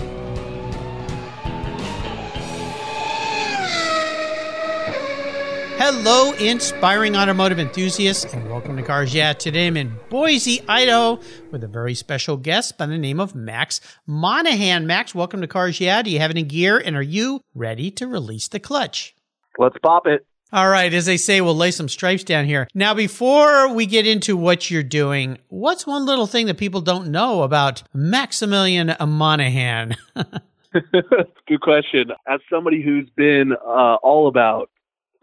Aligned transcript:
Hello, 5.76 6.32
inspiring 6.34 7.16
automotive 7.16 7.58
enthusiasts, 7.58 8.32
and 8.32 8.48
welcome 8.48 8.76
to 8.76 8.82
Cars 8.82 9.12
Yeah. 9.12 9.32
Today 9.32 9.66
I'm 9.66 9.76
in 9.76 9.98
Boise, 10.08 10.62
Idaho, 10.66 11.20
with 11.50 11.64
a 11.64 11.68
very 11.68 11.94
special 11.94 12.36
guest 12.36 12.78
by 12.78 12.86
the 12.86 12.96
name 12.96 13.18
of 13.20 13.34
Max 13.34 13.80
Monahan. 14.06 14.86
Max, 14.86 15.14
welcome 15.14 15.40
to 15.40 15.48
Cars 15.48 15.80
Yeah. 15.80 16.00
Do 16.02 16.10
you 16.10 16.20
have 16.20 16.30
any 16.30 16.44
gear, 16.44 16.78
and 16.78 16.96
are 16.96 17.02
you 17.02 17.42
ready 17.54 17.90
to 17.90 18.06
release 18.06 18.48
the 18.48 18.60
clutch? 18.60 19.14
Let's 19.58 19.76
pop 19.82 20.06
it. 20.06 20.24
All 20.52 20.68
right, 20.68 20.92
as 20.92 21.06
they 21.06 21.16
say, 21.16 21.40
we'll 21.40 21.56
lay 21.56 21.70
some 21.70 21.88
stripes 21.88 22.24
down 22.24 22.44
here. 22.44 22.68
Now, 22.74 22.92
before 22.92 23.72
we 23.72 23.86
get 23.86 24.06
into 24.06 24.36
what 24.36 24.70
you're 24.70 24.82
doing, 24.82 25.38
what's 25.48 25.86
one 25.86 26.04
little 26.04 26.26
thing 26.26 26.46
that 26.46 26.58
people 26.58 26.82
don't 26.82 27.10
know 27.10 27.42
about 27.42 27.82
Maximilian 27.94 28.94
Monahan? 29.00 29.96
Good 30.92 31.60
question. 31.60 32.10
As 32.28 32.40
somebody 32.50 32.82
who's 32.82 33.08
been 33.16 33.52
uh, 33.52 33.96
all 34.02 34.28
about 34.28 34.70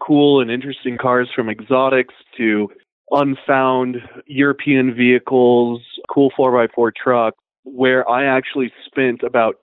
cool 0.00 0.40
and 0.40 0.50
interesting 0.50 0.96
cars 0.98 1.28
from 1.34 1.48
exotics 1.48 2.14
to 2.36 2.68
unfound 3.10 3.96
European 4.26 4.94
vehicles, 4.94 5.80
cool 6.08 6.30
4x4 6.38 6.90
trucks, 6.94 7.38
where 7.64 8.08
I 8.08 8.24
actually 8.24 8.72
spent 8.86 9.22
about 9.22 9.56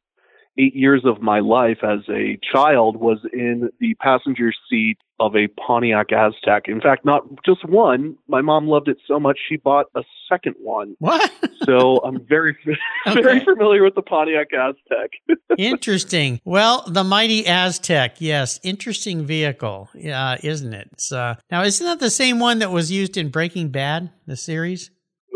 eight 0.58 0.76
years 0.76 1.04
of 1.06 1.22
my 1.22 1.40
life 1.40 1.80
as 1.84 2.00
a 2.10 2.38
child 2.52 2.98
was 2.98 3.20
in 3.34 3.70
the 3.80 3.94
passenger 3.96 4.52
seat 4.70 4.98
of 5.20 5.36
a 5.36 5.48
Pontiac 5.48 6.10
Aztek. 6.10 6.68
In 6.68 6.80
fact, 6.80 7.04
not 7.04 7.24
just 7.44 7.66
one. 7.66 8.16
My 8.28 8.42
mom 8.42 8.68
loved 8.68 8.88
it 8.88 8.98
so 9.08 9.20
much 9.20 9.40
she 9.50 9.58
bought 9.58 9.88
a 9.96 10.04
second 10.30 10.56
one. 10.60 10.96
What? 11.00 11.32
so 11.64 11.98
I'm 11.98 12.24
very 12.26 12.56
Okay. 13.08 13.22
very 13.22 13.44
familiar 13.44 13.84
with 13.84 13.96
the 13.96 14.02
Pontiac 14.04 14.50
Aztek. 14.52 15.10
Interesting. 15.58 16.40
Well, 16.46 16.84
the 16.88 17.04
mighty 17.04 17.44
Aztek, 17.44 18.16
yes, 18.20 18.60
interesting 18.64 19.26
vehicle, 19.26 19.90
uh, 20.12 20.38
isn't 20.44 20.74
it? 20.74 20.90
Uh, 21.12 21.36
now, 21.50 21.64
isn't 21.64 21.86
that 21.86 22.00
the 22.00 22.10
same 22.12 22.40
one 22.40 22.60
that 22.60 22.72
was 22.72 22.92
used 22.92 23.18
in 23.18 23.30
Breaking 23.30 23.70
Bad, 23.70 24.12
the 24.28 24.36
series? 24.38 24.92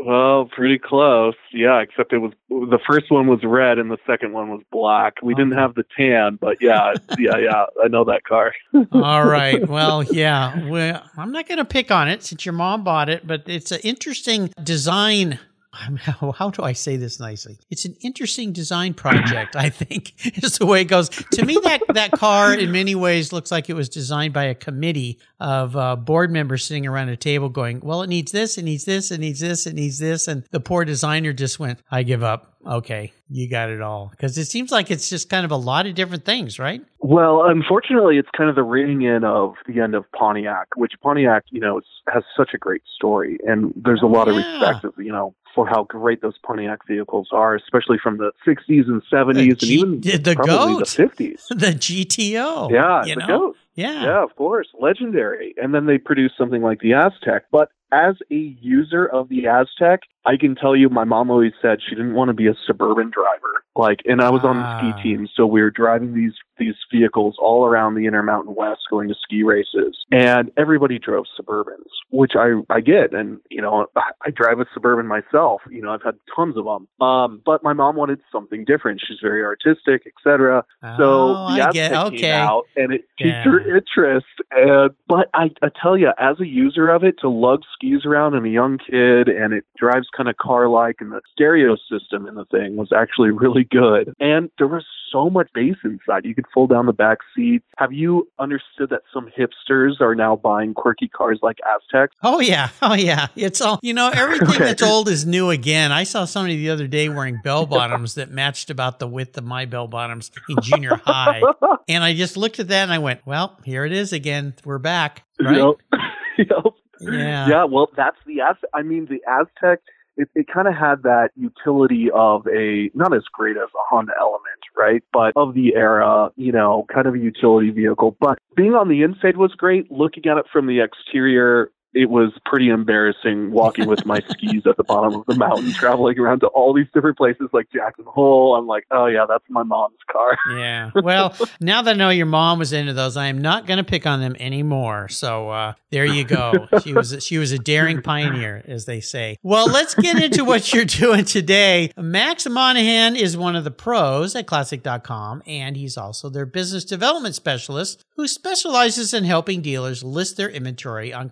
Well, 0.06 0.46
pretty 0.46 0.80
close. 0.80 1.36
Yeah, 1.54 1.80
except 1.80 2.12
it 2.14 2.20
was 2.20 2.34
the 2.50 2.80
first 2.88 3.12
one 3.12 3.28
was 3.28 3.44
red 3.44 3.78
and 3.78 3.92
the 3.92 3.98
second 4.08 4.34
one 4.34 4.50
was 4.50 4.62
black. 4.72 5.16
We 5.22 5.36
didn't 5.36 5.58
have 5.58 5.76
the 5.76 5.86
tan, 5.96 6.38
but 6.42 6.58
yeah, 6.60 6.94
yeah, 7.20 7.38
yeah. 7.38 7.66
I 7.84 7.88
know 7.88 8.04
that 8.06 8.24
car. 8.24 8.54
All 8.92 9.26
right. 9.26 9.68
Well, 9.68 10.04
yeah. 10.04 10.68
Well, 10.68 11.04
I'm 11.18 11.32
not 11.32 11.48
going 11.48 11.60
to 11.60 11.66
pick 11.66 11.92
on 11.92 12.10
it 12.10 12.24
since 12.24 12.46
your 12.46 12.54
mom 12.54 12.84
bought 12.84 13.10
it, 13.10 13.28
but 13.28 13.44
it's 13.48 13.72
an 13.72 13.82
interesting 13.84 14.52
design. 14.64 15.40
How, 16.36 16.50
do 16.50 16.64
I 16.64 16.74
say 16.74 16.98
this 16.98 17.20
nicely? 17.20 17.58
It's 17.70 17.86
an 17.86 17.96
interesting 18.02 18.52
design 18.52 18.94
project, 18.94 19.56
I 19.56 19.70
think, 19.70 20.14
is 20.44 20.58
the 20.58 20.66
way 20.66 20.82
it 20.82 20.86
goes. 20.86 21.08
To 21.10 21.46
me, 21.46 21.60
that, 21.64 21.82
that 21.94 22.12
car 22.12 22.54
in 22.54 22.72
many 22.72 22.94
ways 22.94 23.32
looks 23.32 23.52
like 23.52 23.70
it 23.70 23.74
was 23.74 23.88
designed 23.88 24.34
by 24.34 24.46
a 24.46 24.56
committee 24.56 25.18
of 25.40 25.78
uh, 25.78 25.96
board 25.96 26.30
members 26.30 26.66
sitting 26.66 26.86
around 26.86 27.10
a 27.10 27.16
table 27.16 27.48
going, 27.48 27.80
well, 27.80 28.02
it 28.02 28.08
needs 28.08 28.34
this, 28.34 28.58
it 28.58 28.64
needs 28.64 28.84
this, 28.84 29.12
it 29.12 29.20
needs 29.20 29.40
this, 29.40 29.66
it 29.66 29.74
needs 29.74 29.98
this. 29.98 30.28
And 30.28 30.44
the 30.52 30.60
poor 30.60 30.84
designer 30.84 31.32
just 31.32 31.58
went, 31.58 31.80
I 31.90 32.04
give 32.04 32.22
up. 32.22 32.51
Okay, 32.66 33.12
you 33.30 33.50
got 33.50 33.70
it 33.70 33.82
all. 33.82 34.10
Because 34.12 34.38
it 34.38 34.46
seems 34.46 34.72
like 34.72 34.92
it's 34.92 35.10
just 35.10 35.30
kind 35.30 35.46
of 35.46 35.52
a 35.52 35.56
lot 35.56 35.88
of 35.88 35.96
different 35.96 36.26
things, 36.26 36.60
right? 36.60 36.82
Well, 37.00 37.44
unfortunately, 37.44 38.18
it's 38.18 38.30
kind 38.36 38.50
of 38.50 38.56
the 38.56 38.64
reining 38.64 39.02
in 39.02 39.24
of 39.24 39.56
the 39.68 39.80
end 39.80 39.96
of 39.96 40.06
Pontiac, 40.12 40.68
which 40.76 40.94
Pontiac, 41.02 41.44
you 41.50 41.60
know, 41.60 41.82
has 42.14 42.24
such 42.38 42.52
a 42.54 42.58
great 42.58 42.84
story, 42.96 43.40
and 43.48 43.74
there's 43.76 44.02
a 44.02 44.08
lot 44.08 44.28
of 44.28 44.36
respect, 44.36 44.86
you 44.98 45.12
know, 45.12 45.34
for 45.56 45.68
how 45.68 45.84
great 45.84 46.22
those 46.22 46.38
Pontiac 46.46 46.88
vehicles 46.88 47.30
are, 47.32 47.56
especially 47.56 47.98
from 48.02 48.18
the 48.18 48.32
60s 48.48 48.88
and 48.88 49.02
70s, 49.12 49.50
and 49.50 49.60
G- 49.60 49.74
even 49.74 50.02
the 50.02 50.34
probably 50.36 50.76
goat. 50.76 50.88
the 50.88 51.04
50s. 51.04 51.48
the 51.50 51.74
GTO. 51.74 52.72
yeah, 52.72 53.04
the 53.06 53.16
know? 53.16 53.28
goat. 53.28 53.58
Yeah. 53.76 54.04
Yeah, 54.04 54.24
of 54.24 54.36
course. 54.36 54.68
Legendary. 54.80 55.54
And 55.62 55.74
then 55.74 55.86
they 55.86 55.98
produced 55.98 56.36
something 56.38 56.62
like 56.62 56.80
the 56.80 56.92
Aztek. 56.92 57.42
But 57.52 57.70
as 57.92 58.16
a 58.32 58.36
user 58.36 59.06
of 59.06 59.30
the 59.30 59.44
Aztek, 59.44 60.00
I 60.26 60.38
can 60.38 60.56
tell 60.56 60.76
you 60.76 60.90
my 60.90 61.04
mom 61.04 61.30
always 61.30 61.54
said 61.62 61.80
she 61.88 61.96
didn't 61.96 62.14
want 62.14 62.30
to 62.30 62.34
be 62.34 62.48
a 62.48 62.56
suburban 62.66 63.12
driver. 63.12 63.64
Like 63.76 64.00
and 64.06 64.22
I 64.22 64.30
was 64.30 64.44
on 64.44 64.58
the 64.58 64.64
Ah. 64.68 64.78
ski 64.78 65.04
team, 65.04 65.28
so 65.34 65.46
we 65.46 65.62
were 65.62 65.72
driving 65.72 66.14
these 66.14 66.34
these 66.58 66.76
vehicles 66.92 67.36
all 67.40 67.66
around 67.66 67.96
the 67.96 68.06
Intermountain 68.06 68.54
West 68.54 68.82
going 68.92 69.08
to 69.08 69.16
ski 69.16 69.42
races. 69.44 69.98
And 70.12 70.52
everybody 70.58 71.00
drove 71.00 71.26
suburbans, 71.40 71.90
which 72.12 72.34
I 72.36 72.62
I 72.70 72.82
get 72.82 73.14
and 73.14 73.40
you 73.50 73.62
know, 73.62 73.88
I, 73.96 74.12
I 74.26 74.30
drive 74.32 74.60
a 74.60 74.66
suburban 74.74 75.08
myself. 75.08 75.62
You 75.70 75.82
know, 75.82 75.92
I've 75.92 76.04
had 76.04 76.16
tons 76.36 76.58
of 76.58 76.66
them. 76.66 76.88
Um 77.06 77.42
but 77.46 77.64
my 77.64 77.74
mom 77.74 77.96
wanted 77.96 78.20
something 78.32 78.66
different. 78.66 79.02
She's 79.08 79.20
very 79.22 79.44
artistic, 79.44 80.04
etc. 80.06 80.66
So 80.98 81.36
Oh, 81.38 81.56
the 81.56 81.62
I 81.62 81.68
Aztek 81.70 81.74
get 81.74 81.92
came 81.92 82.14
okay. 82.16 82.32
out 82.32 82.64
and 82.76 82.92
it 82.94 83.06
piqued 83.18 83.28
Yeah. 83.30 83.44
her 83.44 83.76
interest. 83.78 84.26
And 84.52 84.92
but 85.08 85.30
I, 85.34 85.50
I 85.62 85.70
tell 85.82 85.98
you, 85.98 86.12
as 86.20 86.40
a 86.40 86.48
user 86.48 86.90
of 86.90 87.04
it, 87.04 87.16
to 87.22 87.30
lug 87.30 87.62
skis 87.74 88.06
around 88.06 88.34
and 88.36 88.46
a 88.46 88.50
young 88.50 88.78
kid, 88.78 89.28
and 89.30 89.54
it 89.54 89.64
drives 89.78 90.08
kind 90.16 90.28
of 90.30 90.38
car-like, 90.38 90.98
and 91.00 91.12
the 91.12 91.22
stereo 91.32 91.76
system 91.90 92.28
in 92.28 92.36
the 92.36 92.46
thing 92.46 92.76
was 92.76 92.92
actually 92.96 93.32
really 93.32 93.61
good. 93.64 94.14
And 94.20 94.50
there 94.58 94.68
was 94.68 94.86
so 95.12 95.30
much 95.30 95.50
bass 95.54 95.76
inside. 95.84 96.24
You 96.26 96.34
could 96.34 96.46
fold 96.54 96.70
down 96.70 96.86
the 96.86 96.94
back 96.94 97.18
seats. 97.36 97.66
Have 97.78 97.92
you 97.92 98.30
understood 98.40 98.90
that 98.92 99.02
some 99.14 99.30
hipsters 99.38 100.00
are 100.00 100.16
now 100.16 100.36
buying 100.38 100.74
quirky 100.74 101.08
cars 101.10 101.40
like 101.42 101.58
Azteks? 101.66 102.10
Oh 102.24 102.40
yeah, 102.40 102.70
oh 102.82 102.94
yeah. 102.94 103.28
It's 103.36 103.60
all 103.62 103.80
you 103.82 103.94
know. 103.94 104.10
Everything 104.14 104.48
Okay. 104.50 104.60
that's 104.60 104.82
old 104.82 105.10
is 105.10 105.26
new 105.26 105.50
again. 105.50 105.92
I 105.92 106.04
saw 106.04 106.26
somebody 106.26 106.58
the 106.58 106.70
other 106.70 106.88
day 106.88 107.10
wearing 107.10 107.40
bell 107.44 107.66
bottoms 107.66 108.16
that 108.16 108.32
matched 108.32 108.70
about 108.70 109.00
the 109.00 109.08
width 109.08 109.38
of 109.38 109.44
my 109.44 109.66
bell 109.66 109.88
bottoms 109.88 110.32
in 110.50 110.58
junior 110.62 110.96
high, 111.04 111.42
and 111.90 112.04
I 112.04 112.14
just 112.14 112.38
looked 112.38 112.60
at 112.60 112.70
that 112.70 112.84
and 112.84 112.92
I 112.94 113.00
went, 113.00 113.22
"Well, 113.26 113.58
here 113.66 113.86
it 113.86 113.92
is 113.92 114.14
again. 114.14 114.54
We're 114.64 114.78
back." 114.80 115.24
Right? 115.40 115.58
Yep. 115.58 115.76
Yep. 116.38 116.74
Yeah. 117.02 117.48
Yeah, 117.50 117.64
well, 117.66 117.90
that's 117.96 118.16
the 118.26 118.42
Az. 118.42 118.56
I 118.74 118.84
mean, 118.84 119.06
the 119.08 119.22
Aztek. 119.30 119.78
It, 120.22 120.30
it 120.36 120.46
kind 120.54 120.68
of 120.68 120.76
had 120.76 121.02
that 121.02 121.30
utility 121.36 122.10
of 122.14 122.46
a 122.48 122.92
not 122.94 123.12
as 123.16 123.24
great 123.34 123.58
as 123.58 123.70
a 123.74 123.84
Honda 123.90 124.14
Element, 124.20 124.62
right? 124.78 125.04
But 125.12 125.34
of 125.36 125.56
the 125.56 125.74
era, 125.76 126.30
you 126.36 126.52
know, 126.52 126.86
kind 126.94 127.08
of 127.08 127.16
a 127.16 127.18
utility 127.18 127.72
vehicle. 127.72 128.16
But 128.20 128.38
being 128.56 128.76
on 128.76 128.88
the 128.88 129.02
inside 129.02 129.38
was 129.38 129.54
great. 129.56 129.92
Looking 129.92 130.28
at 130.28 130.38
it 130.38 130.46
from 130.54 130.68
the 130.68 130.80
exterior, 130.80 131.72
it 131.94 132.10
was 132.10 132.32
pretty 132.46 132.70
embarrassing 132.70 133.52
walking 133.52 133.88
with 133.88 134.06
my 134.06 134.20
skis 134.30 134.64
at 134.66 134.78
the 134.78 134.84
bottom 134.84 135.16
of 135.20 135.26
the 135.26 135.36
mountain, 135.36 135.72
traveling 135.74 136.18
around 136.20 136.40
to 136.42 136.48
all 136.48 136.74
these 136.74 136.88
different 136.94 137.18
places 137.18 137.50
like 137.54 137.70
Jackson 137.72 138.06
Hole. 138.08 138.56
I'm 138.56 138.68
like, 138.68 138.86
oh 138.92 139.08
yeah, 139.08 139.26
that's 139.28 139.44
my 139.50 139.64
mom's 139.64 139.98
car. 140.12 140.38
Yeah. 140.52 140.92
Well, 140.96 141.36
now 141.60 141.82
that 141.82 141.92
I 141.92 141.98
know 141.98 142.10
your 142.10 142.26
mom 142.26 142.60
was 142.60 142.74
into 142.74 142.94
those, 142.94 143.16
I 143.18 143.28
am 143.28 143.42
not 143.42 143.66
going 143.66 143.78
to 143.78 143.84
pick 143.84 144.06
on 144.06 144.22
them 144.22 144.36
anymore. 144.40 145.08
So 145.10 145.50
uh, 145.50 145.74
there 145.92 146.06
you 146.06 146.24
go. 146.24 146.68
She 146.84 146.94
was 146.94 147.18
she 147.24 147.38
was 147.38 147.52
a 147.52 147.60
daring 147.60 148.02
pioneer, 148.02 148.64
as 148.68 148.86
they 148.86 149.02
say. 149.02 149.38
Well, 149.44 149.68
let's 149.68 149.94
get 149.94 150.22
into 150.22 150.46
what 150.46 150.74
you're 150.74 150.86
doing 150.86 151.26
today. 151.26 151.92
Max 151.98 152.48
Monahan 152.48 153.16
is 153.16 153.36
one 153.36 153.56
of 153.56 153.64
the 153.64 153.72
pros 153.72 154.36
at 154.36 154.48
Classic.com, 154.48 155.44
and 155.46 155.76
he's 155.76 155.98
also 155.98 156.30
their 156.30 156.46
business 156.46 156.86
development 156.86 157.36
specialist 157.36 158.04
who 158.16 158.28
specializes 158.28 159.14
in 159.14 159.24
helping 159.24 159.62
dealers 159.62 160.04
list 160.04 160.38
their 160.38 160.50
inventory 160.50 161.14
on 161.14 161.30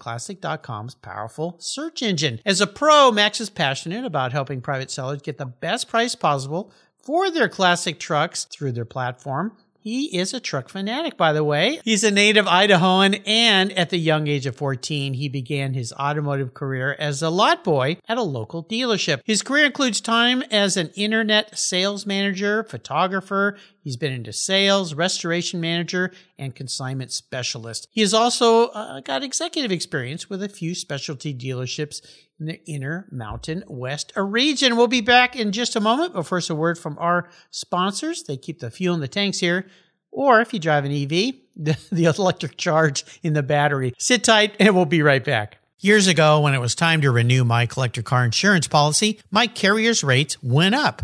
Powerful 0.57 1.56
search 1.60 2.01
engine. 2.01 2.40
As 2.46 2.62
a 2.62 2.68
pro, 2.68 3.12
Max 3.12 3.40
is 3.40 3.50
passionate 3.50 4.06
about 4.06 4.31
helping 4.31 4.62
private 4.62 4.92
sellers 4.92 5.22
get 5.22 5.38
the 5.38 5.46
best 5.46 5.88
price 5.88 6.16
possible 6.16 6.72
for 6.98 7.31
their 7.31 7.50
classic 7.50 8.00
trucks 8.00 8.46
through 8.46 8.74
their 8.74 8.86
platform. 8.86 9.56
He 9.81 10.18
is 10.18 10.34
a 10.34 10.42
truck 10.42 10.68
fanatic, 10.68 11.16
by 11.16 11.31
the 11.31 11.44
way. 11.44 11.80
He's 11.86 12.04
a 12.04 12.12
native 12.12 12.46
Idahoan, 12.46 13.22
and 13.26 13.72
at 13.74 13.90
the 13.90 13.98
young 13.98 14.28
age 14.28 14.46
of 14.46 14.58
14, 14.58 15.14
he 15.14 15.30
began 15.30 15.74
his 15.74 15.94
automotive 15.94 16.54
career 16.54 16.98
as 17.00 17.22
a 17.22 17.30
lot 17.30 17.64
boy 17.64 17.98
at 18.08 18.18
a 18.18 18.22
local 18.22 18.64
dealership. 18.64 19.22
His 19.24 19.42
career 19.42 19.66
includes 19.66 20.02
time 20.02 20.44
as 20.52 20.76
an 20.76 20.92
internet 20.96 21.58
sales 21.58 22.06
manager, 22.06 22.64
photographer. 22.64 23.58
He's 23.81 23.96
been 23.96 24.12
into 24.12 24.34
sales, 24.34 24.94
restoration 24.94 25.62
manager, 25.62 26.12
and 26.38 26.54
consignment 26.54 27.14
specialist. 27.14 27.88
He 27.90 28.02
has 28.02 28.14
also 28.14 28.68
uh, 28.68 29.00
got 29.00 29.24
executive 29.24 29.72
experience 29.72 30.30
with 30.30 30.44
a 30.44 30.50
few 30.50 30.75
specialty 30.75 31.34
dealerships 31.34 32.02
the 32.47 32.62
Intermountain 32.69 33.63
West 33.68 34.13
region. 34.15 34.77
We'll 34.77 34.88
be 34.88 35.01
back 35.01 35.36
in 35.36 35.51
just 35.51 35.75
a 35.75 35.80
moment, 35.80 36.13
but 36.13 36.24
first, 36.24 36.50
a 36.50 36.56
word 36.56 36.77
from 36.77 36.97
our 37.00 37.30
sponsors. 37.51 38.24
They 38.24 38.38
keep 38.38 38.59
the 38.59 38.71
fuel 38.71 38.95
in 38.95 39.01
the 39.01 39.07
tanks 39.07 39.39
here. 39.39 39.68
Or 40.12 40.41
if 40.41 40.53
you 40.53 40.59
drive 40.59 40.86
an 40.86 40.91
EV, 40.91 41.09
the, 41.56 41.77
the 41.91 42.06
electric 42.06 42.57
charge 42.57 43.06
in 43.24 43.33
the 43.33 43.44
battery. 43.44 43.94
Sit 43.97 44.24
tight 44.24 44.56
and 44.59 44.75
we'll 44.75 44.86
be 44.86 45.01
right 45.01 45.24
back. 45.24 45.57
Years 45.81 46.07
ago, 46.07 46.41
when 46.41 46.53
it 46.53 46.59
was 46.59 46.75
time 46.75 47.01
to 47.01 47.12
renew 47.12 47.45
my 47.45 47.65
collector 47.65 48.01
car 48.01 48.25
insurance 48.25 48.68
policy, 48.68 49.19
my 49.31 49.47
carrier's 49.47 50.03
rates 50.03 50.41
went 50.44 50.75
up 50.75 51.03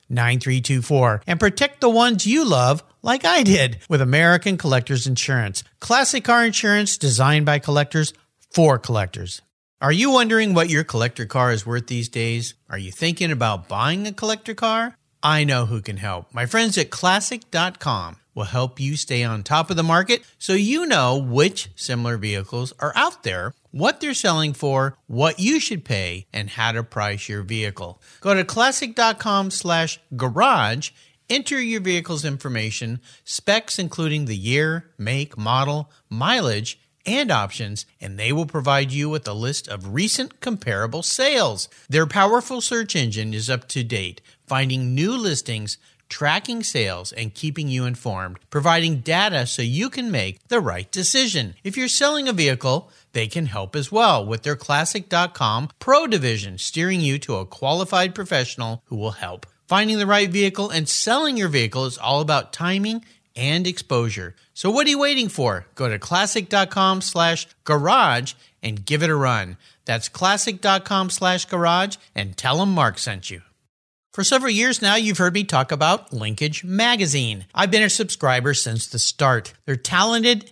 9324 0.11 1.23
and 1.25 1.39
protect 1.39 1.81
the 1.81 1.89
ones 1.89 2.27
you 2.27 2.45
love 2.45 2.83
like 3.01 3.25
I 3.25 3.43
did 3.43 3.79
with 3.89 4.01
American 4.01 4.57
Collectors 4.57 5.07
Insurance. 5.07 5.63
Classic 5.79 6.23
car 6.23 6.45
insurance 6.45 6.97
designed 6.97 7.45
by 7.45 7.59
collectors 7.59 8.13
for 8.53 8.77
collectors. 8.77 9.41
Are 9.81 9.91
you 9.91 10.11
wondering 10.11 10.53
what 10.53 10.69
your 10.69 10.83
collector 10.83 11.25
car 11.25 11.51
is 11.51 11.65
worth 11.65 11.87
these 11.87 12.07
days? 12.07 12.53
Are 12.69 12.77
you 12.77 12.91
thinking 12.91 13.31
about 13.31 13.67
buying 13.67 14.05
a 14.05 14.13
collector 14.13 14.53
car? 14.53 14.95
I 15.23 15.43
know 15.43 15.65
who 15.65 15.81
can 15.81 15.97
help. 15.97 16.33
My 16.33 16.45
friends 16.45 16.77
at 16.77 16.91
classic.com 16.91 18.17
will 18.35 18.43
help 18.45 18.79
you 18.79 18.95
stay 18.95 19.23
on 19.23 19.43
top 19.43 19.69
of 19.69 19.77
the 19.77 19.83
market 19.83 20.23
so 20.37 20.53
you 20.53 20.85
know 20.85 21.17
which 21.17 21.69
similar 21.75 22.17
vehicles 22.17 22.73
are 22.79 22.93
out 22.95 23.23
there, 23.23 23.53
what 23.71 23.99
they're 23.99 24.13
selling 24.13 24.53
for, 24.53 24.97
what 25.07 25.39
you 25.39 25.59
should 25.59 25.83
pay, 25.83 26.27
and 26.31 26.51
how 26.51 26.71
to 26.71 26.83
price 26.83 27.27
your 27.27 27.41
vehicle. 27.41 28.01
Go 28.19 28.33
to 28.33 28.43
classic.com 28.43 29.51
slash 29.51 29.99
garage, 30.15 30.91
enter 31.29 31.59
your 31.61 31.81
vehicle's 31.81 32.25
information, 32.25 32.99
specs 33.23 33.79
including 33.79 34.25
the 34.25 34.37
year, 34.37 34.91
make, 34.97 35.37
model, 35.37 35.89
mileage, 36.09 36.79
and 37.05 37.31
options, 37.31 37.85
and 37.99 38.19
they 38.19 38.31
will 38.31 38.45
provide 38.45 38.91
you 38.91 39.09
with 39.09 39.27
a 39.27 39.33
list 39.33 39.67
of 39.67 39.93
recent 39.93 40.39
comparable 40.39 41.01
sales. 41.01 41.67
Their 41.89 42.05
powerful 42.05 42.61
search 42.61 42.95
engine 42.95 43.33
is 43.33 43.49
up 43.49 43.67
to 43.69 43.83
date, 43.83 44.21
finding 44.45 44.93
new 44.93 45.17
listings, 45.17 45.77
tracking 46.09 46.61
sales, 46.61 47.11
and 47.13 47.33
keeping 47.33 47.69
you 47.69 47.85
informed, 47.85 48.37
providing 48.49 48.99
data 48.99 49.47
so 49.47 49.61
you 49.61 49.89
can 49.89 50.11
make 50.11 50.45
the 50.49 50.59
right 50.59 50.91
decision. 50.91 51.55
If 51.63 51.77
you're 51.77 51.87
selling 51.87 52.27
a 52.27 52.33
vehicle, 52.33 52.91
they 53.13 53.27
can 53.27 53.45
help 53.45 53.75
as 53.75 53.91
well 53.91 54.25
with 54.25 54.43
their 54.43 54.55
Classic.com 54.55 55.69
Pro 55.79 56.07
Division, 56.07 56.57
steering 56.57 57.01
you 57.01 57.19
to 57.19 57.35
a 57.35 57.45
qualified 57.45 58.15
professional 58.15 58.83
who 58.85 58.95
will 58.95 59.11
help. 59.11 59.45
Finding 59.67 59.99
the 59.99 60.05
right 60.05 60.29
vehicle 60.29 60.69
and 60.69 60.87
selling 60.89 61.37
your 61.37 61.47
vehicle 61.47 61.85
is 61.85 61.97
all 61.97 62.21
about 62.21 62.53
timing 62.53 63.05
and 63.35 63.65
exposure. 63.65 64.35
So 64.53 64.69
what 64.69 64.85
are 64.85 64.89
you 64.89 64.99
waiting 64.99 65.29
for? 65.29 65.65
Go 65.75 65.87
to 65.87 65.97
classic.com 65.97 67.01
slash 67.01 67.47
garage 67.63 68.33
and 68.61 68.85
give 68.85 69.03
it 69.03 69.09
a 69.09 69.15
run. 69.15 69.57
That's 69.85 70.09
classic.com 70.09 71.09
slash 71.09 71.45
garage 71.45 71.95
and 72.13 72.35
tell 72.35 72.57
them 72.57 72.73
Mark 72.73 72.99
sent 72.99 73.29
you. 73.29 73.41
For 74.13 74.25
several 74.25 74.51
years 74.51 74.81
now, 74.81 74.95
you've 74.95 75.19
heard 75.19 75.33
me 75.33 75.45
talk 75.45 75.71
about 75.71 76.11
Linkage 76.11 76.65
Magazine. 76.65 77.45
I've 77.55 77.71
been 77.71 77.81
a 77.81 77.89
subscriber 77.89 78.53
since 78.53 78.87
the 78.87 78.99
start. 78.99 79.53
They're 79.65 79.77
talented 79.77 80.51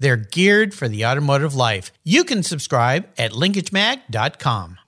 They're 0.00 0.16
geared 0.16 0.74
for 0.74 0.88
the 0.88 1.06
automotive 1.06 1.54
life. 1.54 1.92
You 2.02 2.24
can 2.24 2.42
subscribe 2.42 3.06
at 3.16 3.30
linkagemag.com. 3.30 4.78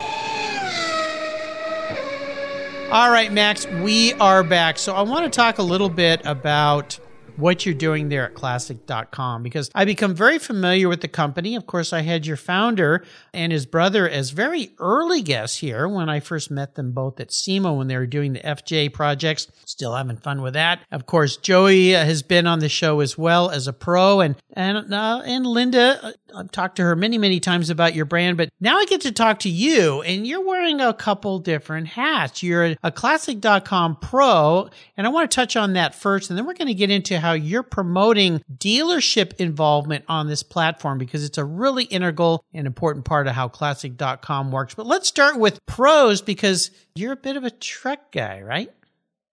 All 2.91 3.11
right, 3.11 3.33
Max, 3.33 3.67
we 3.67 4.13
are 4.15 4.43
back. 4.43 4.79
So 4.79 4.95
I 4.95 5.01
want 5.03 5.25
to 5.25 5.31
talk 5.35 5.59
a 5.59 5.63
little 5.63 5.89
bit 5.89 6.21
about 6.27 6.99
what 7.37 7.65
you're 7.65 7.75
doing 7.75 8.09
there 8.09 8.25
at 8.25 8.35
classic.com 8.35 9.43
because 9.43 9.71
I 9.75 9.85
become 9.85 10.15
very 10.15 10.39
familiar 10.39 10.89
with 10.89 11.01
the 11.01 11.09
company. 11.09 11.57
Of 11.57 11.67
course, 11.67 11.93
I 11.93 12.03
had 12.03 12.27
your 12.27 12.37
founder 12.37 13.05
and 13.33 13.53
his 13.53 13.67
brother 13.67 14.09
as 14.09 14.31
very 14.31 14.73
early 14.79 15.23
guests 15.23 15.59
here 15.59 15.89
when 15.89 16.09
I 16.09 16.21
first 16.21 16.51
met 16.51 16.75
them 16.75 16.93
both 16.93 17.21
at 17.21 17.33
SEMA 17.33 17.73
when 17.73 17.89
they 17.89 17.97
were 17.97 18.07
doing 18.07 18.33
the 18.33 18.41
FJ 18.41 18.93
projects. 18.93 19.49
Still 19.65 19.95
having 19.95 20.17
fun 20.17 20.43
with 20.43 20.55
that. 20.55 20.81
Of 20.91 21.07
course, 21.07 21.37
Joey 21.37 21.95
uh, 21.95 22.05
has 22.05 22.23
been 22.23 22.47
on 22.47 22.59
the 22.59 22.69
show 22.69 23.01
as 23.01 23.17
well 23.17 23.51
as 23.51 23.67
a 23.67 23.73
pro 23.73 24.21
and 24.21 24.37
and 24.53 24.93
uh, 24.93 25.23
and 25.25 25.47
Linda 25.47 25.99
uh, 26.03 26.13
I've 26.35 26.51
talked 26.51 26.77
to 26.77 26.83
her 26.83 26.97
many, 26.97 27.19
many 27.19 27.41
times 27.41 27.71
about 27.71 27.95
your 27.95 28.05
brand, 28.05 28.37
but 28.37 28.49
now 28.61 28.79
I 28.79 28.85
get 28.87 29.01
to 29.03 29.13
talk 29.13 29.41
to 29.41 29.49
you 29.49 30.03
and 30.03 30.27
you're 30.27 30.45
wearing 30.45 30.81
a 30.81 30.95
couple 30.95 31.39
different 31.39 31.89
hats. 31.89 32.43
You're 32.43 32.77
a 32.83 32.91
classic.com 32.91 33.97
pro, 33.97 34.69
and 34.97 35.07
I 35.07 35.11
want 35.11 35.31
to 35.31 35.35
touch 35.35 35.57
on 35.57 35.75
that 35.75 35.95
first, 35.95 36.31
and 36.31 36.39
then 36.39 36.47
we're 36.47 36.55
going 36.55 36.69
to 36.69 36.75
get 36.75 36.91
into 36.91 37.19
how 37.19 37.33
you're 37.33 37.63
promoting 37.63 38.43
dealership 38.59 39.35
involvement 39.39 40.05
on 40.09 40.29
this 40.29 40.43
platform 40.43 40.99
because 40.99 41.25
it's 41.25 41.39
a 41.39 41.45
really 41.45 41.85
integral 41.85 42.45
and 42.53 42.67
important 42.67 43.05
part 43.05 43.27
of 43.27 43.35
how 43.35 43.49
classic.com 43.49 44.51
works. 44.51 44.75
But 44.75 44.87
let's 44.87 45.09
start 45.09 45.39
with 45.39 45.65
pros 45.67 46.23
because 46.23 46.71
you're 46.95 47.13
a 47.13 47.17
bit 47.17 47.37
of 47.37 47.45
a 47.45 47.51
truck 47.51 48.13
guy, 48.13 48.43
right? 48.43 48.71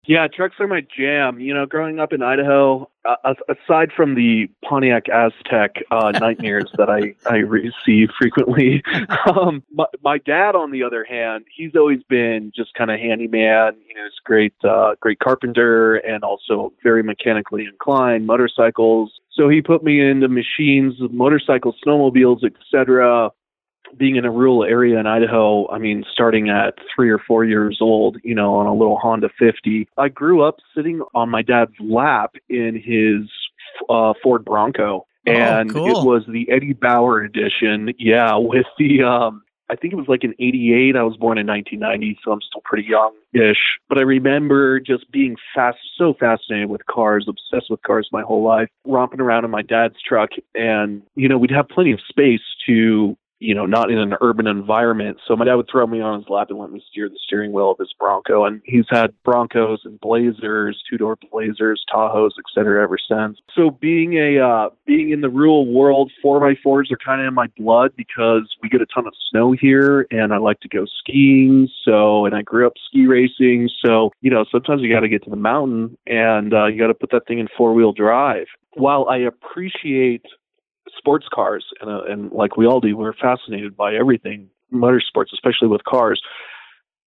Yeah, 0.06 0.28
trucks 0.28 0.56
are 0.60 0.68
my 0.68 0.82
jam. 0.96 1.40
You 1.40 1.52
know, 1.52 1.66
growing 1.66 1.98
up 1.98 2.12
in 2.12 2.22
Idaho, 2.22 2.88
uh, 3.04 3.34
aside 3.48 3.90
from 3.94 4.14
the 4.14 4.48
Pontiac 4.64 5.06
Aztek 5.06 5.82
uh, 5.90 6.12
nightmares 6.20 6.70
that 6.78 6.88
I, 6.88 7.14
I 7.28 7.38
receive 7.38 8.10
frequently, 8.16 8.84
um, 9.26 9.64
my, 9.72 9.86
my 10.04 10.18
dad, 10.18 10.54
on 10.54 10.70
the 10.70 10.84
other 10.84 11.04
hand, 11.04 11.44
he's 11.54 11.72
always 11.74 12.02
been 12.08 12.52
just 12.54 12.74
kind 12.74 12.90
of 12.90 13.00
handyman. 13.00 13.74
You 13.88 13.94
know, 13.94 14.04
he's 14.04 14.20
great, 14.24 14.54
uh, 14.62 14.94
great 15.00 15.18
carpenter 15.18 15.96
and 15.96 16.22
also 16.22 16.72
very 16.84 17.02
mechanically 17.02 17.64
inclined, 17.64 18.26
motorcycles. 18.26 19.12
So 19.32 19.48
he 19.48 19.60
put 19.60 19.82
me 19.82 20.00
into 20.00 20.28
machines, 20.28 20.94
motorcycles, 21.10 21.74
snowmobiles, 21.84 22.44
etc 22.44 23.32
being 23.96 24.16
in 24.16 24.24
a 24.24 24.30
rural 24.30 24.64
area 24.64 24.98
in 24.98 25.06
Idaho, 25.06 25.68
I 25.70 25.78
mean, 25.78 26.04
starting 26.10 26.48
at 26.48 26.74
three 26.94 27.10
or 27.10 27.18
four 27.18 27.44
years 27.44 27.78
old, 27.80 28.18
you 28.22 28.34
know, 28.34 28.54
on 28.54 28.66
a 28.66 28.74
little 28.74 28.98
Honda 28.98 29.28
50, 29.38 29.88
I 29.96 30.08
grew 30.08 30.42
up 30.42 30.56
sitting 30.74 31.02
on 31.14 31.30
my 31.30 31.42
dad's 31.42 31.74
lap 31.80 32.34
in 32.48 32.74
his 32.74 33.28
uh, 33.88 34.14
Ford 34.22 34.44
Bronco. 34.44 35.06
Oh, 35.28 35.32
and 35.32 35.70
oh, 35.70 35.74
cool. 35.74 35.88
it 35.88 36.04
was 36.04 36.24
the 36.28 36.50
Eddie 36.50 36.72
Bauer 36.72 37.22
edition. 37.22 37.92
Yeah, 37.98 38.36
with 38.36 38.66
the, 38.78 39.02
um, 39.02 39.42
I 39.68 39.76
think 39.76 39.92
it 39.92 39.96
was 39.96 40.06
like 40.08 40.22
in 40.22 40.34
88. 40.38 40.96
I 40.96 41.02
was 41.02 41.16
born 41.16 41.38
in 41.38 41.46
1990, 41.46 42.20
so 42.24 42.32
I'm 42.32 42.40
still 42.40 42.62
pretty 42.64 42.88
young 42.88 43.12
ish. 43.32 43.78
But 43.88 43.98
I 43.98 44.02
remember 44.02 44.78
just 44.78 45.10
being 45.10 45.36
fast, 45.54 45.78
so 45.96 46.14
fascinated 46.14 46.68
with 46.68 46.86
cars, 46.86 47.28
obsessed 47.28 47.70
with 47.70 47.82
cars 47.82 48.08
my 48.12 48.22
whole 48.22 48.44
life, 48.44 48.68
romping 48.84 49.20
around 49.20 49.44
in 49.44 49.50
my 49.50 49.62
dad's 49.62 49.96
truck. 50.06 50.30
And, 50.54 51.02
you 51.16 51.28
know, 51.28 51.38
we'd 51.38 51.50
have 51.50 51.68
plenty 51.68 51.92
of 51.92 52.00
space 52.08 52.42
to 52.66 53.16
you 53.38 53.54
know, 53.54 53.66
not 53.66 53.90
in 53.90 53.98
an 53.98 54.14
urban 54.20 54.46
environment. 54.46 55.18
So 55.26 55.36
my 55.36 55.44
dad 55.44 55.56
would 55.56 55.68
throw 55.70 55.86
me 55.86 56.00
on 56.00 56.20
his 56.20 56.28
lap 56.28 56.48
and 56.50 56.58
let 56.58 56.70
me 56.70 56.82
steer 56.90 57.08
the 57.08 57.18
steering 57.24 57.52
wheel 57.52 57.70
of 57.70 57.78
his 57.78 57.92
Bronco. 57.98 58.44
And 58.44 58.62
he's 58.64 58.86
had 58.90 59.12
Broncos 59.24 59.80
and 59.84 60.00
Blazers, 60.00 60.82
two 60.88 60.96
door 60.96 61.18
Blazers, 61.30 61.84
Tahoes, 61.92 62.30
et 62.38 62.44
cetera, 62.54 62.82
ever 62.82 62.96
since. 62.98 63.38
So 63.54 63.70
being 63.70 64.14
a 64.14 64.38
uh, 64.38 64.70
being 64.86 65.10
in 65.10 65.20
the 65.20 65.28
rural 65.28 65.66
world, 65.70 66.10
four 66.22 66.40
by 66.40 66.54
fours 66.62 66.90
are 66.90 66.98
kind 67.04 67.20
of 67.20 67.28
in 67.28 67.34
my 67.34 67.48
blood 67.58 67.92
because 67.96 68.48
we 68.62 68.68
get 68.68 68.80
a 68.80 68.86
ton 68.86 69.06
of 69.06 69.12
snow 69.30 69.52
here, 69.52 70.06
and 70.10 70.32
I 70.32 70.38
like 70.38 70.60
to 70.60 70.68
go 70.68 70.86
skiing. 70.98 71.68
So 71.84 72.24
and 72.24 72.34
I 72.34 72.42
grew 72.42 72.66
up 72.66 72.74
ski 72.88 73.06
racing. 73.06 73.68
So 73.84 74.12
you 74.22 74.30
know, 74.30 74.44
sometimes 74.50 74.82
you 74.82 74.92
got 74.92 75.00
to 75.00 75.08
get 75.08 75.24
to 75.24 75.30
the 75.30 75.36
mountain, 75.36 75.96
and 76.06 76.54
uh, 76.54 76.66
you 76.66 76.78
got 76.78 76.88
to 76.88 76.94
put 76.94 77.10
that 77.10 77.26
thing 77.26 77.38
in 77.38 77.48
four 77.56 77.74
wheel 77.74 77.92
drive. 77.92 78.46
While 78.74 79.08
I 79.08 79.18
appreciate 79.18 80.24
sports 80.96 81.26
cars, 81.32 81.64
and, 81.80 81.90
uh, 81.90 82.02
and 82.08 82.32
like 82.32 82.56
we 82.56 82.66
all 82.66 82.80
do, 82.80 82.96
we're 82.96 83.12
fascinated 83.12 83.76
by 83.76 83.94
everything 83.94 84.48
motorsports, 84.72 85.32
especially 85.32 85.68
with 85.68 85.84
cars. 85.84 86.20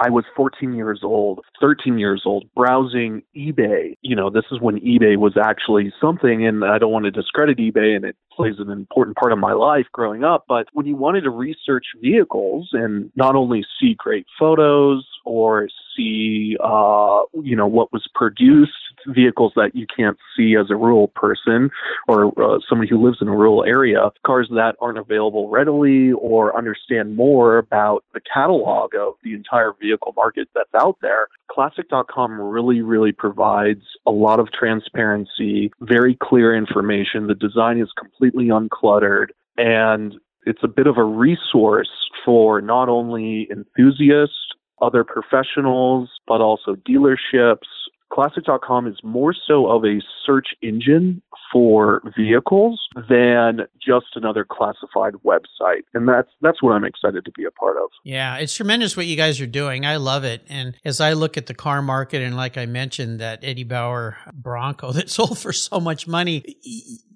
I 0.00 0.10
was 0.10 0.24
14 0.36 0.74
years 0.74 1.00
old, 1.02 1.40
13 1.60 1.98
years 1.98 2.22
old, 2.24 2.44
browsing 2.54 3.22
eBay. 3.36 3.96
You 4.02 4.14
know, 4.14 4.30
this 4.30 4.44
is 4.52 4.60
when 4.60 4.80
eBay 4.80 5.16
was 5.16 5.36
actually 5.36 5.92
something, 6.00 6.46
and 6.46 6.64
I 6.64 6.78
don't 6.78 6.92
want 6.92 7.06
to 7.06 7.10
discredit 7.10 7.58
eBay, 7.58 7.96
and 7.96 8.04
it 8.04 8.16
plays 8.32 8.54
an 8.58 8.70
important 8.70 9.16
part 9.16 9.32
of 9.32 9.38
my 9.38 9.52
life 9.52 9.86
growing 9.92 10.22
up. 10.22 10.44
But 10.48 10.68
when 10.72 10.86
you 10.86 10.94
wanted 10.94 11.22
to 11.22 11.30
research 11.30 11.86
vehicles 12.00 12.68
and 12.72 13.10
not 13.16 13.34
only 13.34 13.64
see 13.80 13.96
great 13.98 14.26
photos 14.38 15.04
or 15.24 15.68
see, 15.96 16.56
uh, 16.62 17.22
you 17.42 17.56
know, 17.56 17.66
what 17.66 17.92
was 17.92 18.06
produced, 18.14 18.72
vehicles 19.06 19.52
that 19.56 19.74
you 19.74 19.86
can't 19.94 20.18
see 20.36 20.56
as 20.56 20.70
a 20.70 20.76
rural 20.76 21.08
person 21.08 21.70
or 22.06 22.26
uh, 22.42 22.58
somebody 22.68 22.88
who 22.88 23.02
lives 23.04 23.18
in 23.20 23.28
a 23.28 23.36
rural 23.36 23.64
area, 23.64 24.10
cars 24.26 24.48
that 24.50 24.74
aren't 24.80 24.98
available 24.98 25.48
readily 25.48 26.12
or 26.12 26.56
understand 26.56 27.16
more 27.16 27.58
about 27.58 28.04
the 28.14 28.20
catalog 28.32 28.94
of 28.94 29.14
the 29.22 29.34
entire 29.34 29.72
vehicle 29.80 30.12
market 30.16 30.48
that's 30.54 30.74
out 30.74 30.96
there. 31.02 31.28
Classic.com 31.50 32.40
really, 32.40 32.82
really 32.82 33.12
provides 33.12 33.82
a 34.06 34.10
lot 34.10 34.40
of 34.40 34.50
transparency, 34.52 35.70
very 35.80 36.16
clear 36.22 36.54
information. 36.56 37.26
The 37.26 37.34
design 37.34 37.80
is 37.80 37.88
completely 37.98 38.46
uncluttered 38.46 39.28
and 39.56 40.14
it's 40.46 40.62
a 40.62 40.68
bit 40.68 40.86
of 40.86 40.96
a 40.96 41.04
resource 41.04 41.90
for 42.24 42.60
not 42.60 42.88
only 42.88 43.48
enthusiasts 43.50 44.34
other 44.80 45.04
professionals, 45.04 46.08
but 46.26 46.40
also 46.40 46.74
dealerships. 46.76 47.66
Classic.com 48.10 48.86
is 48.86 48.98
more 49.02 49.34
so 49.34 49.66
of 49.66 49.84
a 49.84 50.00
search 50.24 50.48
engine 50.62 51.22
for 51.52 52.02
vehicles 52.16 52.88
than 53.08 53.66
just 53.80 54.06
another 54.14 54.44
classified 54.44 55.14
website. 55.24 55.82
And 55.94 56.08
that's 56.08 56.30
that's 56.40 56.62
what 56.62 56.72
I'm 56.72 56.84
excited 56.84 57.24
to 57.24 57.32
be 57.32 57.44
a 57.44 57.50
part 57.50 57.76
of. 57.76 57.90
Yeah, 58.04 58.36
it's 58.36 58.54
tremendous 58.54 58.96
what 58.96 59.06
you 59.06 59.16
guys 59.16 59.40
are 59.40 59.46
doing. 59.46 59.86
I 59.86 59.96
love 59.96 60.24
it. 60.24 60.42
And 60.48 60.76
as 60.84 61.00
I 61.00 61.12
look 61.12 61.36
at 61.36 61.46
the 61.46 61.54
car 61.54 61.82
market 61.82 62.22
and 62.22 62.36
like 62.36 62.56
I 62.56 62.66
mentioned 62.66 63.20
that 63.20 63.40
Eddie 63.42 63.64
Bauer 63.64 64.16
Bronco 64.32 64.92
that 64.98 65.10
sold 65.10 65.38
for 65.38 65.52
so 65.52 65.80
much 65.80 66.06
money, 66.06 66.56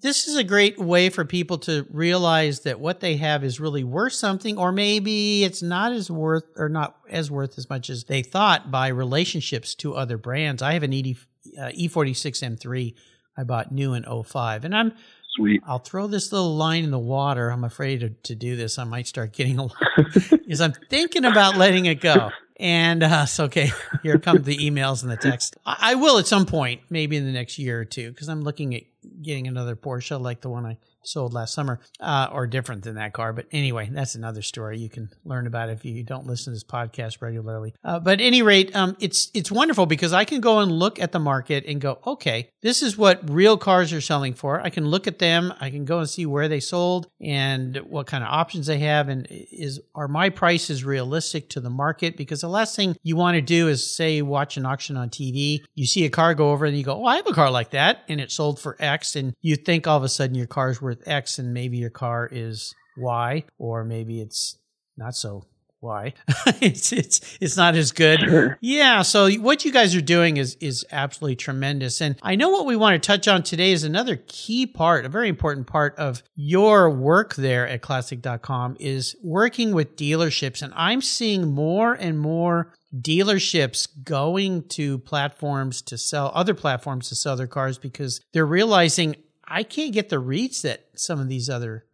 this 0.00 0.26
is 0.26 0.36
a 0.36 0.44
great 0.44 0.78
way 0.78 1.08
for 1.08 1.24
people 1.24 1.58
to 1.58 1.86
realize 1.90 2.60
that 2.60 2.80
what 2.80 3.00
they 3.00 3.16
have 3.16 3.44
is 3.44 3.60
really 3.60 3.84
worth 3.84 4.12
something 4.12 4.58
or 4.58 4.72
maybe 4.72 5.44
it's 5.44 5.62
not 5.62 5.92
as 5.92 6.10
worth 6.10 6.44
or 6.56 6.68
not 6.68 6.96
as 7.08 7.30
worth 7.30 7.58
as 7.58 7.68
much 7.70 7.88
as 7.90 8.04
they 8.04 8.22
thought 8.22 8.70
by 8.70 8.88
relationships 8.88 9.74
to 9.76 9.94
other 9.94 10.18
brands. 10.18 10.62
I 10.62 10.72
have 10.72 10.82
an 10.82 10.92
ED, 10.92 11.16
uh, 11.58 11.68
E46 11.68 12.58
M3 12.58 12.94
I 13.36 13.44
bought 13.44 13.72
new 13.72 13.94
in 13.94 14.04
05. 14.04 14.64
And 14.64 14.74
I'm 14.74 14.92
sweet. 15.34 15.62
I'll 15.66 15.78
throw 15.78 16.06
this 16.06 16.32
little 16.32 16.54
line 16.56 16.84
in 16.84 16.90
the 16.90 16.98
water. 16.98 17.50
I'm 17.50 17.64
afraid 17.64 18.00
to, 18.00 18.10
to 18.10 18.34
do 18.34 18.56
this. 18.56 18.78
I 18.78 18.84
might 18.84 19.06
start 19.06 19.32
getting 19.32 19.58
a 19.58 19.64
lot 19.64 19.76
because 20.30 20.60
I'm 20.60 20.74
thinking 20.90 21.24
about 21.24 21.56
letting 21.56 21.86
it 21.86 22.00
go. 22.00 22.30
And 22.56 23.02
uh, 23.02 23.26
so, 23.26 23.44
okay, 23.44 23.72
here 24.02 24.18
come 24.18 24.42
the 24.42 24.56
emails 24.58 25.02
and 25.02 25.10
the 25.10 25.16
text. 25.16 25.56
I, 25.66 25.76
I 25.80 25.94
will 25.96 26.18
at 26.18 26.26
some 26.26 26.46
point, 26.46 26.82
maybe 26.90 27.16
in 27.16 27.24
the 27.24 27.32
next 27.32 27.58
year 27.58 27.80
or 27.80 27.84
two, 27.84 28.10
because 28.10 28.28
I'm 28.28 28.42
looking 28.42 28.74
at 28.74 28.82
getting 29.22 29.46
another 29.46 29.76
Porsche 29.76 30.20
like 30.20 30.40
the 30.40 30.50
one 30.50 30.66
I 30.66 30.78
sold 31.04 31.32
last 31.32 31.54
summer, 31.54 31.80
uh, 32.00 32.28
or 32.32 32.46
different 32.46 32.84
than 32.84 32.94
that 32.94 33.12
car. 33.12 33.32
But 33.32 33.46
anyway, 33.52 33.88
that's 33.92 34.14
another 34.14 34.42
story. 34.42 34.78
You 34.78 34.88
can 34.88 35.10
learn 35.24 35.46
about 35.46 35.68
if 35.70 35.84
you 35.84 36.02
don't 36.04 36.26
listen 36.26 36.52
to 36.52 36.56
this 36.56 36.64
podcast 36.64 37.20
regularly. 37.20 37.74
Uh, 37.84 37.98
but 37.98 38.14
at 38.14 38.20
any 38.20 38.42
rate, 38.42 38.74
um, 38.74 38.96
it's 39.00 39.30
it's 39.34 39.50
wonderful 39.50 39.86
because 39.86 40.12
I 40.12 40.24
can 40.24 40.40
go 40.40 40.60
and 40.60 40.70
look 40.70 41.00
at 41.00 41.12
the 41.12 41.18
market 41.18 41.64
and 41.66 41.80
go, 41.80 41.98
okay, 42.06 42.50
this 42.62 42.82
is 42.82 42.96
what 42.96 43.28
real 43.28 43.56
cars 43.56 43.92
are 43.92 44.00
selling 44.00 44.34
for. 44.34 44.60
I 44.60 44.70
can 44.70 44.86
look 44.86 45.06
at 45.06 45.18
them. 45.18 45.52
I 45.60 45.70
can 45.70 45.84
go 45.84 45.98
and 45.98 46.08
see 46.08 46.26
where 46.26 46.48
they 46.48 46.60
sold 46.60 47.08
and 47.20 47.76
what 47.78 48.06
kind 48.06 48.24
of 48.24 48.30
options 48.30 48.66
they 48.66 48.78
have, 48.80 49.08
and 49.08 49.26
is 49.30 49.80
are 49.94 50.08
my 50.08 50.30
prices 50.30 50.84
realistic 50.84 51.48
to 51.50 51.60
the 51.60 51.70
market? 51.70 52.16
Because 52.16 52.40
the 52.40 52.48
last 52.48 52.76
thing 52.76 52.96
you 53.02 53.16
want 53.16 53.36
to 53.36 53.40
do 53.40 53.68
is 53.68 53.94
say 53.94 54.22
watch 54.22 54.56
an 54.56 54.66
auction 54.66 54.96
on 54.96 55.10
TV. 55.10 55.60
You 55.74 55.86
see 55.86 56.04
a 56.04 56.10
car 56.10 56.34
go 56.34 56.52
over 56.52 56.66
and 56.66 56.76
you 56.76 56.84
go, 56.84 57.02
oh, 57.02 57.06
I 57.06 57.16
have 57.16 57.26
a 57.26 57.32
car 57.32 57.50
like 57.50 57.70
that, 57.70 58.02
and 58.08 58.20
it 58.20 58.30
sold 58.30 58.60
for 58.60 58.76
X, 58.78 58.91
and 59.16 59.34
you 59.40 59.56
think 59.56 59.86
all 59.86 59.96
of 59.96 60.02
a 60.02 60.08
sudden 60.08 60.34
your 60.34 60.46
car's 60.46 60.80
worth 60.80 60.92
worth 60.92 61.08
X 61.08 61.38
and 61.38 61.52
maybe 61.52 61.78
your 61.78 61.90
car 61.90 62.28
is 62.30 62.74
Y, 62.96 63.44
or 63.58 63.84
maybe 63.84 64.20
it's 64.20 64.58
not 64.96 65.14
so 65.14 65.44
Y. 65.82 66.14
it's 66.60 66.92
it's 66.92 67.20
it's 67.40 67.56
not 67.56 67.74
as 67.74 67.92
good. 67.92 68.20
Sure. 68.20 68.58
Yeah. 68.60 69.02
So 69.02 69.30
what 69.32 69.64
you 69.64 69.72
guys 69.72 69.94
are 69.94 70.00
doing 70.00 70.36
is 70.36 70.56
is 70.60 70.86
absolutely 70.92 71.36
tremendous. 71.36 72.00
And 72.00 72.16
I 72.22 72.36
know 72.36 72.50
what 72.50 72.66
we 72.66 72.76
want 72.76 73.02
to 73.02 73.06
touch 73.06 73.28
on 73.28 73.42
today 73.42 73.72
is 73.72 73.84
another 73.84 74.16
key 74.26 74.66
part, 74.66 75.04
a 75.04 75.08
very 75.08 75.28
important 75.28 75.66
part 75.66 75.96
of 75.96 76.22
your 76.34 76.88
work 76.88 77.34
there 77.34 77.66
at 77.66 77.82
classic.com 77.82 78.76
is 78.78 79.16
working 79.22 79.72
with 79.72 79.96
dealerships. 79.96 80.62
And 80.62 80.72
I'm 80.76 81.02
seeing 81.02 81.52
more 81.52 81.94
and 81.94 82.18
more 82.18 82.72
dealerships 82.94 83.88
going 84.04 84.68
to 84.68 84.98
platforms 84.98 85.82
to 85.82 85.98
sell 85.98 86.30
other 86.34 86.54
platforms 86.54 87.08
to 87.08 87.14
sell 87.14 87.36
their 87.36 87.46
cars 87.46 87.78
because 87.78 88.20
they're 88.32 88.46
realizing 88.46 89.16
I 89.44 89.62
can't 89.62 89.92
get 89.92 90.08
the 90.08 90.18
reach 90.18 90.62
that 90.62 90.86
some 90.94 91.20
of 91.20 91.28
these 91.28 91.50
other 91.50 91.84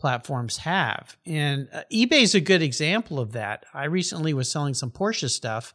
platforms 0.00 0.56
have. 0.58 1.16
And 1.26 1.68
uh, 1.72 1.82
eBay 1.92 2.22
is 2.22 2.34
a 2.34 2.40
good 2.40 2.62
example 2.62 3.20
of 3.20 3.32
that. 3.32 3.66
I 3.72 3.84
recently 3.84 4.34
was 4.34 4.50
selling 4.50 4.74
some 4.74 4.90
Porsche 4.90 5.30
stuff 5.30 5.74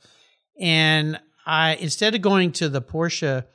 and 0.60 1.20
I 1.46 1.76
instead 1.76 2.16
of 2.16 2.22
going 2.22 2.52
to 2.54 2.70
the 2.70 2.82
Porsche 2.82 3.46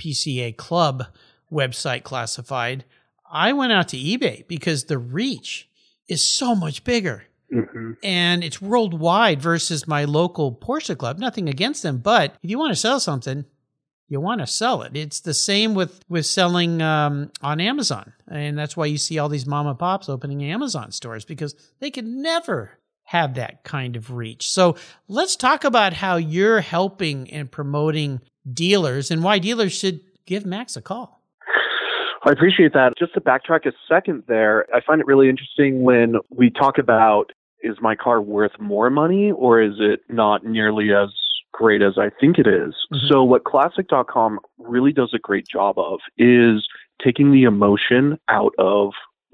PCA 0.00 0.56
Club 0.56 1.06
website 1.50 2.02
classified, 2.02 2.84
I 3.30 3.52
went 3.52 3.72
out 3.72 3.88
to 3.88 3.96
eBay 3.96 4.46
because 4.46 4.84
the 4.84 4.98
reach 4.98 5.68
is 6.08 6.22
so 6.22 6.54
much 6.54 6.84
bigger. 6.84 7.24
Mm-hmm. 7.52 7.92
And 8.02 8.44
it's 8.44 8.60
worldwide 8.60 9.40
versus 9.40 9.88
my 9.88 10.04
local 10.04 10.54
Porsche 10.54 10.96
club. 10.96 11.18
Nothing 11.18 11.48
against 11.48 11.82
them, 11.82 11.98
but 11.98 12.36
if 12.42 12.50
you 12.50 12.58
want 12.58 12.72
to 12.72 12.76
sell 12.76 13.00
something, 13.00 13.46
you 14.08 14.20
want 14.20 14.40
to 14.40 14.46
sell 14.46 14.82
it. 14.82 14.96
It's 14.96 15.20
the 15.20 15.34
same 15.34 15.74
with 15.74 16.00
with 16.08 16.26
selling 16.26 16.80
um, 16.82 17.30
on 17.42 17.60
Amazon, 17.60 18.12
and 18.26 18.58
that's 18.58 18.76
why 18.76 18.86
you 18.86 18.98
see 18.98 19.18
all 19.18 19.28
these 19.28 19.46
mom 19.46 19.66
and 19.66 19.78
pops 19.78 20.08
opening 20.08 20.42
Amazon 20.42 20.90
stores 20.92 21.24
because 21.24 21.54
they 21.80 21.90
could 21.90 22.06
never 22.06 22.78
have 23.04 23.34
that 23.34 23.64
kind 23.64 23.96
of 23.96 24.10
reach. 24.10 24.50
So 24.50 24.76
let's 25.08 25.36
talk 25.36 25.64
about 25.64 25.94
how 25.94 26.16
you're 26.16 26.60
helping 26.60 27.30
and 27.30 27.50
promoting 27.50 28.20
dealers 28.50 29.10
and 29.10 29.22
why 29.22 29.38
dealers 29.38 29.72
should 29.72 30.00
give 30.26 30.44
Max 30.44 30.76
a 30.76 30.82
call. 30.82 31.22
I 32.24 32.32
appreciate 32.32 32.74
that. 32.74 32.92
Just 32.98 33.14
to 33.14 33.20
backtrack 33.20 33.64
a 33.64 33.72
second 33.88 34.24
there, 34.28 34.66
I 34.74 34.80
find 34.86 35.00
it 35.00 35.06
really 35.06 35.30
interesting 35.30 35.82
when 35.82 36.16
we 36.28 36.50
talk 36.50 36.76
about 36.76 37.32
is 37.62 37.76
my 37.80 37.96
car 37.96 38.20
worth 38.20 38.52
more 38.60 38.90
money 38.90 39.32
or 39.32 39.62
is 39.62 39.74
it 39.78 40.00
not 40.08 40.44
nearly 40.44 40.92
as 40.92 41.08
great 41.58 41.82
as 41.82 41.98
I 41.98 42.10
think 42.20 42.38
it 42.38 42.46
is. 42.46 42.74
Mm-hmm. 42.92 43.08
So, 43.08 43.24
what 43.24 43.44
Classic.com 43.44 44.38
really 44.58 44.92
does 44.92 45.10
a 45.12 45.18
great 45.18 45.46
job 45.46 45.78
of 45.78 45.98
is 46.16 46.66
taking 47.04 47.32
the 47.32 47.42
emotion 47.42 48.18
out 48.28 48.54
of 48.58 48.92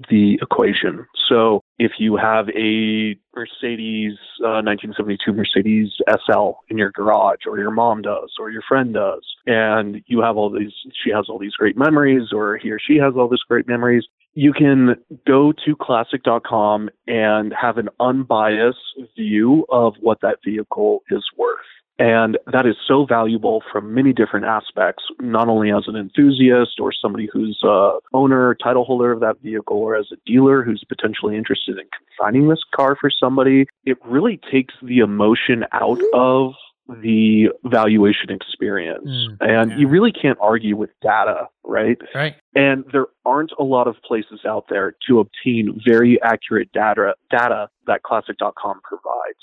the 0.09 0.37
equation. 0.41 1.05
So, 1.29 1.61
if 1.77 1.93
you 1.99 2.17
have 2.17 2.49
a 2.49 3.15
Mercedes, 3.35 4.17
uh, 4.43 4.65
1972 4.65 5.33
Mercedes 5.33 5.91
SL 6.09 6.51
in 6.69 6.77
your 6.77 6.91
garage, 6.91 7.45
or 7.45 7.59
your 7.59 7.71
mom 7.71 8.01
does, 8.01 8.33
or 8.39 8.49
your 8.49 8.63
friend 8.67 8.93
does, 8.93 9.23
and 9.45 10.01
you 10.07 10.21
have 10.21 10.35
all 10.35 10.49
these, 10.49 10.73
she 11.03 11.11
has 11.11 11.25
all 11.29 11.37
these 11.37 11.53
great 11.53 11.77
memories, 11.77 12.29
or 12.33 12.57
he 12.57 12.71
or 12.71 12.79
she 12.79 12.97
has 12.97 13.13
all 13.15 13.29
these 13.29 13.45
great 13.47 13.67
memories, 13.67 14.05
you 14.33 14.51
can 14.51 14.95
go 15.25 15.53
to 15.65 15.75
classic.com 15.79 16.89
and 17.07 17.53
have 17.59 17.77
an 17.77 17.89
unbiased 17.99 18.79
view 19.15 19.65
of 19.69 19.93
what 20.01 20.19
that 20.21 20.39
vehicle 20.43 21.03
is 21.09 21.23
worth. 21.37 21.59
And 21.97 22.37
that 22.51 22.65
is 22.65 22.75
so 22.85 23.05
valuable 23.05 23.63
from 23.71 23.93
many 23.93 24.11
different 24.11 24.45
aspects, 24.45 25.03
not 25.21 25.47
only 25.47 25.71
as 25.71 25.87
an 25.87 25.95
enthusiast 25.95 26.79
or 26.79 26.91
somebody 26.91 27.29
who's 27.31 27.59
a 27.63 27.99
owner, 28.13 28.55
title 28.55 28.83
holder 28.83 29.13
of 29.13 29.21
that 29.21 29.41
vehicle, 29.41 29.77
or 29.77 29.95
as 29.95 30.07
a 30.11 30.17
dealer 30.25 30.61
who's 30.61 30.83
potentially 30.87 31.37
interested 31.37 31.77
in 31.77 31.85
consigning 32.17 32.49
this 32.49 32.63
car 32.75 32.97
for 32.99 33.09
somebody. 33.09 33.65
It 33.85 33.97
really 34.05 34.41
takes 34.51 34.73
the 34.81 34.99
emotion 34.99 35.63
out 35.71 36.01
of 36.13 36.53
the 36.87 37.47
valuation 37.63 38.29
experience. 38.29 39.05
Mm, 39.05 39.37
and 39.39 39.71
yeah. 39.71 39.77
you 39.77 39.87
really 39.87 40.11
can't 40.11 40.37
argue 40.41 40.75
with 40.75 40.91
data, 41.01 41.47
right? 41.63 41.97
Right. 42.13 42.35
And 42.53 42.85
there 42.91 43.07
aren't 43.25 43.51
a 43.59 43.63
lot 43.63 43.87
of 43.87 43.95
places 44.03 44.41
out 44.47 44.65
there 44.69 44.95
to 45.07 45.19
obtain 45.19 45.81
very 45.85 46.21
accurate 46.21 46.71
data 46.71 47.15
data 47.31 47.69
that 47.87 48.03
classic.com 48.03 48.81
provides. 48.83 49.39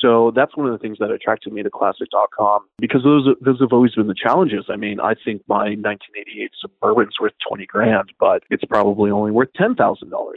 So 0.00 0.30
that's 0.34 0.56
one 0.56 0.66
of 0.66 0.72
the 0.72 0.78
things 0.78 0.98
that 1.00 1.10
attracted 1.10 1.52
me 1.52 1.62
to 1.62 1.70
classic.com 1.70 2.66
because 2.78 3.02
those 3.02 3.28
those 3.40 3.60
have 3.60 3.72
always 3.72 3.94
been 3.94 4.06
the 4.06 4.14
challenges. 4.14 4.66
I 4.68 4.76
mean, 4.76 5.00
I 5.00 5.14
think 5.14 5.42
my 5.48 5.74
1988 5.76 6.50
Suburban's 6.60 7.14
worth 7.20 7.32
20 7.48 7.66
grand, 7.66 8.12
but 8.18 8.42
it's 8.50 8.64
probably 8.64 9.10
only 9.10 9.32
worth 9.32 9.48
$10,000 9.58 9.76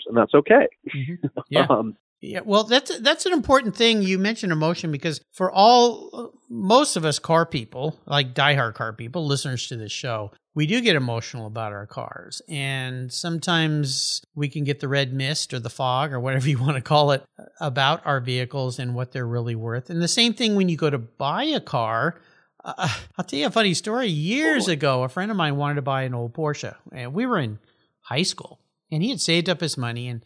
and 0.08 0.17
that's 0.17 0.34
okay. 0.34 0.67
Mm-hmm. 0.95 1.28
Yeah. 1.50 1.65
um, 1.69 1.95
yeah, 2.21 2.41
well, 2.43 2.65
that's 2.65 2.97
that's 2.99 3.25
an 3.25 3.32
important 3.32 3.77
thing. 3.77 4.01
You 4.01 4.19
mentioned 4.19 4.51
emotion 4.51 4.91
because 4.91 5.21
for 5.32 5.49
all 5.49 6.34
most 6.49 6.97
of 6.97 7.05
us 7.05 7.17
car 7.17 7.45
people, 7.45 7.97
like 8.05 8.34
diehard 8.34 8.73
car 8.73 8.91
people, 8.91 9.25
listeners 9.25 9.67
to 9.67 9.77
this 9.77 9.93
show, 9.93 10.32
we 10.53 10.67
do 10.67 10.82
get 10.82 10.97
emotional 10.97 11.47
about 11.47 11.71
our 11.71 11.88
cars, 11.88 12.41
and 12.49 13.12
sometimes 13.12 14.21
we 14.36 14.49
can 14.49 14.65
get 14.65 14.82
the 14.82 14.89
red 14.89 15.13
mist 15.13 15.53
or 15.53 15.60
the 15.60 15.69
fog 15.69 16.12
or 16.12 16.19
whatever 16.19 16.49
you 16.49 16.60
want 16.60 16.75
to 16.75 16.82
call 16.82 17.12
it 17.12 17.23
about 17.62 18.05
our 18.05 18.19
vehicles 18.19 18.79
and 18.79 18.95
what 18.95 19.13
they're 19.13 19.25
really 19.25 19.55
worth. 19.55 19.89
And 19.89 20.01
the 20.01 20.08
same 20.10 20.34
thing 20.34 20.55
when 20.55 20.67
you 20.67 20.75
go 20.75 20.89
to 20.89 20.97
buy 20.97 21.45
a 21.45 21.62
car. 21.62 22.19
Uh, 22.65 22.89
I'll 23.17 23.23
tell 23.23 23.39
you 23.39 23.45
a 23.45 23.51
funny 23.51 23.73
story. 23.73 24.08
Years 24.08 24.67
ago, 24.67 25.03
a 25.03 25.08
friend 25.08 25.32
of 25.32 25.38
mine 25.38 25.55
wanted 25.55 25.75
to 25.75 25.82
buy 25.82 26.01
an 26.01 26.13
old 26.13 26.34
Porsche, 26.34 26.75
and 26.91 27.13
we 27.13 27.25
were 27.25 27.39
in 27.39 27.60
high 28.01 28.23
school, 28.23 28.60
and 28.91 29.01
he 29.01 29.10
had 29.10 29.21
saved 29.21 29.47
up 29.47 29.62
his 29.62 29.77
money 29.77 30.10
and 30.10 30.25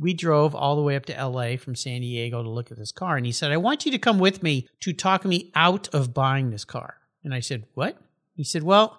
we 0.00 0.14
drove 0.14 0.54
all 0.54 0.76
the 0.76 0.82
way 0.82 0.96
up 0.96 1.04
to 1.06 1.24
LA 1.24 1.56
from 1.56 1.76
San 1.76 2.00
Diego 2.00 2.42
to 2.42 2.48
look 2.48 2.70
at 2.70 2.78
this 2.78 2.90
car. 2.90 3.16
And 3.16 3.26
he 3.26 3.32
said, 3.32 3.52
I 3.52 3.58
want 3.58 3.84
you 3.84 3.92
to 3.92 3.98
come 3.98 4.18
with 4.18 4.42
me 4.42 4.66
to 4.80 4.92
talk 4.92 5.24
me 5.24 5.52
out 5.54 5.88
of 5.94 6.14
buying 6.14 6.50
this 6.50 6.64
car. 6.64 6.96
And 7.22 7.34
I 7.34 7.40
said, 7.40 7.64
What? 7.74 7.98
He 8.34 8.42
said, 8.42 8.62
Well, 8.62 8.98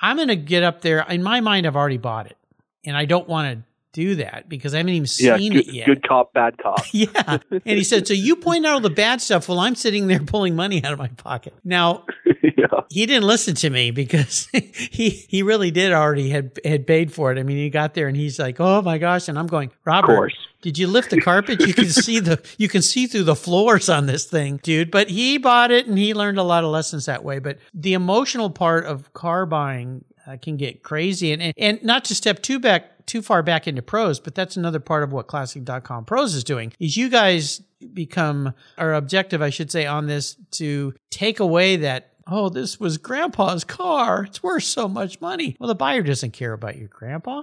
I'm 0.00 0.16
going 0.16 0.28
to 0.28 0.36
get 0.36 0.62
up 0.62 0.82
there. 0.82 1.00
In 1.08 1.22
my 1.22 1.40
mind, 1.40 1.66
I've 1.66 1.76
already 1.76 1.98
bought 1.98 2.26
it. 2.26 2.36
And 2.84 2.96
I 2.96 3.04
don't 3.04 3.28
want 3.28 3.52
to 3.52 3.64
do 3.96 4.16
that 4.16 4.46
because 4.46 4.74
I 4.74 4.76
haven't 4.76 4.92
even 4.92 5.06
seen 5.06 5.26
yeah, 5.26 5.38
good, 5.38 5.56
it 5.56 5.72
yet. 5.72 5.86
Good 5.86 6.06
cop, 6.06 6.34
bad 6.34 6.58
cop. 6.58 6.84
yeah. 6.92 7.38
And 7.50 7.62
he 7.64 7.82
said, 7.82 8.06
So 8.06 8.12
you 8.12 8.36
point 8.36 8.66
out 8.66 8.74
all 8.74 8.80
the 8.80 8.90
bad 8.90 9.22
stuff 9.22 9.48
while 9.48 9.58
I'm 9.58 9.74
sitting 9.74 10.06
there 10.06 10.20
pulling 10.20 10.54
money 10.54 10.84
out 10.84 10.92
of 10.92 10.98
my 10.98 11.08
pocket. 11.08 11.54
Now, 11.64 12.04
yeah. 12.42 12.66
he 12.90 13.06
didn't 13.06 13.26
listen 13.26 13.54
to 13.54 13.70
me 13.70 13.90
because 13.90 14.48
he 14.52 15.08
he 15.08 15.42
really 15.42 15.70
did 15.70 15.92
already 15.92 16.28
had 16.28 16.60
had 16.62 16.86
paid 16.86 17.10
for 17.10 17.32
it. 17.32 17.38
I 17.38 17.42
mean, 17.42 17.56
he 17.56 17.70
got 17.70 17.94
there 17.94 18.06
and 18.06 18.16
he's 18.16 18.38
like, 18.38 18.60
"Oh 18.60 18.82
my 18.82 18.98
gosh!" 18.98 19.28
And 19.28 19.38
I'm 19.38 19.46
going, 19.46 19.70
"Robert, 19.86 20.30
did 20.60 20.76
you 20.76 20.88
lift 20.88 21.08
the 21.08 21.20
carpet? 21.22 21.66
You 21.66 21.72
can 21.72 21.88
see 21.88 22.20
the 22.20 22.38
you 22.58 22.68
can 22.68 22.82
see 22.82 23.06
through 23.06 23.24
the 23.24 23.34
floors 23.34 23.88
on 23.88 24.04
this 24.04 24.26
thing, 24.26 24.60
dude." 24.62 24.90
But 24.90 25.08
he 25.08 25.38
bought 25.38 25.70
it 25.70 25.86
and 25.86 25.96
he 25.96 26.12
learned 26.12 26.38
a 26.38 26.42
lot 26.42 26.64
of 26.64 26.70
lessons 26.70 27.06
that 27.06 27.24
way. 27.24 27.38
But 27.38 27.58
the 27.72 27.94
emotional 27.94 28.50
part 28.50 28.84
of 28.84 29.14
car 29.14 29.46
buying 29.46 30.04
uh, 30.26 30.36
can 30.36 30.58
get 30.58 30.82
crazy, 30.82 31.32
and, 31.32 31.40
and 31.40 31.54
and 31.56 31.82
not 31.82 32.04
to 32.06 32.14
step 32.14 32.42
too 32.42 32.60
back 32.60 32.95
too 33.06 33.22
far 33.22 33.42
back 33.42 33.66
into 33.66 33.82
pros, 33.82 34.20
but 34.20 34.34
that's 34.34 34.56
another 34.56 34.80
part 34.80 35.02
of 35.02 35.12
what 35.12 35.26
classic.com 35.26 36.04
pros 36.04 36.34
is 36.34 36.44
doing 36.44 36.72
is 36.78 36.96
you 36.96 37.08
guys 37.08 37.62
become 37.92 38.54
our 38.78 38.94
objective, 38.94 39.42
I 39.42 39.50
should 39.50 39.70
say, 39.70 39.86
on 39.86 40.06
this 40.06 40.36
to 40.52 40.94
take 41.10 41.40
away 41.40 41.76
that 41.76 42.12
oh, 42.28 42.48
this 42.48 42.80
was 42.80 42.98
grandpa's 42.98 43.64
car. 43.64 44.24
It's 44.24 44.42
worth 44.42 44.64
so 44.64 44.88
much 44.88 45.20
money. 45.20 45.56
Well, 45.60 45.68
the 45.68 45.74
buyer 45.74 46.02
doesn't 46.02 46.32
care 46.32 46.52
about 46.52 46.76
your 46.76 46.88
grandpa, 46.88 47.42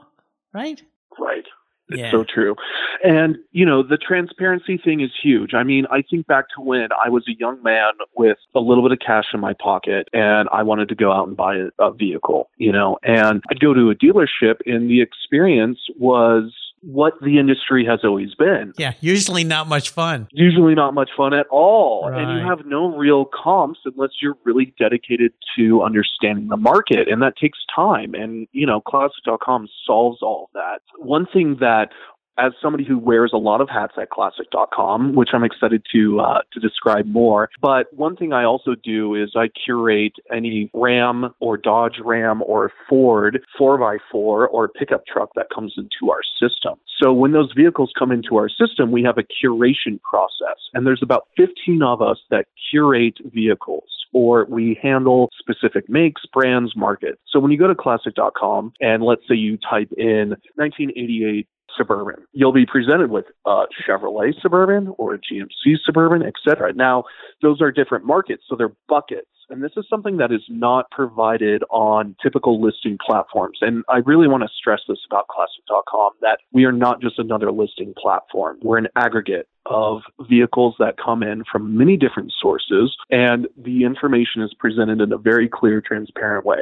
right? 0.53 0.81
Right. 1.17 1.45
It's 1.93 2.01
yeah. 2.01 2.11
so 2.11 2.23
true. 2.23 2.55
And, 3.03 3.37
you 3.51 3.65
know, 3.65 3.83
the 3.83 3.97
transparency 3.97 4.77
thing 4.77 5.01
is 5.01 5.11
huge. 5.21 5.53
I 5.53 5.63
mean, 5.63 5.85
I 5.91 6.01
think 6.01 6.27
back 6.27 6.45
to 6.55 6.61
when 6.61 6.89
I 7.03 7.09
was 7.09 7.23
a 7.27 7.37
young 7.37 7.61
man 7.61 7.93
with 8.15 8.37
a 8.55 8.59
little 8.59 8.83
bit 8.83 8.91
of 8.91 8.99
cash 8.99 9.25
in 9.33 9.39
my 9.39 9.53
pocket 9.53 10.09
and 10.11 10.49
I 10.51 10.63
wanted 10.63 10.89
to 10.89 10.95
go 10.95 11.11
out 11.11 11.27
and 11.27 11.37
buy 11.37 11.55
a, 11.55 11.69
a 11.79 11.93
vehicle, 11.93 12.49
you 12.57 12.71
know, 12.71 12.97
and 13.03 13.43
I'd 13.49 13.59
go 13.59 13.73
to 13.73 13.91
a 13.91 13.95
dealership 13.95 14.57
and 14.65 14.89
the 14.89 15.01
experience 15.01 15.79
was 15.99 16.51
what 16.83 17.13
the 17.21 17.39
industry 17.39 17.85
has 17.85 18.01
always 18.03 18.35
been. 18.35 18.73
Yeah, 18.77 18.93
usually 18.99 19.43
not 19.43 19.67
much 19.67 19.89
fun. 19.89 20.27
Usually 20.31 20.75
not 20.75 20.93
much 20.93 21.09
fun 21.15 21.33
at 21.33 21.47
all. 21.49 22.09
Right. 22.09 22.21
And 22.21 22.39
you 22.39 22.45
have 22.45 22.65
no 22.65 22.95
real 22.95 23.25
comps 23.25 23.79
unless 23.85 24.11
you're 24.21 24.37
really 24.43 24.73
dedicated 24.77 25.33
to 25.57 25.81
understanding 25.81 26.49
the 26.49 26.57
market. 26.57 27.07
And 27.07 27.21
that 27.21 27.37
takes 27.37 27.59
time. 27.73 28.13
And, 28.13 28.47
you 28.51 28.65
know, 28.65 28.81
classic.com 28.81 29.69
solves 29.85 30.19
all 30.21 30.49
of 30.49 30.53
that. 30.53 30.81
One 30.97 31.25
thing 31.25 31.57
that 31.59 31.89
as 32.37 32.53
somebody 32.61 32.83
who 32.83 32.97
wears 32.97 33.31
a 33.33 33.37
lot 33.37 33.61
of 33.61 33.69
hats 33.69 33.93
at 33.99 34.09
classic.com, 34.09 35.15
which 35.15 35.29
I'm 35.33 35.43
excited 35.43 35.83
to 35.93 36.19
uh, 36.19 36.41
to 36.53 36.59
describe 36.59 37.05
more. 37.05 37.49
But 37.61 37.93
one 37.93 38.15
thing 38.15 38.33
I 38.33 38.43
also 38.43 38.75
do 38.75 39.15
is 39.15 39.33
I 39.35 39.49
curate 39.65 40.13
any 40.31 40.69
Ram 40.73 41.33
or 41.39 41.57
Dodge 41.57 41.99
Ram 42.03 42.41
or 42.45 42.71
Ford 42.89 43.39
4x4 43.59 43.99
or 44.13 44.69
pickup 44.69 45.05
truck 45.05 45.29
that 45.35 45.47
comes 45.53 45.73
into 45.77 46.11
our 46.11 46.21
system. 46.39 46.75
So 47.01 47.11
when 47.11 47.31
those 47.31 47.51
vehicles 47.55 47.91
come 47.97 48.11
into 48.11 48.37
our 48.37 48.49
system, 48.49 48.91
we 48.91 49.03
have 49.03 49.17
a 49.17 49.23
curation 49.23 50.01
process, 50.01 50.57
and 50.73 50.85
there's 50.85 51.01
about 51.03 51.27
15 51.37 51.81
of 51.83 52.01
us 52.01 52.19
that 52.29 52.45
curate 52.71 53.17
vehicles 53.33 53.83
or 54.13 54.45
we 54.47 54.79
handle 54.81 55.29
specific 55.37 55.89
makes, 55.89 56.21
brands, 56.31 56.73
markets. 56.75 57.19
So 57.27 57.39
when 57.39 57.51
you 57.51 57.57
go 57.57 57.67
to 57.67 57.75
classic.com 57.75 58.73
and 58.79 59.03
let's 59.03 59.23
say 59.27 59.35
you 59.35 59.57
type 59.57 59.91
in 59.97 60.35
1988 60.55 61.47
Suburban. 61.77 62.25
You'll 62.31 62.53
be 62.53 62.65
presented 62.65 63.09
with 63.09 63.25
a 63.45 63.65
Chevrolet 63.87 64.33
Suburban 64.41 64.93
or 64.97 65.15
a 65.15 65.19
GMC 65.19 65.77
Suburban, 65.85 66.23
etc. 66.23 66.73
Now, 66.73 67.03
those 67.41 67.61
are 67.61 67.71
different 67.71 68.05
markets, 68.05 68.43
so 68.47 68.55
they're 68.55 68.75
buckets. 68.87 69.27
And 69.49 69.63
this 69.63 69.71
is 69.77 69.85
something 69.89 70.17
that 70.17 70.31
is 70.31 70.41
not 70.49 70.89
provided 70.91 71.63
on 71.69 72.15
typical 72.23 72.61
listing 72.61 72.97
platforms. 73.05 73.57
And 73.61 73.83
I 73.89 73.97
really 73.97 74.27
want 74.27 74.43
to 74.43 74.49
stress 74.57 74.79
this 74.87 74.99
about 75.05 75.27
classic.com 75.27 76.11
that 76.21 76.39
we 76.51 76.65
are 76.65 76.71
not 76.71 77.01
just 77.01 77.19
another 77.19 77.51
listing 77.51 77.93
platform. 77.97 78.59
We're 78.61 78.77
an 78.77 78.87
aggregate 78.95 79.47
of 79.65 80.01
vehicles 80.29 80.75
that 80.79 80.95
come 81.03 81.23
in 81.23 81.43
from 81.49 81.77
many 81.77 81.97
different 81.97 82.33
sources, 82.37 82.95
and 83.09 83.47
the 83.57 83.83
information 83.83 84.41
is 84.41 84.53
presented 84.53 85.01
in 85.01 85.13
a 85.13 85.17
very 85.17 85.47
clear, 85.47 85.81
transparent 85.81 86.45
way. 86.45 86.59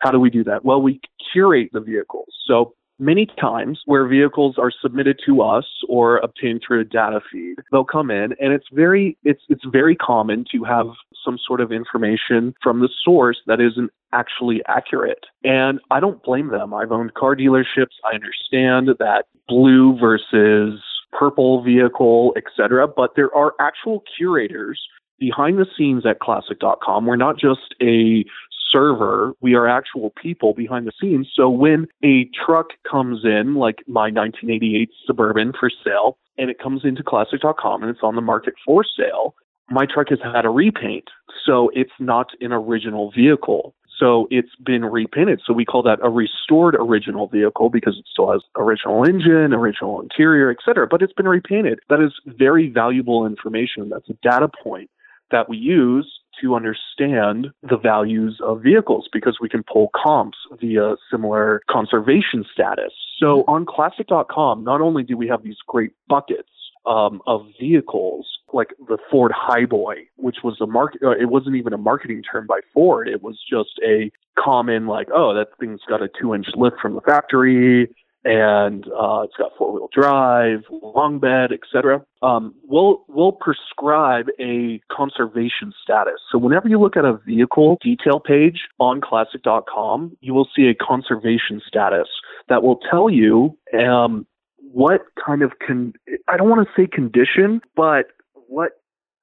How 0.00 0.10
do 0.10 0.20
we 0.20 0.30
do 0.30 0.44
that? 0.44 0.64
Well, 0.64 0.82
we 0.82 1.00
curate 1.32 1.70
the 1.72 1.80
vehicles. 1.80 2.28
So 2.46 2.74
many 2.98 3.26
times 3.40 3.80
where 3.86 4.06
vehicles 4.06 4.56
are 4.58 4.70
submitted 4.70 5.18
to 5.26 5.42
us 5.42 5.64
or 5.88 6.18
obtained 6.18 6.62
through 6.66 6.80
a 6.80 6.84
data 6.84 7.20
feed 7.30 7.56
they'll 7.70 7.84
come 7.84 8.10
in 8.10 8.34
and 8.40 8.52
it's 8.52 8.66
very 8.72 9.16
it's 9.24 9.42
it's 9.48 9.64
very 9.70 9.96
common 9.96 10.44
to 10.50 10.64
have 10.64 10.86
some 11.24 11.38
sort 11.46 11.60
of 11.60 11.72
information 11.72 12.54
from 12.62 12.80
the 12.80 12.88
source 13.04 13.38
that 13.46 13.60
isn't 13.60 13.90
actually 14.12 14.60
accurate. 14.66 15.24
And 15.44 15.80
i 15.90 16.00
don't 16.00 16.22
blame 16.22 16.48
them. 16.48 16.74
I've 16.74 16.92
owned 16.92 17.14
car 17.14 17.34
dealerships. 17.36 17.96
I 18.04 18.14
understand 18.14 18.88
that 18.98 19.24
blue 19.48 19.98
versus 19.98 20.80
purple 21.12 21.62
vehicle 21.62 22.34
etc 22.36 22.88
but 22.88 23.10
there 23.16 23.34
are 23.34 23.52
actual 23.60 24.02
curators 24.16 24.80
behind 25.22 25.56
the 25.56 25.66
scenes 25.76 26.04
at 26.04 26.18
classic.com. 26.18 27.06
We're 27.06 27.14
not 27.14 27.38
just 27.38 27.74
a 27.80 28.24
server, 28.72 29.34
we 29.40 29.54
are 29.54 29.68
actual 29.68 30.10
people 30.10 30.54
behind 30.54 30.86
the 30.86 30.92
scenes. 31.00 31.28
So 31.34 31.48
when 31.48 31.86
a 32.02 32.28
truck 32.44 32.68
comes 32.90 33.24
in, 33.24 33.54
like 33.54 33.82
my 33.86 34.10
1988 34.10 34.90
Suburban 35.06 35.52
for 35.58 35.70
sale, 35.84 36.18
and 36.38 36.50
it 36.50 36.58
comes 36.58 36.84
into 36.84 37.02
classic.com 37.02 37.82
and 37.82 37.90
it's 37.90 38.02
on 38.02 38.16
the 38.16 38.22
market 38.22 38.54
for 38.64 38.84
sale, 38.84 39.34
my 39.70 39.86
truck 39.86 40.08
has 40.08 40.18
had 40.22 40.44
a 40.44 40.50
repaint. 40.50 41.08
So 41.44 41.70
it's 41.74 41.92
not 41.98 42.30
an 42.40 42.52
original 42.52 43.10
vehicle. 43.10 43.74
So 43.98 44.26
it's 44.30 44.56
been 44.64 44.84
repainted. 44.84 45.40
So 45.46 45.52
we 45.52 45.64
call 45.64 45.82
that 45.84 46.00
a 46.02 46.10
restored 46.10 46.74
original 46.74 47.28
vehicle 47.28 47.70
because 47.70 47.96
it 47.98 48.04
still 48.10 48.32
has 48.32 48.42
original 48.56 49.04
engine, 49.04 49.52
original 49.52 50.00
interior, 50.00 50.50
etc. 50.50 50.88
But 50.90 51.02
it's 51.02 51.12
been 51.12 51.28
repainted. 51.28 51.80
That 51.88 52.00
is 52.00 52.12
very 52.26 52.68
valuable 52.68 53.26
information. 53.26 53.90
That's 53.90 54.08
a 54.08 54.14
data 54.14 54.48
point 54.62 54.90
that 55.30 55.48
we 55.48 55.56
use 55.56 56.20
to 56.40 56.54
understand 56.54 57.48
the 57.62 57.76
values 57.76 58.40
of 58.42 58.62
vehicles 58.62 59.08
because 59.12 59.38
we 59.40 59.48
can 59.48 59.62
pull 59.62 59.90
comps 59.94 60.38
via 60.60 60.96
similar 61.10 61.62
conservation 61.70 62.44
status. 62.52 62.92
So 63.18 63.44
on 63.46 63.66
classic.com, 63.66 64.64
not 64.64 64.80
only 64.80 65.02
do 65.02 65.16
we 65.16 65.28
have 65.28 65.42
these 65.42 65.58
great 65.66 65.92
buckets 66.08 66.48
um, 66.86 67.20
of 67.26 67.46
vehicles 67.60 68.26
like 68.52 68.68
the 68.88 68.98
Ford 69.10 69.32
Highboy, 69.32 70.06
which 70.16 70.38
was 70.42 70.60
a 70.60 70.66
market, 70.66 71.02
uh, 71.02 71.10
it 71.10 71.30
wasn't 71.30 71.56
even 71.56 71.72
a 71.72 71.78
marketing 71.78 72.22
term 72.22 72.46
by 72.46 72.60
Ford. 72.74 73.08
It 73.08 73.22
was 73.22 73.38
just 73.48 73.80
a 73.86 74.10
common 74.38 74.86
like, 74.86 75.08
oh, 75.14 75.34
that 75.34 75.48
thing's 75.60 75.80
got 75.88 76.02
a 76.02 76.08
two 76.20 76.34
inch 76.34 76.46
lift 76.56 76.76
from 76.80 76.94
the 76.94 77.00
factory 77.00 77.94
and 78.24 78.86
uh, 78.86 79.22
it's 79.22 79.36
got 79.36 79.52
four 79.58 79.72
wheel 79.72 79.88
drive, 79.92 80.60
long 80.70 81.18
bed, 81.18 81.50
etc. 81.52 82.04
Um, 82.22 82.54
we'll 82.64 83.04
we'll 83.08 83.32
prescribe 83.32 84.26
a 84.40 84.80
conservation 84.90 85.72
status. 85.82 86.20
So 86.30 86.38
whenever 86.38 86.68
you 86.68 86.80
look 86.80 86.96
at 86.96 87.04
a 87.04 87.18
vehicle 87.26 87.78
detail 87.82 88.20
page 88.20 88.68
on 88.78 89.00
Classic.com, 89.00 90.16
you 90.20 90.34
will 90.34 90.48
see 90.54 90.68
a 90.68 90.74
conservation 90.74 91.60
status 91.66 92.08
that 92.48 92.62
will 92.62 92.78
tell 92.90 93.10
you 93.10 93.56
um, 93.78 94.26
what 94.58 95.02
kind 95.24 95.42
of 95.42 95.52
con. 95.66 95.94
I 96.28 96.36
don't 96.36 96.48
want 96.48 96.66
to 96.66 96.72
say 96.80 96.86
condition, 96.86 97.60
but 97.74 98.06
what 98.46 98.72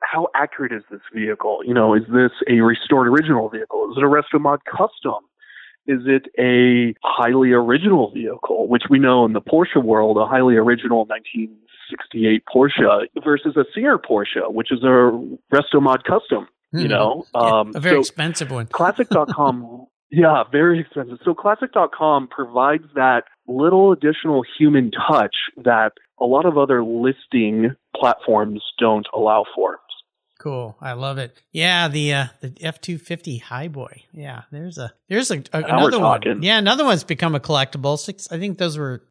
how 0.01 0.27
accurate 0.35 0.71
is 0.71 0.83
this 0.91 1.01
vehicle? 1.13 1.61
You 1.65 1.73
know, 1.73 1.93
is 1.93 2.03
this 2.11 2.31
a 2.49 2.61
restored 2.61 3.07
original 3.07 3.49
vehicle? 3.49 3.91
Is 3.91 3.97
it 3.97 4.03
a 4.03 4.07
resto 4.07 4.41
mod 4.41 4.59
custom? 4.65 5.28
Is 5.89 6.01
it 6.05 6.25
a 6.37 6.93
highly 7.03 7.51
original 7.51 8.11
vehicle, 8.11 8.67
which 8.67 8.83
we 8.91 8.99
know 8.99 9.25
in 9.25 9.33
the 9.33 9.41
Porsche 9.41 9.83
world, 9.83 10.17
a 10.17 10.25
highly 10.27 10.55
original 10.55 11.05
1968 11.05 12.43
Porsche 12.53 13.07
versus 13.23 13.57
a 13.57 13.65
Singer 13.73 13.97
Porsche, 13.97 14.51
which 14.53 14.71
is 14.71 14.83
a 14.83 15.11
resto 15.53 15.81
mod 15.81 16.03
custom, 16.03 16.47
you 16.71 16.85
Mhm. 16.85 16.89
know? 16.89 17.25
Yeah, 17.33 17.41
Um, 17.41 17.71
a 17.75 17.79
very 17.79 17.95
so 17.95 17.99
expensive 18.01 18.51
one. 18.51 18.67
Classic.com, 18.67 19.87
yeah, 20.11 20.43
very 20.51 20.79
expensive. 20.79 21.17
So 21.25 21.33
Classic.com 21.33 22.27
provides 22.27 22.85
that 22.95 23.23
little 23.47 23.91
additional 23.91 24.43
human 24.57 24.91
touch 24.91 25.35
that 25.57 25.93
a 26.21 26.25
lot 26.25 26.45
of 26.45 26.57
other 26.57 26.83
listing 26.83 27.75
platforms 27.95 28.61
don't 28.77 29.07
allow 29.13 29.45
for. 29.55 29.79
Cool. 30.39 30.75
I 30.81 30.93
love 30.93 31.17
it. 31.19 31.37
Yeah, 31.51 31.89
the 31.89 32.13
uh, 32.13 32.25
the 32.41 32.53
F 32.61 32.79
two 32.81 32.97
fifty 32.97 33.39
Highboy. 33.39 34.03
Yeah, 34.13 34.43
there's 34.51 34.77
a 34.77 34.91
there's 35.09 35.29
a, 35.31 35.43
a 35.53 35.61
another 35.63 35.99
one. 35.99 36.41
Yeah, 36.41 36.57
another 36.57 36.85
one's 36.85 37.03
become 37.03 37.35
a 37.35 37.39
collectible. 37.39 37.99
Six, 37.99 38.31
I 38.31 38.39
think 38.39 38.57
those 38.57 38.77
were 38.77 39.01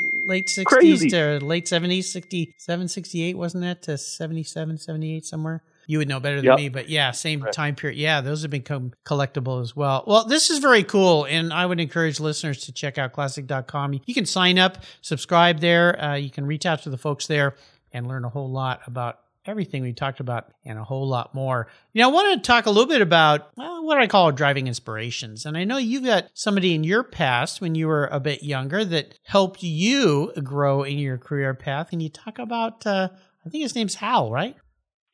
late 0.00 0.48
sixties 0.48 1.10
to 1.12 1.38
late 1.44 1.68
seventies, 1.68 2.10
67, 2.12 2.88
68, 2.88 3.36
wasn't 3.36 3.64
that 3.64 3.82
to 3.82 3.98
77, 3.98 4.78
78 4.78 5.26
somewhere? 5.26 5.62
You 5.88 5.98
would 5.98 6.08
know 6.08 6.20
better 6.20 6.36
than 6.36 6.44
Yep. 6.44 6.56
me, 6.56 6.68
but 6.68 6.88
yeah, 6.88 7.10
same 7.12 7.42
Right. 7.42 7.52
time 7.52 7.74
period. 7.74 7.98
Yeah, 7.98 8.20
those 8.20 8.42
have 8.42 8.50
become 8.50 8.92
collectible 9.06 9.60
as 9.62 9.74
well. 9.74 10.04
Well, 10.06 10.24
this 10.24 10.50
is 10.50 10.58
very 10.58 10.84
cool, 10.84 11.24
and 11.24 11.52
I 11.52 11.66
would 11.66 11.80
encourage 11.80 12.20
listeners 12.20 12.58
to 12.66 12.72
check 12.72 12.96
out 12.98 13.12
classic.com. 13.12 14.00
You 14.06 14.14
can 14.14 14.26
sign 14.26 14.58
up, 14.58 14.78
subscribe 15.02 15.60
there. 15.60 16.02
Uh, 16.02 16.14
you 16.14 16.30
can 16.30 16.46
reach 16.46 16.64
out 16.66 16.82
to 16.82 16.90
the 16.90 16.98
folks 16.98 17.26
there 17.26 17.56
and 17.92 18.06
learn 18.06 18.24
a 18.24 18.28
whole 18.28 18.50
lot 18.50 18.80
about 18.86 19.18
everything 19.48 19.82
we 19.82 19.92
talked 19.92 20.20
about 20.20 20.52
and 20.64 20.78
a 20.78 20.84
whole 20.84 21.08
lot 21.08 21.34
more. 21.34 21.68
You 21.92 22.02
know, 22.02 22.10
I 22.10 22.12
want 22.12 22.42
to 22.42 22.46
talk 22.46 22.66
a 22.66 22.70
little 22.70 22.88
bit 22.88 23.00
about 23.00 23.50
well, 23.56 23.84
what 23.84 23.98
I 23.98 24.06
call 24.06 24.30
driving 24.30 24.66
inspirations. 24.66 25.46
And 25.46 25.56
I 25.56 25.64
know 25.64 25.78
you've 25.78 26.04
got 26.04 26.28
somebody 26.34 26.74
in 26.74 26.84
your 26.84 27.02
past 27.02 27.60
when 27.60 27.74
you 27.74 27.88
were 27.88 28.06
a 28.06 28.20
bit 28.20 28.42
younger 28.42 28.84
that 28.84 29.18
helped 29.24 29.62
you 29.62 30.32
grow 30.44 30.82
in 30.82 30.98
your 30.98 31.18
career 31.18 31.54
path. 31.54 31.88
And 31.92 32.02
you 32.02 32.10
talk 32.10 32.38
about, 32.38 32.86
uh, 32.86 33.08
I 33.44 33.48
think 33.48 33.62
his 33.62 33.74
name's 33.74 33.96
Hal, 33.96 34.30
right? 34.30 34.56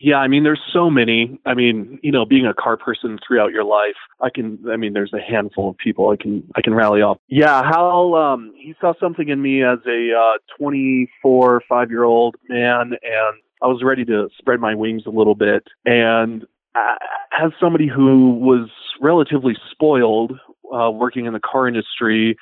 Yeah, 0.01 0.17
I 0.17 0.29
mean, 0.29 0.43
there's 0.43 0.61
so 0.73 0.91
many. 0.91 1.39
I 1.47 1.55
mean, 1.55 1.99
you 2.03 2.13
know, 2.13 2.27
being 2.27 2.45
a 2.45 2.53
car 2.53 2.77
person 2.77 3.19
throughout 3.27 3.53
your 3.53 3.65
life, 3.65 3.95
I 4.21 4.29
can. 4.29 4.59
I 4.71 4.77
mean, 4.77 4.93
there's 4.93 5.15
a 5.15 5.21
handful 5.21 5.71
of 5.71 5.79
people 5.79 6.11
I 6.11 6.17
can 6.17 6.43
I 6.57 6.61
can 6.61 6.75
rally 6.75 7.01
off. 7.01 7.19
Yeah, 7.29 7.63
Hal. 7.63 8.15
Um, 8.15 8.53
he 8.55 8.75
saw 8.81 8.93
something 9.01 9.29
in 9.29 9.41
me 9.41 9.63
as 9.63 9.79
a 9.87 10.11
uh, 10.13 10.39
24, 10.59 11.63
five 11.67 11.91
year 11.91 12.05
old 12.05 12.35
man, 12.49 12.93
and 13.03 13.41
I 13.65 13.67
was 13.67 13.83
ready 13.83 14.05
to 14.05 14.29
spread 14.37 14.61
my 14.61 14.75
wings 14.75 15.05
a 15.07 15.11
little 15.11 15.35
bit. 15.35 15.67
And 15.87 16.45
as 16.77 17.51
somebody 17.59 17.89
who 17.89 18.35
was 18.35 18.69
relatively 19.01 19.57
spoiled 19.71 20.33
uh, 20.73 20.91
working 20.91 21.25
in 21.25 21.33
the 21.33 21.41
car 21.41 21.67
industry, 21.67 22.37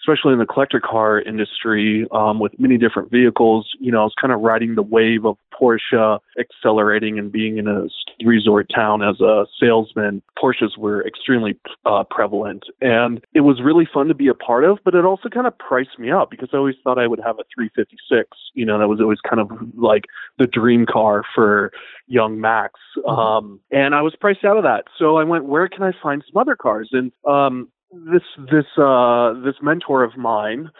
especially 0.00 0.32
in 0.32 0.38
the 0.38 0.46
collector 0.46 0.80
car 0.80 1.20
industry, 1.20 2.06
um, 2.12 2.38
with 2.40 2.58
many 2.58 2.78
different 2.78 3.10
vehicles, 3.10 3.68
you 3.78 3.92
know, 3.92 4.00
I 4.00 4.04
was 4.04 4.14
kind 4.20 4.32
of 4.32 4.40
riding 4.40 4.74
the 4.74 4.82
wave 4.82 5.24
of 5.24 5.36
Porsche 5.52 6.18
accelerating 6.38 7.18
and 7.18 7.30
being 7.30 7.58
in 7.58 7.68
a 7.68 7.86
resort 8.24 8.70
town 8.74 9.02
as 9.02 9.20
a 9.20 9.46
salesman. 9.60 10.22
Porsches 10.42 10.78
were 10.78 11.06
extremely 11.06 11.58
uh, 11.84 12.04
prevalent, 12.10 12.64
and 12.80 13.20
it 13.34 13.40
was 13.40 13.60
really 13.62 13.86
fun 13.92 14.08
to 14.08 14.14
be 14.14 14.28
a 14.28 14.34
part 14.34 14.64
of. 14.64 14.78
But 14.84 14.94
it 14.94 15.04
also 15.04 15.28
kind 15.28 15.46
of 15.46 15.56
priced 15.58 15.98
me 15.98 16.10
out 16.10 16.30
because 16.30 16.48
I 16.52 16.56
always 16.56 16.76
thought 16.82 16.98
I 16.98 17.06
would 17.06 17.20
have 17.20 17.38
a 17.38 17.44
356. 17.54 18.28
You 18.54 18.64
know, 18.64 18.78
that 18.78 18.88
was 18.88 19.00
always 19.00 19.20
kind 19.20 19.40
of 19.40 19.50
like 19.76 20.04
the 20.38 20.46
dream 20.46 20.86
car 20.86 21.22
for 21.34 21.72
young 22.06 22.40
Max. 22.40 22.74
Um, 23.06 23.60
and 23.70 23.94
I 23.94 24.02
was 24.02 24.14
priced 24.18 24.44
out 24.44 24.56
of 24.56 24.64
that. 24.64 24.84
So 24.98 25.16
I 25.16 25.24
went, 25.24 25.44
where 25.44 25.68
can 25.68 25.82
I 25.82 25.92
find 26.02 26.24
some 26.30 26.40
other 26.40 26.56
cars? 26.56 26.90
And 26.92 27.12
um, 27.24 27.68
this 27.92 28.22
this 28.50 28.66
uh, 28.78 29.34
this 29.44 29.56
mentor 29.62 30.04
of 30.04 30.16
mine, 30.16 30.70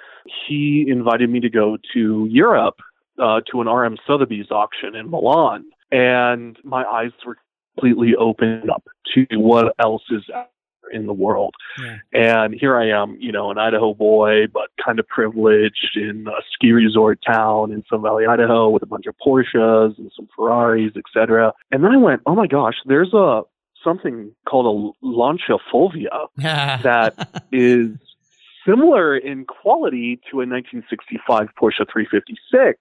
he 0.46 0.86
invited 0.88 1.30
me 1.30 1.40
to 1.40 1.50
go 1.50 1.76
to 1.94 2.26
Europe 2.30 2.76
uh, 3.20 3.40
to 3.50 3.60
an 3.60 3.68
RM 3.68 3.96
Sotheby's 4.06 4.50
auction 4.50 4.94
in 4.94 5.10
Milan, 5.10 5.64
and 5.90 6.56
my 6.64 6.84
eyes 6.84 7.10
were 7.26 7.36
completely 7.74 8.14
opened 8.16 8.70
up 8.70 8.84
to 9.14 9.26
what 9.36 9.74
else 9.78 10.02
is 10.10 10.22
in 10.92 11.06
the 11.06 11.12
world. 11.12 11.54
Yeah. 11.80 11.96
And 12.12 12.54
here 12.54 12.76
I 12.76 12.88
am, 12.88 13.16
you 13.20 13.32
know, 13.32 13.50
an 13.50 13.58
Idaho 13.58 13.94
boy, 13.94 14.46
but 14.52 14.70
kind 14.84 14.98
of 14.98 15.06
privileged 15.06 15.96
in 15.96 16.26
a 16.26 16.42
ski 16.52 16.72
resort 16.72 17.20
town 17.24 17.72
in 17.72 17.84
Sun 17.88 18.02
Valley, 18.02 18.26
Idaho, 18.26 18.68
with 18.70 18.82
a 18.82 18.86
bunch 18.86 19.06
of 19.06 19.14
Porsches 19.24 19.96
and 19.98 20.10
some 20.16 20.28
Ferraris, 20.36 20.92
etc. 20.96 21.52
And 21.70 21.84
then 21.84 21.92
I 21.92 21.96
went, 21.96 22.22
oh 22.26 22.34
my 22.34 22.46
gosh, 22.46 22.74
there's 22.86 23.12
a 23.14 23.42
something 23.82 24.32
called 24.48 24.94
a 25.02 25.06
Lancia 25.06 25.58
Fulvia 25.70 26.26
that 26.36 27.44
is 27.52 27.90
similar 28.66 29.16
in 29.16 29.44
quality 29.44 30.16
to 30.30 30.40
a 30.40 30.46
1965 30.46 31.48
Porsche 31.60 31.86
356 31.90 32.78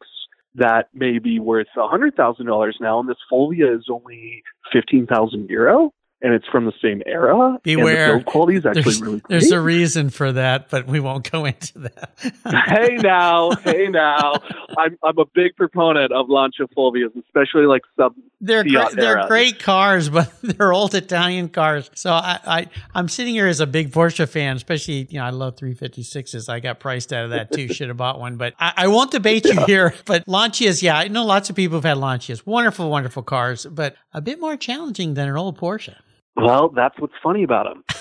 that 0.55 0.89
may 0.93 1.19
be 1.19 1.39
worth 1.39 1.67
$100,000 1.77 2.73
now, 2.81 2.99
and 2.99 3.09
this 3.09 3.17
Fulvia 3.29 3.75
is 3.75 3.85
only 3.89 4.43
15,000 4.71 5.49
euro 5.49 5.93
and 6.21 6.33
it's 6.33 6.47
from 6.47 6.65
the 6.65 6.73
same 6.81 7.01
era. 7.05 7.57
Beware. 7.63 7.87
And 7.87 7.97
the 7.97 8.23
build 8.23 8.25
quality 8.25 8.57
is 8.57 8.65
actually 8.65 8.81
there's, 8.81 9.01
really 9.01 9.19
great. 9.19 9.29
There's 9.29 9.51
a 9.51 9.59
reason 9.59 10.09
for 10.09 10.31
that, 10.33 10.69
but 10.69 10.87
we 10.87 10.99
won't 10.99 11.29
go 11.29 11.45
into 11.45 11.79
that. 11.79 12.11
hey 12.67 12.97
now, 12.97 13.51
hey 13.63 13.87
now. 13.87 14.33
I'm 14.77 14.97
I'm 15.03 15.17
a 15.17 15.25
big 15.33 15.55
proponent 15.55 16.11
of 16.11 16.29
Lancia 16.29 16.67
Fulvias, 16.75 17.11
especially 17.17 17.65
like 17.65 17.83
sub 17.97 18.15
they're 18.41 18.63
great, 18.63 18.95
they're 18.95 19.27
great 19.27 19.59
cars, 19.59 20.09
but 20.09 20.31
they're 20.43 20.73
old 20.73 20.95
Italian 20.95 21.49
cars. 21.49 21.89
So 21.93 22.11
I, 22.11 22.39
I 22.45 22.67
I'm 22.93 23.07
sitting 23.07 23.33
here 23.33 23.47
as 23.47 23.59
a 23.59 23.67
big 23.67 23.91
Porsche 23.91 24.27
fan, 24.27 24.57
especially 24.57 25.07
you 25.09 25.19
know 25.19 25.25
I 25.25 25.29
love 25.29 25.55
356s. 25.55 26.49
I 26.49 26.59
got 26.59 26.79
priced 26.79 27.13
out 27.13 27.25
of 27.25 27.31
that 27.31 27.51
too. 27.51 27.67
Should 27.73 27.87
have 27.87 27.97
bought 27.97 28.19
one, 28.19 28.35
but 28.37 28.55
I, 28.59 28.73
I 28.75 28.87
won't 28.87 29.11
debate 29.11 29.45
you 29.45 29.65
here. 29.65 29.93
But 30.05 30.25
Lancias, 30.25 30.81
yeah, 30.81 30.97
I 30.97 31.07
know 31.07 31.25
lots 31.25 31.49
of 31.49 31.55
people 31.55 31.77
have 31.77 31.85
had 31.85 31.97
Lancias. 31.97 32.45
Wonderful, 32.45 32.89
wonderful 32.89 33.23
cars, 33.23 33.65
but 33.65 33.95
a 34.13 34.21
bit 34.21 34.39
more 34.39 34.57
challenging 34.57 35.13
than 35.13 35.29
an 35.29 35.37
old 35.37 35.57
Porsche. 35.57 35.95
Well, 36.45 36.69
that's 36.69 36.99
what's 36.99 37.13
funny 37.21 37.43
about 37.43 37.65
them. 37.65 37.83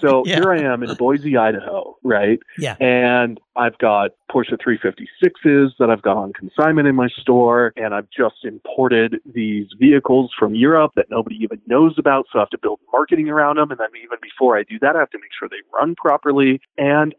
So 0.00 0.22
yeah. 0.24 0.36
here 0.36 0.52
I 0.52 0.60
am 0.60 0.84
in 0.84 0.94
Boise, 0.94 1.36
Idaho, 1.36 1.96
right? 2.04 2.38
Yeah. 2.58 2.76
And 2.78 3.40
I've 3.56 3.76
got 3.78 4.10
Porsche 4.30 4.56
356s 4.56 5.70
that 5.80 5.90
I've 5.90 6.02
got 6.02 6.16
on 6.16 6.32
consignment 6.32 6.86
in 6.86 6.94
my 6.94 7.08
store, 7.08 7.72
and 7.76 7.92
I've 7.92 8.06
just 8.16 8.44
imported 8.44 9.16
these 9.24 9.66
vehicles 9.78 10.30
from 10.38 10.54
Europe 10.54 10.92
that 10.94 11.06
nobody 11.10 11.36
even 11.36 11.60
knows 11.66 11.94
about. 11.98 12.26
So 12.32 12.38
I 12.38 12.42
have 12.42 12.50
to 12.50 12.58
build 12.58 12.78
marketing 12.92 13.28
around 13.28 13.56
them. 13.56 13.70
And 13.70 13.80
then 13.80 13.88
even 14.00 14.18
before 14.22 14.56
I 14.56 14.62
do 14.62 14.78
that, 14.80 14.94
I 14.94 15.00
have 15.00 15.10
to 15.10 15.18
make 15.18 15.30
sure 15.36 15.48
they 15.48 15.56
run 15.76 15.96
properly. 15.96 16.60
And 16.78 17.14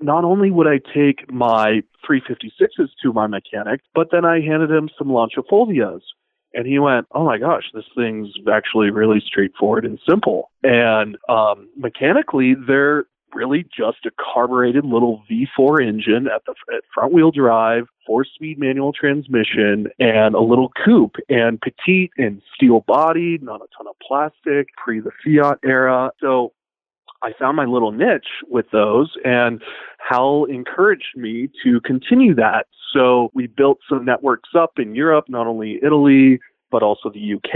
not 0.00 0.24
only 0.24 0.50
would 0.50 0.66
I 0.66 0.80
take 0.94 1.30
my 1.30 1.82
356s 2.08 2.88
to 3.02 3.12
my 3.12 3.26
mechanic, 3.26 3.80
but 3.94 4.08
then 4.10 4.24
I 4.24 4.40
handed 4.40 4.70
him 4.70 4.88
some 4.96 5.12
Lancia 5.12 5.42
Fulvias 5.42 6.00
and 6.54 6.66
he 6.66 6.78
went, 6.78 7.06
"Oh 7.12 7.24
my 7.24 7.38
gosh, 7.38 7.64
this 7.74 7.84
thing's 7.96 8.28
actually 8.52 8.90
really 8.90 9.20
straightforward 9.20 9.84
and 9.84 9.98
simple." 10.08 10.50
And 10.62 11.16
um, 11.28 11.68
mechanically, 11.76 12.54
they're 12.54 13.06
really 13.34 13.64
just 13.64 14.04
a 14.06 14.10
carbureted 14.34 14.84
little 14.84 15.22
V4 15.30 15.86
engine 15.86 16.26
at 16.26 16.42
the 16.46 16.54
at 16.74 16.82
front 16.92 17.12
wheel 17.12 17.30
drive, 17.30 17.86
four 18.06 18.24
speed 18.24 18.58
manual 18.58 18.92
transmission, 18.92 19.86
and 19.98 20.34
a 20.34 20.40
little 20.40 20.70
coupe 20.84 21.16
and 21.28 21.60
petite 21.60 22.10
and 22.16 22.42
steel 22.54 22.84
bodied, 22.86 23.42
not 23.42 23.60
a 23.60 23.66
ton 23.76 23.86
of 23.88 23.96
plastic, 24.06 24.68
pre 24.76 25.00
the 25.00 25.10
Fiat 25.24 25.58
era. 25.64 26.10
So 26.20 26.52
I 27.22 27.32
found 27.38 27.56
my 27.56 27.66
little 27.66 27.92
niche 27.92 28.28
with 28.48 28.70
those, 28.70 29.14
and 29.24 29.62
Hal 29.98 30.44
encouraged 30.44 31.16
me 31.16 31.50
to 31.62 31.80
continue 31.82 32.34
that. 32.34 32.66
So 32.92 33.30
we 33.34 33.46
built 33.46 33.78
some 33.88 34.04
networks 34.04 34.50
up 34.54 34.78
in 34.78 34.94
Europe, 34.94 35.26
not 35.28 35.46
only 35.46 35.78
Italy, 35.82 36.40
but 36.70 36.82
also 36.82 37.10
the 37.10 37.34
UK 37.34 37.54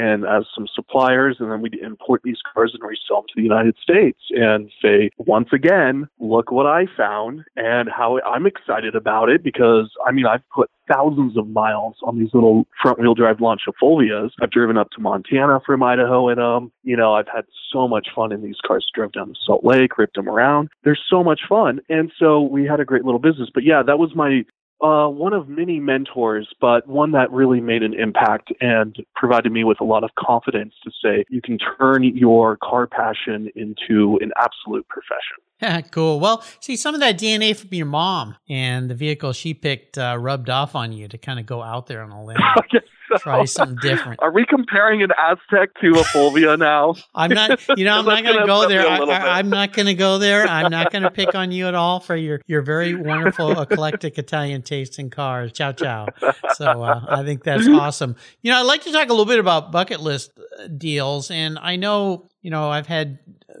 and 0.00 0.24
as 0.24 0.44
some 0.54 0.66
suppliers. 0.74 1.36
And 1.40 1.50
then 1.50 1.60
we'd 1.60 1.74
import 1.74 2.22
these 2.24 2.38
cars 2.52 2.72
and 2.74 2.82
resell 2.82 3.22
them 3.22 3.26
to 3.28 3.34
the 3.36 3.42
United 3.42 3.76
States 3.82 4.20
and 4.30 4.70
say, 4.82 5.10
once 5.18 5.48
again, 5.52 6.08
look 6.18 6.50
what 6.50 6.66
I 6.66 6.86
found 6.96 7.44
and 7.56 7.88
how 7.88 8.20
I'm 8.26 8.46
excited 8.46 8.94
about 8.94 9.28
it 9.28 9.42
because 9.42 9.90
I 10.06 10.12
mean, 10.12 10.26
I've 10.26 10.48
put 10.54 10.70
thousands 10.90 11.36
of 11.36 11.46
miles 11.48 11.96
on 12.02 12.18
these 12.18 12.30
little 12.32 12.66
front 12.82 12.98
wheel 12.98 13.14
drive 13.14 13.40
Lancia 13.40 13.70
Fulvias. 13.80 14.30
I've 14.42 14.50
driven 14.50 14.76
up 14.76 14.90
to 14.92 15.00
Montana 15.00 15.60
from 15.64 15.82
Idaho 15.82 16.28
in 16.28 16.38
them. 16.38 16.72
You 16.82 16.96
know, 16.96 17.14
I've 17.14 17.28
had 17.32 17.44
so 17.72 17.86
much 17.86 18.08
fun 18.14 18.32
in 18.32 18.42
these 18.42 18.56
cars. 18.66 18.86
Drove 18.94 19.12
down 19.12 19.28
to 19.28 19.34
Salt 19.44 19.64
Lake, 19.64 19.98
ripped 19.98 20.16
them 20.16 20.28
around. 20.28 20.68
They're 20.82 20.98
so 21.08 21.22
much 21.22 21.42
fun. 21.48 21.80
And 21.88 22.10
so 22.18 22.40
we 22.40 22.64
had 22.64 22.80
a 22.80 22.84
great 22.84 23.04
little 23.04 23.20
business. 23.20 23.48
But 23.52 23.64
yeah, 23.64 23.82
that 23.86 23.98
was 23.98 24.14
my 24.14 24.44
uh, 24.82 25.08
one 25.08 25.32
of 25.32 25.48
many 25.48 25.78
mentors, 25.78 26.48
but 26.60 26.86
one 26.88 27.12
that 27.12 27.30
really 27.30 27.60
made 27.60 27.82
an 27.82 27.94
impact 27.94 28.52
and 28.60 28.96
provided 29.14 29.52
me 29.52 29.64
with 29.64 29.80
a 29.80 29.84
lot 29.84 30.04
of 30.04 30.10
confidence 30.18 30.74
to 30.84 30.90
say 31.02 31.24
you 31.28 31.42
can 31.42 31.58
turn 31.58 32.04
your 32.04 32.56
car 32.56 32.86
passion 32.86 33.50
into 33.54 34.18
an 34.22 34.32
absolute 34.38 34.86
profession. 34.88 35.36
Cool. 35.90 36.20
Well, 36.20 36.44
see, 36.60 36.76
some 36.76 36.94
of 36.94 37.00
that 37.00 37.18
DNA 37.18 37.56
from 37.56 37.68
your 37.72 37.86
mom 37.86 38.36
and 38.48 38.88
the 38.88 38.94
vehicle 38.94 39.32
she 39.32 39.54
picked 39.54 39.98
uh, 39.98 40.16
rubbed 40.18 40.48
off 40.48 40.74
on 40.74 40.92
you 40.92 41.08
to 41.08 41.18
kind 41.18 41.38
of 41.38 41.46
go 41.46 41.62
out 41.62 41.86
there 41.86 42.02
on 42.02 42.10
a 42.10 42.24
limb. 42.24 42.38
so. 43.10 43.18
Try 43.18 43.44
something 43.44 43.78
different. 43.82 44.22
Are 44.22 44.30
we 44.30 44.46
comparing 44.46 45.02
an 45.02 45.10
Aztek 45.10 45.68
to 45.80 46.00
a 46.00 46.04
Fulvia 46.04 46.56
now? 46.56 46.94
I'm 47.14 47.30
not. 47.30 47.60
You 47.76 47.84
know, 47.84 47.98
I'm 47.98 48.04
not 48.04 48.22
going 48.22 48.38
to 48.38 48.46
go 48.46 48.68
there. 48.68 48.86
I, 48.86 49.40
am 49.40 49.50
not 49.50 49.72
going 49.72 49.86
to 49.86 49.94
go 49.94 50.18
there. 50.18 50.46
I'm 50.46 50.70
not 50.70 50.92
going 50.92 51.02
to 51.02 51.10
pick 51.10 51.34
on 51.34 51.50
you 51.50 51.66
at 51.66 51.74
all 51.74 52.00
for 52.00 52.16
your 52.16 52.40
your 52.46 52.62
very 52.62 52.94
wonderful 52.94 53.60
eclectic 53.60 54.18
Italian 54.18 54.62
taste 54.62 54.98
in 54.98 55.10
cars. 55.10 55.52
Ciao, 55.52 55.72
ciao. 55.72 56.06
So 56.54 56.82
uh, 56.82 57.04
I 57.08 57.24
think 57.24 57.42
that's 57.42 57.66
awesome. 57.66 58.16
You 58.42 58.52
know, 58.52 58.60
I'd 58.60 58.66
like 58.66 58.82
to 58.82 58.92
talk 58.92 59.08
a 59.08 59.12
little 59.12 59.26
bit 59.26 59.38
about 59.38 59.72
bucket 59.72 60.00
list 60.00 60.32
uh, 60.38 60.68
deals, 60.68 61.30
and 61.30 61.58
I 61.58 61.76
know 61.76 62.29
you 62.42 62.50
know, 62.50 62.70
I've 62.70 62.86
had 62.86 63.18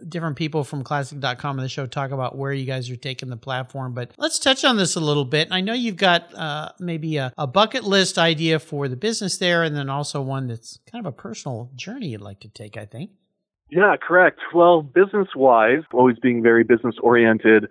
different 0.08 0.36
people 0.36 0.64
from 0.64 0.82
classic.com 0.82 1.58
on 1.58 1.62
the 1.62 1.68
show 1.68 1.86
talk 1.86 2.10
about 2.10 2.36
where 2.36 2.52
you 2.52 2.64
guys 2.64 2.88
are 2.90 2.96
taking 2.96 3.28
the 3.28 3.36
platform, 3.36 3.92
but 3.92 4.12
let's 4.16 4.38
touch 4.38 4.64
on 4.64 4.76
this 4.76 4.96
a 4.96 5.00
little 5.00 5.24
bit. 5.24 5.48
I 5.50 5.60
know 5.60 5.74
you've 5.74 5.96
got 5.96 6.34
uh, 6.34 6.70
maybe 6.78 7.18
a, 7.18 7.32
a, 7.36 7.46
bucket 7.46 7.84
list 7.84 8.18
idea 8.18 8.58
for 8.58 8.88
the 8.88 8.96
business 8.96 9.36
there, 9.36 9.62
and 9.62 9.76
then 9.76 9.90
also 9.90 10.22
one 10.22 10.46
that's 10.46 10.78
kind 10.90 11.04
of 11.04 11.12
a 11.12 11.14
personal 11.14 11.70
journey 11.74 12.08
you'd 12.08 12.22
like 12.22 12.40
to 12.40 12.48
take, 12.48 12.76
I 12.76 12.86
think. 12.86 13.10
Yeah, 13.70 13.94
correct. 14.00 14.40
Well, 14.54 14.82
business 14.82 15.28
wise, 15.36 15.82
always 15.92 16.18
being 16.18 16.42
very 16.42 16.64
business 16.64 16.96
oriented, 17.02 17.68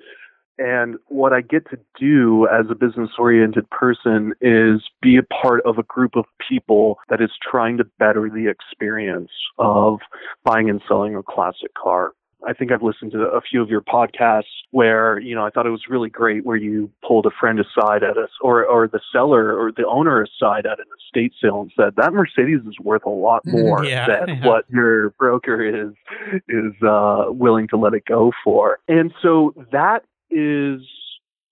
and 0.59 0.97
what 1.07 1.31
I 1.31 1.41
get 1.41 1.69
to 1.71 1.79
do 1.97 2.47
as 2.47 2.65
a 2.69 2.75
business 2.75 3.09
oriented 3.17 3.69
person 3.69 4.33
is 4.41 4.81
be 5.01 5.17
a 5.17 5.23
part 5.23 5.65
of 5.65 5.77
a 5.77 5.83
group 5.83 6.15
of 6.15 6.25
people 6.47 6.99
that 7.07 7.21
is 7.21 7.31
trying 7.49 7.77
to 7.77 7.85
better 7.97 8.29
the 8.29 8.49
experience 8.49 9.31
of 9.57 9.99
buying 10.43 10.69
and 10.69 10.81
selling 10.87 11.15
a 11.15 11.23
classic 11.23 11.73
car. 11.81 12.11
I 12.47 12.53
think 12.53 12.71
I've 12.71 12.83
listened 12.83 13.11
to 13.11 13.19
a 13.19 13.41
few 13.41 13.61
of 13.61 13.69
your 13.69 13.81
podcasts 13.81 14.43
where, 14.71 15.19
you 15.19 15.35
know, 15.35 15.45
I 15.45 15.49
thought 15.49 15.65
it 15.65 15.71
was 15.71 15.83
really 15.89 16.09
great 16.09 16.45
where 16.45 16.55
you 16.55 16.89
pulled 17.05 17.25
a 17.25 17.31
friend 17.37 17.59
aside 17.59 18.01
at 18.01 18.17
us 18.17 18.29
or, 18.41 18.65
or 18.65 18.87
the 18.87 19.01
seller 19.11 19.57
or 19.57 19.73
the 19.73 19.85
owner 19.85 20.23
aside 20.23 20.65
at 20.65 20.79
an 20.79 20.85
estate 21.05 21.33
sale 21.41 21.61
and 21.61 21.71
said, 21.75 21.95
that 21.97 22.13
Mercedes 22.13 22.61
is 22.65 22.79
worth 22.81 23.05
a 23.05 23.09
lot 23.09 23.41
more 23.45 23.83
yeah, 23.83 24.07
than 24.07 24.37
yeah. 24.37 24.45
what 24.47 24.65
your 24.69 25.09
broker 25.11 25.61
is, 25.61 25.93
is, 26.47 26.73
uh, 26.81 27.25
willing 27.27 27.67
to 27.69 27.77
let 27.77 27.93
it 27.93 28.05
go 28.05 28.31
for. 28.43 28.79
And 28.87 29.13
so 29.21 29.53
that 29.73 30.05
is 30.31 30.81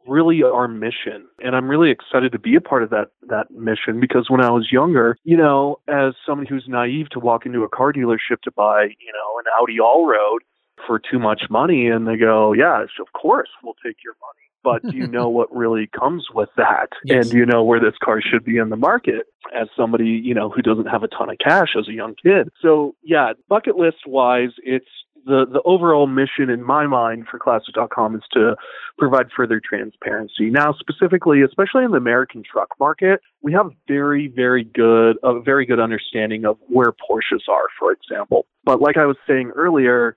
really 0.07 0.41
our 0.43 0.67
mission. 0.67 1.27
And 1.43 1.55
I'm 1.55 1.69
really 1.69 1.91
excited 1.91 2.31
to 2.31 2.39
be 2.39 2.55
a 2.55 2.61
part 2.61 2.83
of 2.83 2.89
that 2.91 3.11
that 3.27 3.51
mission 3.51 3.99
because 3.99 4.29
when 4.29 4.41
I 4.41 4.49
was 4.49 4.71
younger, 4.71 5.17
you 5.23 5.37
know, 5.37 5.79
as 5.87 6.13
somebody 6.25 6.49
who's 6.49 6.65
naive 6.67 7.09
to 7.09 7.19
walk 7.19 7.45
into 7.45 7.63
a 7.63 7.69
car 7.69 7.91
dealership 7.93 8.41
to 8.43 8.51
buy, 8.51 8.83
you 8.83 9.13
know, 9.13 9.39
an 9.39 9.45
Audi 9.59 9.77
Allroad 9.77 10.39
for 10.85 10.99
too 10.99 11.19
much 11.19 11.43
money 11.49 11.87
and 11.87 12.07
they 12.07 12.17
go, 12.17 12.53
"Yeah, 12.53 12.81
of 12.83 13.13
course, 13.13 13.49
we'll 13.63 13.75
take 13.83 13.97
your 14.03 14.15
money." 14.21 14.47
But 14.63 14.83
do 14.91 14.97
you 14.97 15.07
know 15.15 15.29
what 15.29 15.53
really 15.55 15.87
comes 15.87 16.27
with 16.33 16.49
that? 16.57 16.89
Yes. 17.03 17.25
And 17.25 17.31
do 17.31 17.37
you 17.37 17.45
know 17.45 17.63
where 17.63 17.79
this 17.79 17.97
car 18.03 18.21
should 18.21 18.43
be 18.43 18.57
in 18.57 18.69
the 18.69 18.75
market 18.75 19.27
as 19.55 19.67
somebody, 19.77 20.09
you 20.09 20.33
know, 20.33 20.49
who 20.49 20.61
doesn't 20.61 20.87
have 20.87 21.03
a 21.03 21.07
ton 21.07 21.29
of 21.29 21.37
cash 21.37 21.69
as 21.77 21.87
a 21.87 21.93
young 21.93 22.15
kid? 22.21 22.49
So, 22.61 22.95
yeah, 23.03 23.33
bucket 23.47 23.77
list 23.77 24.05
wise, 24.05 24.51
it's 24.63 24.87
the, 25.27 25.45
the 25.51 25.61
overall 25.65 26.07
mission 26.07 26.49
in 26.49 26.63
my 26.63 26.87
mind 26.87 27.25
for 27.29 27.37
classic.com 27.37 28.15
is 28.15 28.23
to 28.33 28.55
provide 28.97 29.27
further 29.35 29.61
transparency. 29.63 30.49
Now, 30.49 30.73
specifically, 30.73 31.41
especially 31.41 31.83
in 31.83 31.91
the 31.91 31.97
American 31.97 32.43
truck 32.49 32.69
market, 32.79 33.21
we 33.41 33.53
have 33.53 33.67
very, 33.87 34.27
very 34.27 34.63
good, 34.63 35.17
a 35.23 35.39
very 35.39 35.65
good 35.65 35.79
understanding 35.79 36.45
of 36.45 36.57
where 36.67 36.91
Porsches 36.91 37.47
are, 37.49 37.67
for 37.77 37.91
example. 37.91 38.45
But 38.63 38.81
like 38.81 38.97
I 38.97 39.05
was 39.05 39.17
saying 39.27 39.51
earlier, 39.55 40.15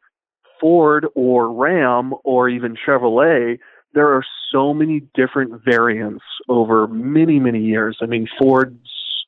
Ford 0.61 1.07
or 1.15 1.53
Ram 1.53 2.15
or 2.25 2.49
even 2.49 2.77
Chevrolet, 2.87 3.59
there 3.93 4.15
are 4.15 4.25
so 4.53 4.73
many 4.73 5.03
different 5.15 5.65
variants 5.65 6.25
over 6.49 6.87
many, 6.87 7.41
many 7.41 7.61
years. 7.61 7.99
I 8.01 8.07
mean, 8.07 8.29
Ford's 8.39 8.77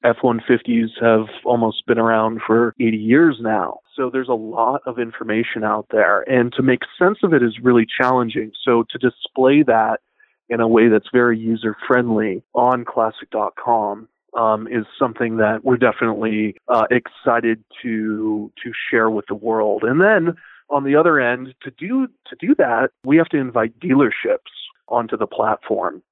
F-150s 0.05 0.91
have 1.01 1.27
almost 1.45 1.87
been 1.87 1.99
around 1.99 2.41
for 2.47 2.75
80 2.81 2.97
years 2.97 3.39
now. 3.41 3.81
So 3.97 4.11
there's 4.11 4.29
a 4.29 4.35
lot 4.35 4.83
of 4.87 4.99
information 4.99 5.65
out 5.65 5.87
there 5.91 6.23
and 6.23 6.53
to 6.55 6.63
make 6.63 6.81
sense 6.99 7.19
of 7.23 7.33
it 7.33 7.43
is 7.43 7.59
really 7.63 7.87
challenging. 8.01 8.53
So 8.65 8.85
to 8.91 8.99
display 8.99 9.63
that 9.65 10.01
in 10.49 10.61
a 10.61 10.69
way 10.69 10.89
that's 10.89 11.09
very 11.13 11.39
user 11.39 11.77
friendly 11.87 12.43
on 12.55 12.85
classic.com 12.85 14.09
um, 14.39 14.67
is 14.69 14.87
something 14.99 15.37
that 15.37 15.65
we're 15.65 15.77
definitely 15.77 16.57
uh, 16.69 16.85
excited 16.91 17.63
to 17.83 18.51
to 18.63 18.73
share 18.91 19.11
with 19.11 19.27
the 19.29 19.35
world. 19.35 19.83
And 19.83 20.01
then 20.01 20.35
on 20.71 20.85
the 20.85 20.97
other 20.97 21.21
end, 21.21 21.55
to 21.63 21.71
do 21.71 22.09
to 22.27 22.37
do 22.39 22.55
that, 22.57 22.91
we 23.05 23.17
have 23.19 23.29
to 23.29 23.39
invite 23.39 23.79
dealerships 23.79 24.53
onto 24.89 25.17
the 25.17 25.27
platform. 25.27 26.03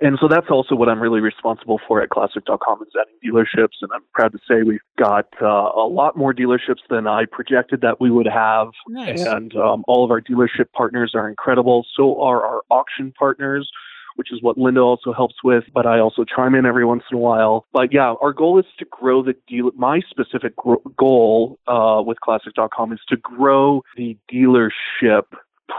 And 0.00 0.18
so 0.20 0.28
that's 0.28 0.48
also 0.50 0.74
what 0.74 0.88
I'm 0.88 1.00
really 1.00 1.20
responsible 1.20 1.80
for 1.86 2.02
at 2.02 2.10
Classic.com 2.10 2.82
is 2.82 2.88
adding 3.00 3.16
dealerships. 3.24 3.76
And 3.80 3.90
I'm 3.94 4.02
proud 4.12 4.32
to 4.32 4.38
say 4.48 4.62
we've 4.62 4.80
got 4.98 5.26
uh, 5.40 5.46
a 5.46 5.88
lot 5.88 6.16
more 6.16 6.34
dealerships 6.34 6.82
than 6.90 7.06
I 7.06 7.24
projected 7.30 7.80
that 7.80 8.00
we 8.00 8.10
would 8.10 8.28
have. 8.28 8.68
Nice. 8.88 9.22
And 9.24 9.56
um, 9.56 9.84
all 9.88 10.04
of 10.04 10.10
our 10.10 10.20
dealership 10.20 10.72
partners 10.72 11.12
are 11.14 11.28
incredible. 11.28 11.86
So 11.96 12.20
are 12.20 12.44
our 12.44 12.62
auction 12.70 13.12
partners 13.18 13.70
which 14.18 14.32
is 14.32 14.42
what 14.42 14.58
Linda 14.58 14.80
also 14.80 15.12
helps 15.12 15.36
with, 15.44 15.62
but 15.72 15.86
I 15.86 16.00
also 16.00 16.24
chime 16.24 16.56
in 16.56 16.66
every 16.66 16.84
once 16.84 17.04
in 17.08 17.16
a 17.16 17.20
while. 17.20 17.66
But 17.72 17.92
yeah, 17.92 18.14
our 18.20 18.32
goal 18.32 18.58
is 18.58 18.66
to 18.80 18.84
grow 18.84 19.22
the 19.22 19.36
deal. 19.46 19.70
My 19.76 20.00
specific 20.10 20.56
gro- 20.56 20.82
goal 20.96 21.60
uh, 21.68 22.02
with 22.04 22.20
Classic.com 22.20 22.92
is 22.92 22.98
to 23.10 23.16
grow 23.16 23.84
the 23.96 24.18
dealership 24.28 25.22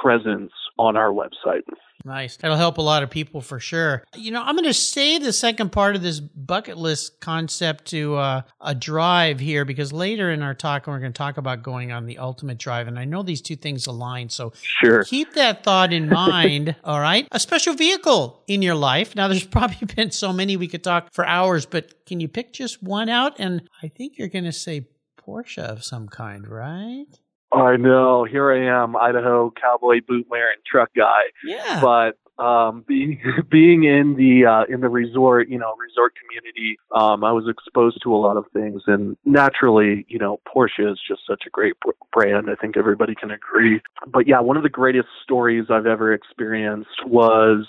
presence 0.02 0.52
on 0.78 0.96
our 0.96 1.10
website. 1.12 1.62
Nice. 2.06 2.38
That'll 2.38 2.56
help 2.56 2.78
a 2.78 2.82
lot 2.82 3.04
of 3.04 3.10
people 3.10 3.42
for 3.42 3.60
sure. 3.60 4.06
You 4.16 4.32
know, 4.32 4.42
I'm 4.42 4.56
going 4.56 4.64
to 4.64 4.74
say 4.74 5.18
the 5.18 5.34
second 5.34 5.74
part 5.74 5.98
of 5.98 6.02
this 6.02 6.22
bucket 6.22 6.78
list 6.78 7.20
concept 7.20 7.86
to 7.88 8.16
uh, 8.16 8.42
a 8.62 8.74
drive 8.74 9.42
here 9.42 9.66
because 9.66 9.92
later 9.92 10.32
in 10.32 10.42
our 10.42 10.54
talk, 10.54 10.88
we're 10.88 11.00
going 11.00 11.12
to 11.12 11.18
talk 11.18 11.36
about 11.36 11.62
going 11.62 11.92
on 11.92 12.06
the 12.06 12.18
ultimate 12.18 12.58
drive. 12.58 12.88
And 12.88 12.98
I 12.98 13.04
know 13.04 13.22
these 13.22 13.42
two 13.42 13.58
things 13.58 13.86
align. 13.86 14.30
So 14.30 14.54
Sure. 14.62 15.04
keep 15.04 15.34
that 15.34 15.66
thought 15.66 15.92
in 15.92 16.08
mind. 16.08 16.78
all 16.86 17.02
right. 17.02 17.28
A 17.34 17.40
special 17.40 17.74
vehicle 17.74 18.44
in 18.48 18.62
your 18.62 18.76
life. 18.76 19.14
Now, 19.14 19.28
there's 19.28 19.46
probably 19.60 19.86
been 19.94 20.12
so 20.12 20.32
many 20.32 20.56
we 20.56 20.70
could 20.70 20.86
talk 20.86 21.10
for 21.12 21.26
hours, 21.28 21.66
but 21.66 22.06
can 22.06 22.22
you 22.22 22.30
pick 22.30 22.54
just 22.54 22.82
one 22.82 23.10
out? 23.10 23.34
And 23.40 23.68
I 23.84 23.90
think 23.90 24.18
you're 24.18 24.30
going 24.30 24.46
to 24.46 24.54
say 24.54 24.88
Porsche 25.22 25.64
of 25.64 25.84
some 25.84 26.08
kind, 26.08 26.48
right? 26.48 27.08
I 27.52 27.78
know. 27.78 28.26
Here 28.26 28.52
I 28.52 28.84
am, 28.84 28.96
Idaho 28.96 29.52
cowboy 29.52 30.02
boot 30.08 30.28
wearing 30.30 30.58
truck 30.70 30.92
guy. 30.96 31.22
Yeah. 31.44 31.82
But 31.82 32.18
um, 32.44 32.84
being 32.88 33.22
being 33.52 33.84
in 33.84 34.16
the 34.16 34.46
uh, 34.46 34.74
in 34.74 34.82
the 34.82 34.90
resort, 34.90 35.50
you 35.50 35.60
know, 35.60 35.74
resort 35.78 36.14
community, 36.16 36.78
um, 36.96 37.24
I 37.24 37.32
was 37.32 37.46
exposed 37.48 38.02
to 38.04 38.14
a 38.14 38.18
lot 38.18 38.38
of 38.38 38.46
things, 38.54 38.84
and 38.88 39.18
naturally, 39.26 40.06
you 40.08 40.18
know, 40.18 40.40
Porsche 40.48 40.92
is 40.92 41.00
just 41.06 41.22
such 41.28 41.44
a 41.46 41.50
great 41.50 41.74
br- 41.82 41.92
brand. 42.14 42.50
I 42.50 42.56
think 42.56 42.78
everybody 42.78 43.16
can 43.16 43.32
agree. 43.32 43.82
But 44.08 44.28
yeah, 44.28 44.40
one 44.40 44.58
of 44.58 44.64
the 44.64 44.70
greatest 44.70 45.10
stories 45.24 45.66
I've 45.70 45.88
ever 45.88 46.14
experienced 46.14 47.06
was. 47.06 47.68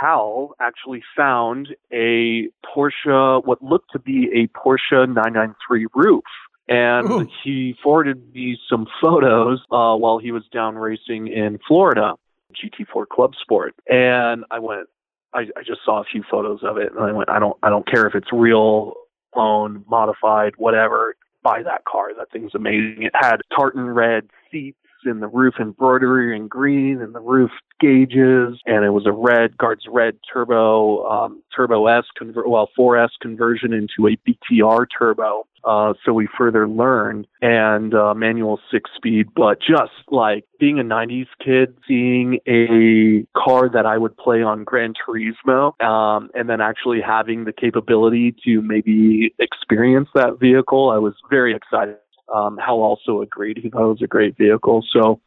Hal 0.00 0.54
actually 0.60 1.02
found 1.16 1.70
a 1.92 2.48
Porsche, 2.64 3.44
what 3.44 3.60
looked 3.60 3.90
to 3.92 3.98
be 3.98 4.30
a 4.32 4.46
Porsche 4.56 5.08
993 5.08 5.88
Ruf 5.94 6.22
and 6.70 7.10
Ooh. 7.10 7.28
he 7.44 7.74
forwarded 7.82 8.32
me 8.32 8.56
some 8.70 8.86
photos 9.02 9.60
uh, 9.72 9.94
while 9.96 10.18
he 10.18 10.30
was 10.30 10.44
down 10.52 10.76
racing 10.76 11.26
in 11.26 11.58
Florida, 11.66 12.14
GT4 12.54 13.08
Club 13.08 13.32
Sport, 13.42 13.74
and 13.88 14.44
I 14.50 14.60
went. 14.60 14.86
I, 15.32 15.42
I 15.56 15.62
just 15.64 15.80
saw 15.84 16.00
a 16.00 16.04
few 16.04 16.24
photos 16.28 16.60
of 16.64 16.76
it, 16.76 16.92
and 16.92 17.04
I 17.04 17.12
went. 17.12 17.28
I 17.28 17.38
don't. 17.38 17.56
I 17.62 17.68
don't 17.68 17.86
care 17.86 18.06
if 18.06 18.14
it's 18.14 18.32
real, 18.32 18.94
clone, 19.34 19.84
modified, 19.88 20.54
whatever. 20.56 21.16
Buy 21.42 21.62
that 21.62 21.84
car. 21.84 22.14
That 22.16 22.30
thing's 22.30 22.54
amazing. 22.54 23.02
It 23.02 23.12
had 23.14 23.38
tartan 23.54 23.86
red 23.86 24.28
seats 24.50 24.78
and 25.04 25.22
the 25.22 25.28
Ruf 25.28 25.54
embroidery 25.60 26.36
in 26.36 26.48
green 26.48 27.00
and 27.00 27.14
the 27.14 27.20
Ruf 27.20 27.50
gauges 27.80 28.60
and 28.66 28.84
it 28.84 28.90
was 28.90 29.06
a 29.06 29.12
red 29.12 29.56
guards 29.56 29.84
red 29.88 30.18
turbo 30.32 31.06
um, 31.06 31.42
turbo 31.54 31.86
s 31.86 32.04
convert 32.16 32.48
well 32.48 32.68
4s 32.78 33.08
conversion 33.20 33.72
into 33.72 34.08
a 34.08 34.16
btr 34.28 34.86
turbo. 34.96 35.46
Uh, 35.62 35.92
so 36.04 36.14
we 36.14 36.26
further 36.38 36.66
learned 36.66 37.26
and 37.42 37.94
uh, 37.94 38.14
manual 38.14 38.58
six 38.70 38.90
speed 38.96 39.26
but 39.34 39.58
just 39.60 39.92
like 40.10 40.44
being 40.58 40.78
a 40.78 40.82
90s 40.82 41.26
kid 41.44 41.74
seeing 41.86 42.38
a 42.46 43.26
car 43.38 43.68
that 43.68 43.86
i 43.86 43.96
would 43.96 44.16
play 44.16 44.42
on 44.42 44.64
gran 44.64 44.94
turismo 44.94 45.78
um, 45.82 46.30
and 46.34 46.48
then 46.48 46.60
actually 46.60 47.00
having 47.00 47.44
the 47.44 47.52
capability 47.52 48.34
to 48.44 48.62
maybe 48.62 49.34
experience 49.38 50.08
that 50.14 50.38
vehicle 50.40 50.90
i 50.90 50.98
was 50.98 51.14
very 51.30 51.54
excited 51.54 51.96
um, 52.34 52.58
Hal 52.58 52.76
also 52.76 53.22
agreed. 53.22 53.58
He 53.62 53.70
thought 53.70 53.84
it 53.84 53.88
was 53.88 54.02
a 54.02 54.06
great 54.06 54.36
vehicle. 54.36 54.84
So 54.92 55.20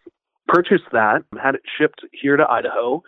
purchased 0.47 0.85
that, 0.91 1.23
had 1.41 1.55
it 1.55 1.61
shipped 1.77 2.01
here 2.11 2.37
to 2.37 2.49
Idaho. 2.49 3.01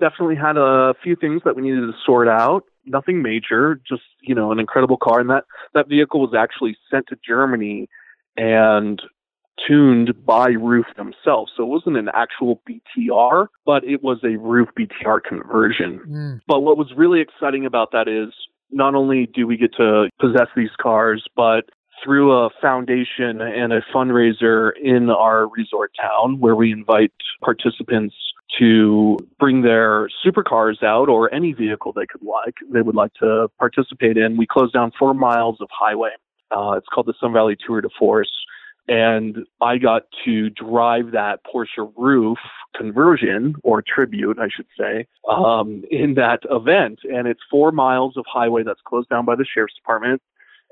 Definitely 0.00 0.36
had 0.36 0.56
a 0.56 0.94
few 1.02 1.16
things 1.16 1.42
that 1.44 1.56
we 1.56 1.62
needed 1.62 1.80
to 1.80 1.92
sort 2.04 2.28
out. 2.28 2.64
Nothing 2.86 3.22
major, 3.22 3.80
just, 3.88 4.02
you 4.22 4.34
know, 4.34 4.52
an 4.52 4.58
incredible 4.58 4.96
car. 4.96 5.20
And 5.20 5.28
that, 5.30 5.44
that 5.74 5.88
vehicle 5.88 6.20
was 6.20 6.34
actually 6.36 6.76
sent 6.90 7.06
to 7.08 7.16
Germany 7.26 7.88
and 8.36 9.02
tuned 9.66 10.24
by 10.24 10.50
Ruf 10.50 10.86
themselves. 10.96 11.52
So 11.56 11.64
it 11.64 11.66
wasn't 11.66 11.96
an 11.96 12.08
actual 12.14 12.62
BTR, 12.68 13.48
but 13.66 13.84
it 13.84 14.02
was 14.02 14.18
a 14.24 14.36
Ruf 14.36 14.68
BTR 14.78 15.22
conversion. 15.22 16.00
Mm. 16.08 16.40
But 16.46 16.60
what 16.60 16.78
was 16.78 16.92
really 16.96 17.20
exciting 17.20 17.66
about 17.66 17.90
that 17.92 18.06
is 18.08 18.32
not 18.70 18.94
only 18.94 19.26
do 19.26 19.46
we 19.46 19.56
get 19.56 19.74
to 19.74 20.08
possess 20.20 20.48
these 20.56 20.70
cars, 20.80 21.26
but 21.34 21.68
through 22.02 22.32
a 22.32 22.50
foundation 22.60 23.40
and 23.40 23.72
a 23.72 23.80
fundraiser 23.94 24.72
in 24.82 25.10
our 25.10 25.48
resort 25.48 25.92
town 26.00 26.40
where 26.40 26.54
we 26.54 26.72
invite 26.72 27.12
participants 27.42 28.14
to 28.58 29.18
bring 29.38 29.62
their 29.62 30.08
supercars 30.24 30.82
out 30.82 31.08
or 31.08 31.32
any 31.34 31.52
vehicle 31.52 31.92
they 31.92 32.06
could 32.06 32.22
like 32.22 32.54
they 32.72 32.80
would 32.80 32.94
like 32.94 33.12
to 33.14 33.48
participate 33.58 34.16
in. 34.16 34.36
We 34.36 34.46
close 34.46 34.72
down 34.72 34.92
four 34.98 35.14
miles 35.14 35.58
of 35.60 35.68
highway. 35.70 36.10
Uh, 36.50 36.72
it's 36.72 36.86
called 36.92 37.06
the 37.06 37.14
Sun 37.20 37.32
Valley 37.32 37.56
Tour 37.66 37.80
de 37.80 37.88
Force. 37.98 38.30
And 38.88 39.44
I 39.60 39.76
got 39.76 40.04
to 40.24 40.48
drive 40.48 41.10
that 41.12 41.40
Porsche 41.44 41.92
Ruf 41.94 42.38
conversion 42.74 43.54
or 43.62 43.82
tribute, 43.82 44.38
I 44.38 44.48
should 44.48 44.66
say, 44.78 45.06
um, 45.28 45.84
in 45.90 46.14
that 46.14 46.40
event. 46.50 47.00
And 47.04 47.28
it's 47.28 47.40
four 47.50 47.70
miles 47.70 48.16
of 48.16 48.24
highway 48.26 48.62
that's 48.62 48.80
closed 48.86 49.10
down 49.10 49.26
by 49.26 49.36
the 49.36 49.44
sheriff's 49.44 49.74
department 49.74 50.22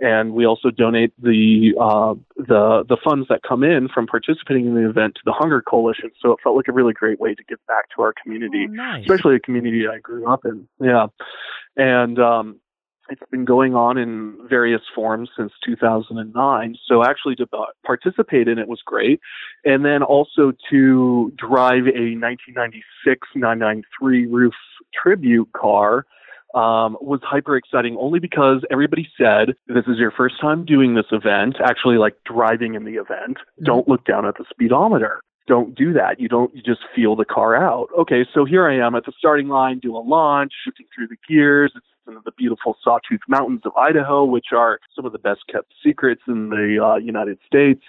and 0.00 0.32
we 0.34 0.44
also 0.46 0.70
donate 0.70 1.12
the 1.22 1.72
uh, 1.80 2.14
the 2.36 2.84
the 2.88 2.96
funds 3.02 3.26
that 3.28 3.40
come 3.42 3.62
in 3.64 3.88
from 3.88 4.06
participating 4.06 4.66
in 4.66 4.74
the 4.74 4.88
event 4.88 5.14
to 5.14 5.20
the 5.24 5.32
Hunger 5.32 5.62
Coalition. 5.62 6.10
So 6.20 6.32
it 6.32 6.38
felt 6.42 6.56
like 6.56 6.68
a 6.68 6.72
really 6.72 6.92
great 6.92 7.18
way 7.20 7.34
to 7.34 7.44
give 7.48 7.58
back 7.66 7.84
to 7.96 8.02
our 8.02 8.12
community, 8.22 8.66
Oh, 8.68 8.72
nice. 8.72 9.02
especially 9.02 9.36
a 9.36 9.40
community 9.40 9.86
I 9.88 9.98
grew 9.98 10.26
up 10.30 10.44
in. 10.44 10.68
Yeah, 10.80 11.06
and 11.76 12.18
um, 12.18 12.60
it's 13.08 13.22
been 13.30 13.44
going 13.44 13.74
on 13.74 13.96
in 13.98 14.36
various 14.50 14.82
forms 14.94 15.30
since 15.36 15.52
2009. 15.64 16.76
So 16.86 17.04
actually 17.04 17.36
to 17.36 17.46
participate 17.84 18.48
in 18.48 18.58
it 18.58 18.68
was 18.68 18.82
great, 18.84 19.20
and 19.64 19.84
then 19.84 20.02
also 20.02 20.52
to 20.70 21.32
drive 21.38 21.86
a 21.86 22.18
1996 22.18 23.28
993 23.34 24.26
Ruf 24.26 24.52
tribute 24.92 25.48
car 25.52 26.04
um, 26.54 26.96
was 27.00 27.20
hyper 27.22 27.56
exciting 27.56 27.96
only 27.98 28.18
because 28.18 28.64
everybody 28.70 29.08
said 29.18 29.54
this 29.66 29.84
is 29.86 29.98
your 29.98 30.10
first 30.10 30.40
time 30.40 30.64
doing 30.64 30.94
this 30.94 31.06
event, 31.12 31.56
actually 31.62 31.98
like 31.98 32.16
driving 32.24 32.74
in 32.74 32.84
the 32.84 32.94
event. 32.94 33.38
Don't 33.62 33.88
look 33.88 34.04
down 34.04 34.26
at 34.26 34.36
the 34.38 34.44
speedometer. 34.50 35.20
Don't 35.46 35.74
do 35.76 35.92
that. 35.92 36.18
You 36.18 36.28
don't, 36.28 36.54
you 36.54 36.62
just 36.62 36.80
feel 36.94 37.14
the 37.14 37.24
car 37.24 37.56
out. 37.56 37.88
Okay, 37.96 38.26
so 38.34 38.44
here 38.44 38.68
I 38.68 38.84
am 38.84 38.94
at 38.94 39.04
the 39.04 39.12
starting 39.16 39.48
line, 39.48 39.78
do 39.78 39.96
a 39.96 39.98
launch, 39.98 40.52
shifting 40.64 40.86
through 40.94 41.08
the 41.08 41.16
gears. 41.28 41.72
It's 41.76 41.86
in 42.06 42.14
the 42.24 42.32
beautiful 42.32 42.76
Sawtooth 42.82 43.20
Mountains 43.28 43.62
of 43.64 43.72
Idaho, 43.76 44.24
which 44.24 44.46
are 44.52 44.78
some 44.94 45.04
of 45.04 45.12
the 45.12 45.18
best 45.18 45.40
kept 45.50 45.72
secrets 45.84 46.22
in 46.26 46.50
the 46.50 46.82
uh, 46.82 46.96
United 46.96 47.38
States. 47.46 47.82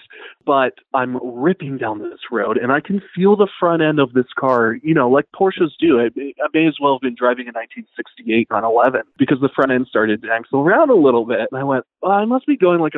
But 0.45 0.75
I'm 0.93 1.17
ripping 1.23 1.77
down 1.77 1.99
this 1.99 2.19
road 2.31 2.57
and 2.57 2.71
I 2.71 2.79
can 2.79 3.01
feel 3.15 3.35
the 3.35 3.47
front 3.59 3.81
end 3.81 3.99
of 3.99 4.13
this 4.13 4.27
car, 4.37 4.77
you 4.83 4.93
know, 4.93 5.09
like 5.09 5.25
Porsches 5.35 5.71
do. 5.79 5.99
I, 5.99 6.05
I 6.05 6.47
may 6.53 6.67
as 6.67 6.77
well 6.81 6.95
have 6.95 7.01
been 7.01 7.15
driving 7.15 7.47
a 7.47 7.53
1968 7.53 8.47
911 8.49 9.01
because 9.17 9.39
the 9.41 9.49
front 9.53 9.71
end 9.71 9.87
started 9.87 10.21
to 10.21 10.29
axle 10.31 10.61
around 10.61 10.89
a 10.89 10.95
little 10.95 11.25
bit. 11.25 11.49
And 11.51 11.59
I 11.59 11.63
went, 11.63 11.85
well, 12.01 12.11
I 12.11 12.25
must 12.25 12.47
be 12.47 12.57
going 12.57 12.79
like 12.79 12.95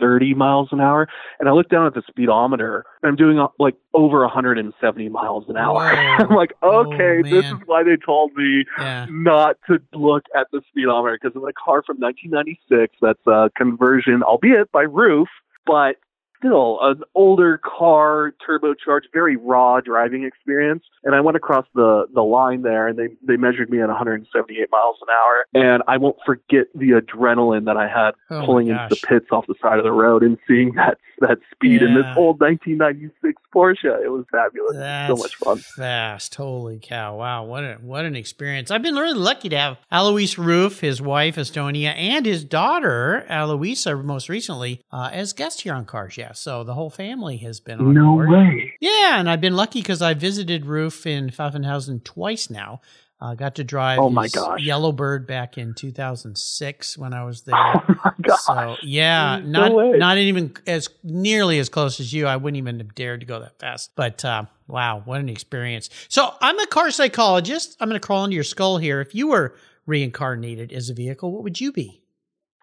130 0.00 0.34
miles 0.34 0.68
an 0.72 0.80
hour. 0.80 1.08
And 1.38 1.48
I 1.48 1.52
look 1.52 1.68
down 1.68 1.86
at 1.86 1.94
the 1.94 2.02
speedometer 2.08 2.84
and 3.02 3.10
I'm 3.10 3.16
doing 3.16 3.38
uh, 3.38 3.48
like 3.58 3.76
over 3.94 4.20
170 4.20 5.08
miles 5.08 5.44
an 5.48 5.56
hour. 5.56 5.90
Whoa. 5.94 6.24
I'm 6.24 6.34
like, 6.34 6.52
Oh, 6.62 6.86
okay, 6.86 7.22
this 7.22 7.44
is 7.46 7.58
why 7.66 7.82
they 7.82 7.96
told 7.96 8.32
me 8.34 8.64
Yeah. 8.78 9.06
not 9.10 9.56
to 9.68 9.78
look 9.94 10.24
at 10.36 10.46
the 10.52 10.62
speedometer 10.68 11.18
because 11.20 11.36
it's 11.36 11.44
a 11.48 11.52
car 11.52 11.82
from 11.84 11.98
1996 11.98 12.96
that's 13.00 13.26
a 13.26 13.50
conversion, 13.56 14.22
albeit 14.22 14.70
by 14.72 14.82
Ruf, 14.82 15.28
but 15.66 15.96
still 16.40 16.78
an 16.80 17.02
older 17.14 17.58
car, 17.58 18.32
turbocharged, 18.46 19.04
very 19.12 19.36
raw 19.36 19.80
driving 19.80 20.24
experience. 20.24 20.82
And 21.04 21.14
I 21.14 21.20
went 21.20 21.36
across 21.36 21.66
the 21.74 22.06
the 22.12 22.22
line 22.22 22.62
there, 22.62 22.88
and 22.88 22.98
they 22.98 23.08
they 23.26 23.36
measured 23.36 23.70
me 23.70 23.80
at 23.80 23.88
178 23.88 24.68
miles 24.70 24.96
an 25.00 25.08
hour. 25.10 25.64
And 25.64 25.82
I 25.86 25.96
won't 25.98 26.16
forget 26.26 26.66
the 26.74 26.90
adrenaline 26.90 27.66
that 27.66 27.76
I 27.76 27.88
had 27.88 28.12
Oh 28.30 28.44
pulling 28.44 28.68
into 28.68 28.86
the 28.90 28.96
pits 29.06 29.26
off 29.30 29.46
the 29.46 29.54
side 29.62 29.78
of 29.78 29.84
the 29.84 29.92
road 29.92 30.22
and 30.22 30.38
seeing 30.48 30.74
that 30.74 30.98
that 31.20 31.38
speed 31.52 31.82
in 31.82 31.94
this 31.94 32.06
old 32.16 32.40
1996 32.40 33.40
Porsche. 33.54 34.02
It 34.02 34.08
was 34.08 34.24
fabulous. 34.30 34.74
That's 34.74 35.10
so 35.10 35.16
much 35.16 35.36
fun. 35.36 35.58
fast. 35.58 36.34
Holy 36.34 36.78
cow. 36.80 37.16
Wow. 37.16 37.44
What 37.44 37.64
a, 37.64 37.74
what 37.80 38.04
an 38.04 38.16
experience. 38.16 38.70
I've 38.70 38.82
been 38.82 38.94
really 38.94 39.18
lucky 39.18 39.48
to 39.50 39.58
have 39.58 39.78
Alois 39.90 40.36
Ruf, 40.38 40.80
his 40.80 41.02
wife, 41.02 41.36
Estonia, 41.36 41.94
and 41.96 42.24
his 42.24 42.44
daughter, 42.44 43.26
Aloisa, 43.28 43.96
most 44.02 44.28
recently, 44.28 44.82
uh, 44.92 45.10
as 45.12 45.32
guests 45.32 45.60
here 45.62 45.74
on 45.74 45.84
Cars. 45.84 46.16
Yeah. 46.16 46.29
So 46.32 46.64
the 46.64 46.74
whole 46.74 46.90
family 46.90 47.36
has 47.38 47.60
been 47.60 47.80
on 47.80 47.94
No 47.94 48.12
board. 48.14 48.30
way. 48.30 48.74
Yeah. 48.80 49.18
And 49.20 49.28
I've 49.28 49.40
been 49.40 49.56
lucky 49.56 49.80
because 49.80 50.02
I 50.02 50.14
visited 50.14 50.66
Ruf 50.66 51.06
in 51.06 51.30
Pfaffenhausen 51.30 52.04
twice 52.04 52.50
now. 52.50 52.80
Uh, 53.22 53.34
got 53.34 53.54
to 53.56 53.64
drive 53.64 53.98
Oh 53.98 54.08
my 54.08 54.28
gosh. 54.28 54.62
Yellowbird 54.62 55.26
back 55.26 55.58
in 55.58 55.74
2006 55.74 56.96
when 56.96 57.12
I 57.12 57.24
was 57.24 57.42
there. 57.42 57.54
Oh 57.90 57.94
my 58.04 58.12
gosh. 58.22 58.40
So 58.40 58.76
yeah, 58.82 59.40
not 59.44 59.74
way. 59.74 59.90
not 59.92 60.16
even 60.16 60.54
as 60.66 60.88
nearly 61.04 61.58
as 61.58 61.68
close 61.68 62.00
as 62.00 62.12
you. 62.14 62.26
I 62.26 62.36
wouldn't 62.36 62.56
even 62.56 62.78
have 62.78 62.94
dared 62.94 63.20
to 63.20 63.26
go 63.26 63.40
that 63.40 63.58
fast. 63.58 63.90
But 63.94 64.24
uh, 64.24 64.44
wow, 64.68 65.02
what 65.04 65.20
an 65.20 65.28
experience! 65.28 65.90
So 66.08 66.32
I'm 66.40 66.58
a 66.58 66.66
car 66.66 66.90
psychologist. 66.90 67.76
I'm 67.78 67.88
going 67.90 68.00
to 68.00 68.06
crawl 68.06 68.24
into 68.24 68.34
your 68.36 68.44
skull 68.44 68.78
here. 68.78 69.02
If 69.02 69.14
you 69.14 69.28
were 69.28 69.54
reincarnated 69.84 70.72
as 70.72 70.88
a 70.88 70.94
vehicle, 70.94 71.30
what 71.30 71.42
would 71.42 71.60
you 71.60 71.72
be? 71.72 72.02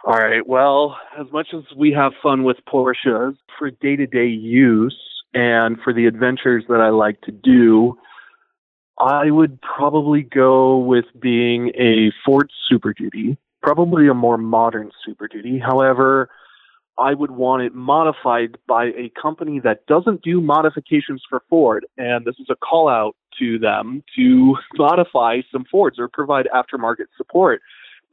All 0.06 0.14
right. 0.14 0.45
Well, 0.48 0.98
as 1.20 1.26
much 1.32 1.48
as 1.54 1.64
we 1.76 1.91
have 1.91 2.14
fun 2.22 2.43
with 2.43 2.58
Porsches 2.68 3.36
for 3.58 3.72
day 3.72 3.95
to 3.95 4.08
day 4.08 4.28
use 4.28 4.98
and 5.34 5.78
for 5.84 5.93
the 5.93 6.06
adventures 6.06 6.64
that 6.70 6.80
I 6.80 6.89
like 6.89 7.20
to 7.22 7.32
do, 7.32 7.98
I 9.00 9.32
would 9.32 9.60
probably 9.62 10.22
go 10.22 10.78
with 10.78 11.06
being 11.20 11.70
a 11.78 12.12
Ford 12.26 12.50
Super 12.68 12.93
Duty, 12.93 13.38
probably 13.62 14.08
a 14.08 14.14
more 14.14 14.38
modern 14.38 14.91
Super 15.06 15.28
Duty. 15.28 15.60
However, 15.60 16.30
I 17.00 17.14
would 17.14 17.32
want 17.32 17.64
it 17.64 17.76
modified 17.76 18.58
by 18.68 18.86
a 18.86 19.12
company 19.22 19.60
that 19.60 19.86
doesn't 19.86 20.24
do 20.24 20.41
modifications 20.41 21.22
for 21.30 21.43
Ford. 21.50 21.86
And 21.98 22.26
this 22.26 22.36
is 22.39 22.48
a 22.50 22.56
call 22.56 22.89
out 22.89 23.16
to 23.39 23.60
them 23.60 24.04
to 24.16 24.56
modify 24.76 25.41
some 25.52 25.66
Fords 25.70 26.00
or 26.00 26.08
provide 26.08 26.48
aftermarket 26.54 27.06
support 27.16 27.62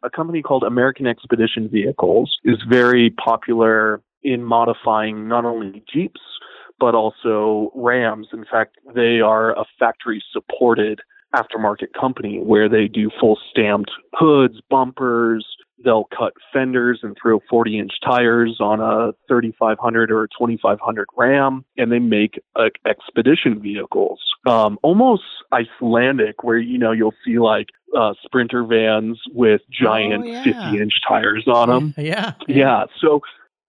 a 0.05 0.11
company 0.11 0.42
called 0.42 0.62
American 0.62 1.07
Expedition 1.07 1.68
Vehicles 1.68 2.38
is 2.44 2.62
very 2.68 3.11
popular 3.11 4.02
in 4.22 4.44
modifying 4.44 5.28
not 5.28 5.44
only 5.44 5.82
Jeeps, 5.92 6.20
but 6.78 6.94
also 6.94 7.70
Rams. 7.74 8.28
In 8.32 8.44
fact, 8.44 8.76
they 8.94 9.20
are 9.20 9.52
a 9.52 9.64
factory 9.78 10.22
supported 10.32 11.00
aftermarket 11.35 11.93
company 11.99 12.39
where 12.39 12.68
they 12.68 12.87
do 12.89 13.11
full 13.20 13.39
stamped 13.51 13.91
hoods, 14.14 14.61
bumpers. 14.70 15.45
They'll 15.85 16.09
cut 16.16 16.32
fenders 16.53 17.01
and 17.03 17.16
throw 17.20 17.41
40 17.51 17.78
inch 17.78 17.93
tires 18.03 18.57
on 18.61 18.80
a 18.80 19.12
3500 19.28 20.11
or 20.11 20.24
a 20.24 20.28
2500 20.28 21.07
Ram, 21.16 21.64
and 21.76 21.93
they 21.93 21.99
make 21.99 22.41
uh, 22.57 22.70
expedition 22.87 23.61
vehicles. 23.61 24.20
Um, 24.47 24.78
almost 24.82 25.24
Icelandic, 25.53 26.43
where 26.43 26.59
you 26.59 26.78
know 26.78 26.93
you'll 26.93 27.14
see 27.24 27.39
like 27.39 27.66
uh, 27.99 28.14
sprinter 28.24 28.64
vans 28.64 29.20
with 29.32 29.61
giant 29.70 30.24
Oh, 30.24 30.26
yeah. 30.26 30.43
50 30.45 30.80
inch 30.80 30.95
tires 31.07 31.45
on 31.47 31.68
them. 31.68 31.95
Yeah, 31.99 32.32
Yeah. 32.49 32.85
So, 33.01 33.20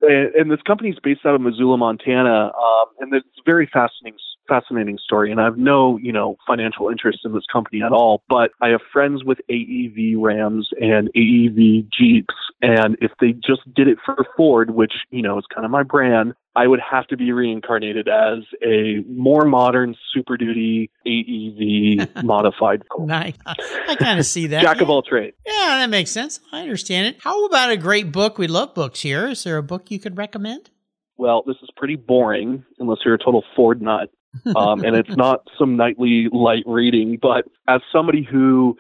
and, 0.02 0.34
and 0.36 0.52
this 0.52 0.62
company 0.66 0.90
is 0.92 0.98
based 1.04 1.26
out 1.26 1.36
of 1.36 1.42
Missoula, 1.42 1.78
Montana, 1.78 2.46
um, 2.46 2.86
and 3.00 3.14
it's 3.14 3.26
a 3.26 3.42
very 3.46 3.70
fascinating, 3.72 4.20
fascinating 4.48 4.98
story. 5.04 5.32
And 5.32 5.40
I 5.42 5.46
have 5.46 5.58
no, 5.58 5.98
you 5.98 6.12
know, 6.12 6.38
financial 6.48 6.90
interest 6.90 7.20
in 7.26 7.34
this 7.34 7.44
company 7.52 7.82
at 7.84 7.92
all. 7.92 8.24
But 8.30 8.52
I 8.62 8.70
have 8.70 8.82
friends 8.94 9.24
with 9.24 9.40
AEV 9.50 10.16
Rams 10.18 10.70
and 10.82 11.10
AEV 11.16 11.88
Jeeps, 11.92 12.34
and 12.62 12.98
if 13.02 13.12
they 13.20 13.32
just 13.34 13.62
did 13.74 13.88
it 13.88 13.98
for 14.06 14.16
Ford, 14.38 14.72
which 14.72 14.94
you 15.12 15.22
know 15.22 15.38
is 15.38 15.46
kind 15.54 15.66
of 15.66 15.72
my 15.72 15.84
brand, 15.84 16.34
I 16.56 16.68
would 16.68 16.80
have 16.80 17.06
to 17.08 17.18
be 17.18 17.32
reincarnated 17.32 18.08
as 18.08 18.40
a 18.66 19.04
more 19.10 19.46
modern 19.46 19.96
Super 20.14 20.38
Duty 20.38 20.90
AEV 21.06 22.24
modified 22.24 22.84
Nice. 23.00 23.34
I 23.46 23.96
kind 23.96 24.20
of 24.20 24.26
see 24.26 24.48
that. 24.48 24.62
jack 24.62 24.78
of 24.82 24.88
Yeah. 24.88 24.94
all 24.94 25.02
trades. 25.02 25.36
Yeah, 25.46 25.78
that 25.80 25.90
makes 25.90 26.12
sense. 26.12 26.40
I 26.52 26.62
understand 26.62 27.08
it. 27.08 27.18
How 27.20 27.46
about 27.46 27.72
a 27.72 27.78
great 27.78 28.12
book? 28.12 28.38
We 28.38 28.48
love 28.48 28.74
books 28.74 29.02
here. 29.02 29.28
Is 29.28 29.44
there 29.44 29.58
a 29.58 29.64
book 29.64 29.92
you 29.92 30.00
could 30.00 30.18
recommend? 30.18 30.70
well, 31.18 31.44
this 31.48 31.56
is 31.64 31.70
pretty 31.78 31.96
boring 31.96 32.66
unless 32.78 32.98
you're 33.06 33.14
a 33.14 33.18
total 33.18 33.42
Ford 33.56 33.82
nut. 33.82 34.10
Um, 34.56 34.84
and 34.84 34.96
it's 34.96 35.16
not 35.16 35.48
some 35.58 35.76
nightly 35.76 36.28
light 36.32 36.64
reading, 36.66 37.18
but 37.22 37.46
as 37.68 37.82
somebody 37.92 38.24
who 38.24 38.78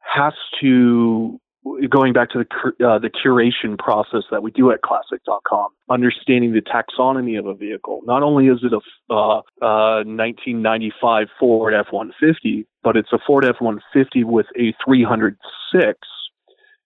has 0.00 0.32
to, 0.60 1.40
going 1.88 2.12
back 2.12 2.30
to 2.30 2.44
the, 2.44 2.86
uh, 2.86 2.98
the 2.98 3.10
curation 3.10 3.78
process 3.78 4.22
that 4.30 4.42
we 4.42 4.50
do 4.50 4.70
at 4.70 4.82
classic.com, 4.82 5.68
understanding 5.90 6.52
the 6.52 6.60
taxonomy 6.60 7.38
of 7.38 7.46
a 7.46 7.54
vehicle. 7.54 8.00
Not 8.04 8.22
only 8.22 8.46
is 8.46 8.58
it 8.62 8.72
a 8.72 8.80
uh, 9.12 9.38
uh, 9.60 10.04
1995 10.04 11.28
Ford 11.38 11.74
F-150, 11.74 12.66
but 12.82 12.96
it's 12.96 13.12
a 13.12 13.18
Ford 13.26 13.44
F-150 13.44 14.24
with 14.24 14.46
a 14.58 14.74
306 14.84 15.98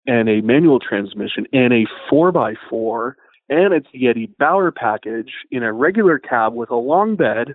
and 0.06 0.28
a 0.28 0.40
manual 0.40 0.80
transmission 0.80 1.46
and 1.52 1.72
a 1.72 1.84
4x4 2.10 3.14
and 3.52 3.74
it's 3.74 3.88
the 3.92 4.28
Bauer 4.38 4.70
package 4.70 5.32
in 5.50 5.62
a 5.62 5.72
regular 5.72 6.18
cab 6.18 6.54
with 6.54 6.70
a 6.70 6.76
long 6.76 7.16
bed. 7.16 7.54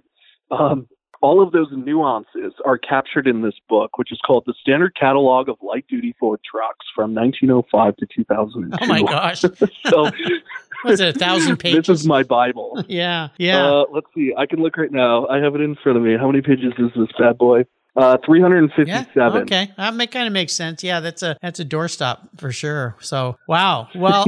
Um, 0.51 0.87
all 1.21 1.41
of 1.41 1.51
those 1.51 1.67
nuances 1.71 2.53
are 2.65 2.77
captured 2.77 3.27
in 3.27 3.41
this 3.41 3.55
book, 3.67 3.97
which 3.97 4.11
is 4.11 4.19
called 4.25 4.43
The 4.45 4.53
Standard 4.61 4.95
Catalog 4.95 5.49
of 5.49 5.57
Light 5.61 5.85
Duty 5.87 6.15
Ford 6.19 6.39
Trucks 6.49 6.85
from 6.95 7.13
1905 7.13 7.95
to 7.97 8.05
2002. 8.05 8.77
Oh 8.79 8.87
my 8.87 9.01
gosh. 9.01 9.41
so 9.87 10.11
Was 10.85 10.99
it 10.99 11.15
a 11.15 11.19
thousand 11.19 11.57
pages? 11.57 11.77
this 11.87 12.01
is 12.01 12.07
my 12.07 12.23
Bible. 12.23 12.83
yeah, 12.87 13.29
yeah. 13.37 13.65
Uh, 13.65 13.85
let's 13.91 14.07
see. 14.13 14.33
I 14.37 14.45
can 14.45 14.59
look 14.61 14.77
right 14.77 14.91
now. 14.91 15.25
I 15.27 15.39
have 15.39 15.55
it 15.55 15.61
in 15.61 15.75
front 15.75 15.97
of 15.97 16.03
me. 16.03 16.15
How 16.17 16.27
many 16.27 16.41
pages 16.41 16.73
is 16.77 16.91
this 16.95 17.09
bad 17.17 17.37
boy? 17.37 17.65
Uh, 17.95 18.15
357. 18.23 19.07
Yeah. 19.15 19.29
Okay. 19.41 19.71
That 19.75 20.11
kind 20.11 20.27
of 20.27 20.33
makes 20.33 20.53
sense. 20.53 20.83
Yeah, 20.83 20.99
that's 20.99 21.23
a 21.23 21.35
that's 21.41 21.59
a 21.59 21.65
doorstop 21.65 22.29
for 22.37 22.51
sure. 22.51 22.95
So 22.99 23.39
wow. 23.47 23.87
Well, 23.95 24.27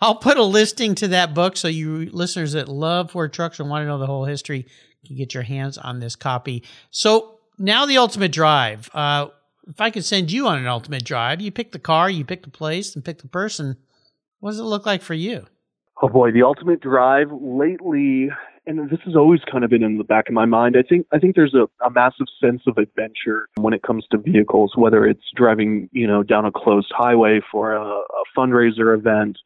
I'll 0.00 0.14
put 0.14 0.36
a 0.36 0.44
listing 0.44 0.94
to 0.96 1.08
that 1.08 1.34
book 1.34 1.56
so 1.56 1.66
you 1.66 2.10
listeners 2.12 2.52
that 2.52 2.68
love 2.68 3.10
Ford 3.10 3.32
trucks 3.32 3.58
and 3.58 3.68
want 3.68 3.82
to 3.82 3.86
know 3.88 3.98
the 3.98 4.06
whole 4.06 4.24
history 4.24 4.68
can 5.06 5.16
get 5.16 5.34
your 5.34 5.44
hands 5.44 5.78
on 5.78 6.00
this 6.00 6.16
copy. 6.16 6.64
So 6.90 7.38
now 7.58 7.86
the 7.86 7.98
ultimate 7.98 8.32
drive. 8.32 8.90
Uh, 8.92 9.28
if 9.68 9.80
I 9.80 9.90
could 9.90 10.04
send 10.04 10.32
you 10.32 10.46
on 10.46 10.58
an 10.58 10.66
ultimate 10.66 11.04
drive, 11.04 11.40
you 11.40 11.50
pick 11.50 11.72
the 11.72 11.78
car, 11.78 12.08
you 12.08 12.24
pick 12.24 12.42
the 12.42 12.50
place, 12.50 12.94
and 12.94 13.04
pick 13.04 13.20
the 13.20 13.28
person. 13.28 13.76
What 14.40 14.50
does 14.50 14.60
it 14.60 14.64
look 14.64 14.86
like 14.86 15.02
for 15.02 15.14
you? 15.14 15.46
Oh 16.00 16.08
boy, 16.08 16.30
the 16.30 16.42
ultimate 16.42 16.80
drive 16.80 17.28
lately, 17.32 18.30
and 18.66 18.88
this 18.88 19.00
has 19.04 19.16
always 19.16 19.40
kind 19.50 19.64
of 19.64 19.70
been 19.70 19.82
in 19.82 19.98
the 19.98 20.04
back 20.04 20.28
of 20.28 20.34
my 20.34 20.46
mind. 20.46 20.76
I 20.78 20.82
think 20.88 21.06
I 21.12 21.18
think 21.18 21.34
there's 21.34 21.54
a, 21.54 21.68
a 21.84 21.90
massive 21.90 22.26
sense 22.40 22.62
of 22.66 22.78
adventure 22.78 23.48
when 23.56 23.74
it 23.74 23.82
comes 23.82 24.06
to 24.12 24.18
vehicles, 24.18 24.72
whether 24.76 25.04
it's 25.04 25.24
driving, 25.34 25.90
you 25.92 26.06
know, 26.06 26.22
down 26.22 26.44
a 26.44 26.52
closed 26.52 26.92
highway 26.96 27.40
for 27.50 27.72
a, 27.72 27.82
a 27.82 28.22
fundraiser 28.36 28.96
event 28.96 29.38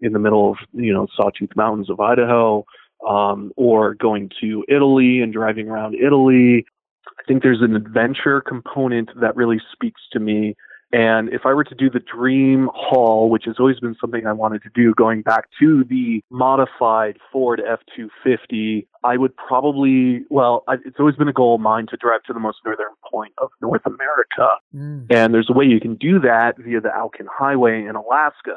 in 0.00 0.14
the 0.14 0.18
middle 0.18 0.50
of, 0.50 0.56
you 0.72 0.92
know, 0.92 1.06
Sawtooth 1.14 1.54
Mountains 1.54 1.90
of 1.90 2.00
Idaho, 2.00 2.64
um, 3.08 3.52
or 3.56 3.94
going 3.94 4.30
to 4.40 4.64
Italy 4.68 5.20
and 5.20 5.32
driving 5.32 5.68
around 5.68 5.94
Italy. 5.94 6.64
I 7.06 7.22
think 7.26 7.42
there's 7.42 7.62
an 7.62 7.76
adventure 7.76 8.40
component 8.40 9.10
that 9.20 9.36
really 9.36 9.60
speaks 9.72 10.00
to 10.12 10.20
me. 10.20 10.56
And 10.92 11.32
if 11.32 11.42
I 11.44 11.52
were 11.54 11.64
to 11.64 11.74
do 11.74 11.88
the 11.88 12.00
dream 12.00 12.68
haul, 12.74 13.30
which 13.30 13.44
has 13.46 13.56
always 13.60 13.78
been 13.78 13.94
something 14.00 14.26
I 14.26 14.32
wanted 14.32 14.62
to 14.62 14.70
do, 14.74 14.92
going 14.94 15.22
back 15.22 15.44
to 15.60 15.84
the 15.84 16.22
modified 16.30 17.18
Ford 17.30 17.62
F250, 17.64 18.86
I 19.04 19.16
would 19.16 19.36
probably, 19.36 20.22
well, 20.30 20.64
I, 20.66 20.74
it's 20.84 20.98
always 20.98 21.14
been 21.14 21.28
a 21.28 21.32
goal 21.32 21.54
of 21.54 21.60
mine 21.60 21.86
to 21.90 21.96
drive 21.96 22.24
to 22.24 22.32
the 22.32 22.40
most 22.40 22.58
northern 22.64 22.86
point 23.08 23.32
of 23.38 23.50
North 23.62 23.86
America. 23.86 24.56
Mm. 24.74 25.06
And 25.10 25.32
there's 25.32 25.48
a 25.48 25.52
way 25.52 25.64
you 25.64 25.80
can 25.80 25.94
do 25.94 26.18
that 26.20 26.54
via 26.58 26.80
the 26.80 26.92
Alcan 26.92 27.28
Highway 27.30 27.84
in 27.84 27.94
Alaska. 27.94 28.56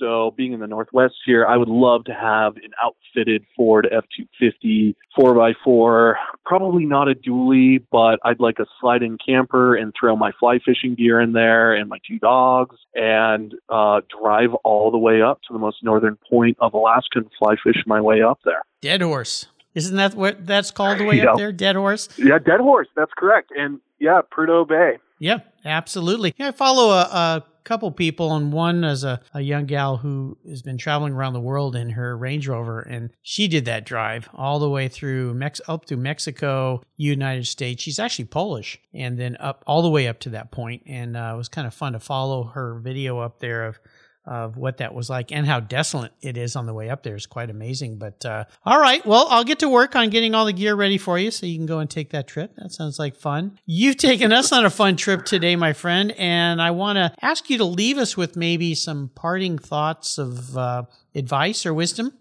So, 0.00 0.32
being 0.36 0.52
in 0.54 0.60
the 0.60 0.66
Northwest 0.66 1.14
here, 1.26 1.44
I 1.46 1.56
would 1.58 1.68
love 1.68 2.04
to 2.06 2.14
have 2.14 2.56
an 2.56 2.70
outfitted 2.82 3.44
Ford 3.54 3.86
F250 3.92 4.94
4x4. 5.18 6.14
Probably 6.44 6.84
not 6.86 7.08
a 7.08 7.14
dually, 7.14 7.84
but 7.92 8.18
I'd 8.24 8.40
like 8.40 8.58
a 8.58 8.66
slide 8.80 9.02
in 9.02 9.18
camper 9.24 9.76
and 9.76 9.92
throw 9.98 10.16
my 10.16 10.32
fly 10.40 10.58
fishing 10.64 10.94
gear 10.94 11.20
in 11.20 11.32
there 11.32 11.74
and 11.74 11.88
my 11.88 11.98
two 12.06 12.18
dogs 12.18 12.76
and 12.94 13.54
uh, 13.68 14.00
drive 14.20 14.54
all 14.64 14.90
the 14.90 14.98
way 14.98 15.22
up 15.22 15.40
to 15.48 15.52
the 15.52 15.58
most 15.58 15.82
northern 15.82 16.16
point 16.30 16.56
of 16.60 16.74
Alaska 16.74 17.18
and 17.18 17.30
fly 17.38 17.56
fish 17.62 17.82
my 17.86 18.00
way 18.00 18.22
up 18.22 18.40
there. 18.44 18.62
Deadhorse. 18.80 19.46
Isn't 19.74 19.96
that 19.98 20.14
what 20.14 20.46
that's 20.46 20.70
called 20.70 20.98
the 20.98 21.04
way 21.04 21.16
Yeah. 21.22 21.32
up 21.32 21.36
there? 21.36 21.52
Deadhorse. 21.52 22.08
Yeah, 22.18 22.38
Deadhorse, 22.38 22.88
that's 22.96 23.12
correct. 23.16 23.52
And 23.56 23.80
yeah, 23.98 24.20
Prudhoe 24.36 24.66
Bay. 24.66 24.98
Yeah, 25.18 25.40
absolutely. 25.64 26.34
Yeah, 26.38 26.48
I 26.48 26.52
follow 26.52 26.90
a, 26.92 27.02
a 27.02 27.44
couple 27.64 27.90
people, 27.92 28.34
and 28.34 28.52
one 28.52 28.84
is 28.84 29.04
a, 29.04 29.20
a 29.34 29.40
young 29.40 29.66
gal 29.66 29.96
who 29.98 30.38
has 30.48 30.62
been 30.62 30.78
traveling 30.78 31.12
around 31.12 31.32
the 31.32 31.40
world 31.40 31.76
in 31.76 31.90
her 31.90 32.16
Range 32.16 32.46
Rover, 32.48 32.80
and 32.80 33.10
she 33.22 33.48
did 33.48 33.64
that 33.66 33.84
drive 33.84 34.28
all 34.34 34.58
the 34.58 34.70
way 34.70 34.88
through 34.88 35.34
Mex- 35.34 35.60
up 35.68 35.86
through 35.86 35.98
Mexico, 35.98 36.82
United 36.96 37.46
States. 37.46 37.82
She's 37.82 37.98
actually 37.98 38.26
Polish, 38.26 38.78
and 38.92 39.18
then 39.18 39.36
up 39.38 39.62
all 39.66 39.82
the 39.82 39.90
way 39.90 40.08
up 40.08 40.20
to 40.20 40.30
that 40.30 40.50
point, 40.50 40.82
and 40.86 41.16
uh, 41.16 41.32
it 41.34 41.36
was 41.36 41.48
kind 41.48 41.66
of 41.66 41.74
fun 41.74 41.92
to 41.92 42.00
follow 42.00 42.44
her 42.54 42.78
video 42.80 43.18
up 43.18 43.40
there 43.40 43.66
of 43.66 43.78
of 44.26 44.56
what 44.56 44.78
that 44.78 44.94
was 44.94 45.08
like 45.08 45.32
and 45.32 45.46
how 45.46 45.60
desolate 45.60 46.12
it 46.20 46.36
is 46.36 46.54
on 46.56 46.66
the 46.66 46.74
way 46.74 46.90
up 46.90 47.02
there 47.02 47.16
is 47.16 47.26
quite 47.26 47.50
amazing. 47.50 47.98
But 47.98 48.24
uh, 48.24 48.44
all 48.64 48.80
right, 48.80 49.04
well, 49.06 49.26
I'll 49.30 49.44
get 49.44 49.60
to 49.60 49.68
work 49.68 49.96
on 49.96 50.10
getting 50.10 50.34
all 50.34 50.44
the 50.44 50.52
gear 50.52 50.74
ready 50.74 50.98
for 50.98 51.18
you 51.18 51.30
so 51.30 51.46
you 51.46 51.56
can 51.56 51.66
go 51.66 51.78
and 51.78 51.88
take 51.88 52.10
that 52.10 52.26
trip. 52.28 52.54
That 52.56 52.72
sounds 52.72 52.98
like 52.98 53.16
fun. 53.16 53.58
You've 53.66 53.96
taken 53.96 54.32
us 54.32 54.52
on 54.52 54.64
a 54.64 54.70
fun 54.70 54.96
trip 54.96 55.24
today, 55.24 55.56
my 55.56 55.72
friend, 55.72 56.12
and 56.12 56.60
I 56.60 56.70
want 56.70 56.96
to 56.96 57.12
ask 57.22 57.48
you 57.50 57.58
to 57.58 57.64
leave 57.64 57.98
us 57.98 58.16
with 58.16 58.36
maybe 58.36 58.74
some 58.74 59.10
parting 59.14 59.58
thoughts 59.58 60.18
of 60.18 60.56
uh, 60.56 60.82
advice 61.14 61.64
or 61.64 61.74
wisdom. 61.74 62.12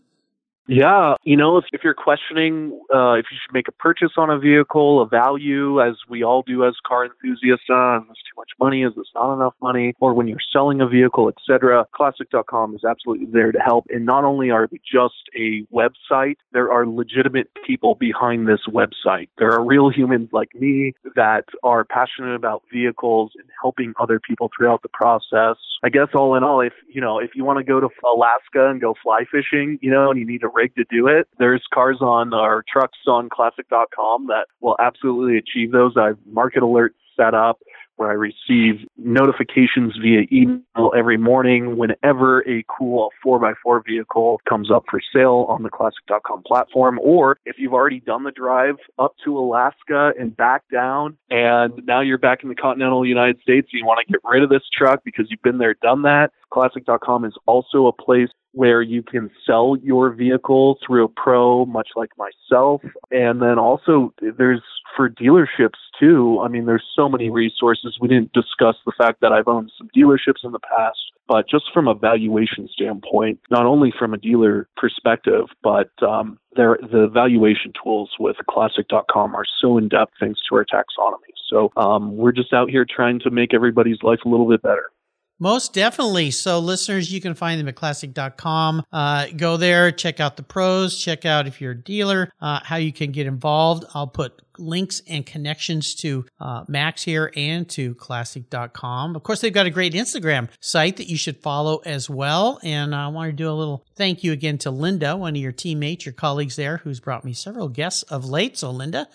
Yeah, 0.72 1.16
you 1.24 1.36
know, 1.36 1.58
if, 1.58 1.66
if 1.74 1.84
you're 1.84 1.96
questioning 1.96 2.80
uh, 2.94 3.14
if 3.14 3.26
you 3.32 3.38
should 3.42 3.52
make 3.52 3.68
a 3.68 3.72
purchase 3.72 4.12
on 4.18 4.30
a 4.30 4.38
vehicle, 4.38 5.02
a 5.02 5.08
value, 5.08 5.82
as 5.82 5.96
we 6.08 6.24
all 6.24 6.44
do 6.44 6.64
as 6.64 6.76
car 6.86 7.06
enthusiasts, 7.06 7.66
uh, 7.72 7.98
is 7.98 8.04
this 8.08 8.18
too 8.18 8.38
much 8.38 8.52
money? 8.60 8.84
Is 8.84 8.94
this 8.96 9.08
not 9.16 9.34
enough 9.34 9.56
money? 9.64 9.96
Or 10.00 10.14
when 10.14 10.28
you're 10.28 10.38
selling 10.54 10.80
a 10.80 10.88
vehicle, 10.88 11.28
etc., 11.28 11.88
Classic.com 11.96 12.76
is 12.76 12.84
absolutely 12.84 13.26
there 13.26 13.52
to 13.52 13.58
help. 13.58 13.88
And 13.90 14.06
not 14.06 14.26
only 14.26 14.52
are 14.52 14.68
we 14.72 14.80
just 14.80 15.16
a 15.36 15.66
website, 15.74 16.36
there 16.54 16.72
are 16.72 16.86
legitimate 16.86 17.50
people 17.66 17.96
behind 17.96 18.48
this 18.48 18.62
website. 18.70 19.30
There 19.40 19.52
are 19.52 19.66
real 19.66 19.90
humans 19.90 20.30
like 20.34 20.54
me 20.54 20.94
that 21.16 21.46
are 21.64 21.84
passionate 21.84 22.36
about 22.36 22.62
vehicles 22.72 23.32
and 23.40 23.50
helping 23.60 23.94
other 24.00 24.20
people 24.20 24.52
throughout 24.56 24.84
the 24.84 24.90
process. 24.90 25.58
I 25.82 25.90
guess 25.90 26.10
all 26.14 26.36
in 26.36 26.44
all, 26.44 26.62
if 26.62 26.74
you 26.88 27.02
know, 27.02 27.18
if 27.18 27.32
you 27.34 27.44
want 27.44 27.58
to 27.58 27.64
go 27.64 27.80
to 27.80 27.90
Alaska 28.04 28.70
and 28.70 28.80
go 28.80 28.94
fly 29.02 29.24
fishing, 29.32 29.80
you 29.82 29.90
know, 29.90 30.12
and 30.12 30.20
you 30.20 30.28
need 30.28 30.44
a 30.44 30.59
rig 30.60 30.76
to 30.76 30.86
do 30.90 31.08
it. 31.08 31.28
There's 31.38 31.64
cars 31.74 31.98
on 32.02 32.34
our 32.34 32.64
trucks 32.72 32.98
on 33.08 33.30
classic.com 33.30 34.28
that 34.28 34.48
will 34.62 34.76
absolutely 34.80 35.38
achieve 35.38 35.72
those. 35.72 35.94
I 35.98 36.08
have 36.08 36.18
market 36.26 36.62
alerts 36.62 36.96
set 37.16 37.34
up 37.34 37.60
where 37.96 38.10
I 38.10 38.14
receive 38.14 38.88
notifications 38.98 39.94
via 40.02 40.22
email 40.32 40.94
every 40.98 41.18
morning 41.18 41.76
whenever 41.76 42.40
a 42.50 42.64
cool 42.70 43.10
4x4 43.26 43.82
vehicle 43.86 44.40
comes 44.48 44.72
up 44.72 44.86
for 44.90 45.02
sale 45.14 45.46
on 45.50 45.64
the 45.64 45.70
classic.com 45.70 46.44
platform. 46.44 46.98
Or 47.04 47.40
if 47.46 47.58
you've 47.60 47.74
already 47.74 48.00
done 48.00 48.24
the 48.24 48.32
drive 48.32 48.76
up 48.98 49.16
to 49.26 49.38
Alaska 49.38 50.14
and 50.18 50.36
back 50.36 50.64
down, 50.72 51.18
and 51.30 51.74
now 51.86 52.00
you're 52.00 52.18
back 52.18 52.42
in 52.42 52.48
the 52.48 52.56
continental 52.56 53.06
United 53.06 53.42
States, 53.42 53.68
and 53.74 53.80
you 53.80 53.86
want 53.86 54.00
to 54.08 54.14
get 54.14 54.22
rid 54.24 54.44
of 54.44 54.50
this 54.50 54.64
truck 54.72 55.04
because 55.04 55.26
you've 55.30 55.42
been 55.42 55.58
there, 55.58 55.74
done 55.74 56.04
that, 56.04 56.32
classic.com 56.52 57.26
is 57.26 57.34
also 57.46 57.88
a 57.88 57.94
place 57.94 58.30
where 58.54 58.82
you 58.82 59.04
can 59.04 59.30
sell 59.46 59.78
your 59.84 60.12
vehicle 60.12 60.78
through 60.86 61.06
a 61.06 61.08
pro, 61.08 61.66
much 61.66 61.90
like 61.96 62.10
myself. 62.18 62.82
And 63.12 63.42
then 63.42 63.60
also 63.60 64.14
there's 64.38 64.62
for 64.96 65.10
dealerships 65.10 65.78
too. 66.00 66.40
I 66.44 66.48
mean, 66.48 66.66
there's 66.66 66.84
so 66.96 67.08
many 67.08 67.30
resources. 67.30 67.98
We 68.02 68.08
didn't 68.08 68.34
discuss 68.34 68.76
the 68.86 68.92
fact 68.98 69.22
that 69.22 69.32
I've 69.32 69.48
owned 69.48 69.72
some 69.78 69.90
dealerships 69.96 70.44
in 70.44 70.52
the 70.52 70.60
past, 70.60 70.98
but 71.28 71.48
just 71.48 71.66
from 71.74 71.88
a 71.88 71.94
valuation 71.94 72.68
standpoint, 72.74 73.40
not 73.52 73.66
only 73.66 73.94
from 73.98 74.14
a 74.14 74.18
dealer 74.18 74.68
perspective, 74.78 75.46
but 75.62 75.92
um, 76.02 76.40
the 76.56 77.10
valuation 77.14 77.72
tools 77.82 78.12
with 78.20 78.38
classic.com 78.50 79.36
are 79.36 79.46
so 79.62 79.78
in 79.78 79.90
depth 79.90 80.14
thanks 80.20 80.40
to 80.50 80.56
our 80.56 80.66
taxonomy. 80.66 81.34
So 81.50 81.72
um, 81.78 82.18
we're 82.18 82.32
just 82.32 82.54
out 82.54 82.70
here 82.70 82.86
trying 82.86 83.20
to 83.22 83.32
make 83.32 83.54
everybody's 83.54 84.02
life 84.04 84.20
a 84.26 84.30
little 84.30 84.48
bit 84.48 84.62
better. 84.62 84.92
Most 85.40 85.74
definitely. 85.74 86.32
So, 86.32 86.60
listeners, 86.60 87.12
you 87.12 87.22
can 87.22 87.34
find 87.34 87.60
them 87.60 87.68
at 87.70 87.76
classic.com. 87.76 88.84
Uh, 88.92 89.28
go 89.36 89.56
there, 89.56 89.92
check 89.92 90.20
out 90.20 90.36
the 90.36 90.44
pros, 90.44 90.98
check 90.98 91.26
out 91.26 91.48
if 91.48 91.62
you're 91.62 91.72
a 91.72 91.82
dealer, 91.82 92.32
uh, 92.42 92.60
how 92.64 92.76
you 92.76 92.92
can 92.92 93.12
get 93.12 93.26
involved. 93.26 93.86
I'll 93.94 94.08
put 94.08 94.42
links 94.60 95.02
and 95.08 95.26
connections 95.26 95.96
to 95.96 96.26
uh, 96.40 96.66
Max 96.68 97.04
here 97.04 97.32
and 97.36 97.68
to 97.70 97.96
classic.com. 97.96 99.16
Of 99.16 99.24
course, 99.24 99.42
they've 99.42 99.54
got 99.54 99.66
a 99.66 99.72
great 99.72 99.94
Instagram 99.94 100.50
site 100.60 100.98
that 100.98 101.08
you 101.08 101.18
should 101.18 101.38
follow 101.38 101.78
as 101.86 102.10
well. 102.10 102.60
And 102.62 102.94
I 102.94 103.08
want 103.08 103.30
to 103.30 103.34
do 103.34 103.50
a 103.50 103.54
little 103.54 103.86
thank 103.96 104.24
you 104.24 104.34
again 104.34 104.58
to 104.60 104.72
Linda, 104.72 105.16
one 105.16 105.36
of 105.36 105.42
your 105.42 105.52
teammates, 105.54 106.06
your 106.06 106.14
colleagues 106.14 106.58
there, 106.58 106.78
who's 106.78 107.00
brought 107.00 107.24
me 107.24 107.34
several 107.34 107.70
guests 107.70 108.04
of 108.04 108.26
late. 108.26 108.58
So, 108.58 108.72
Linda, 108.72 109.08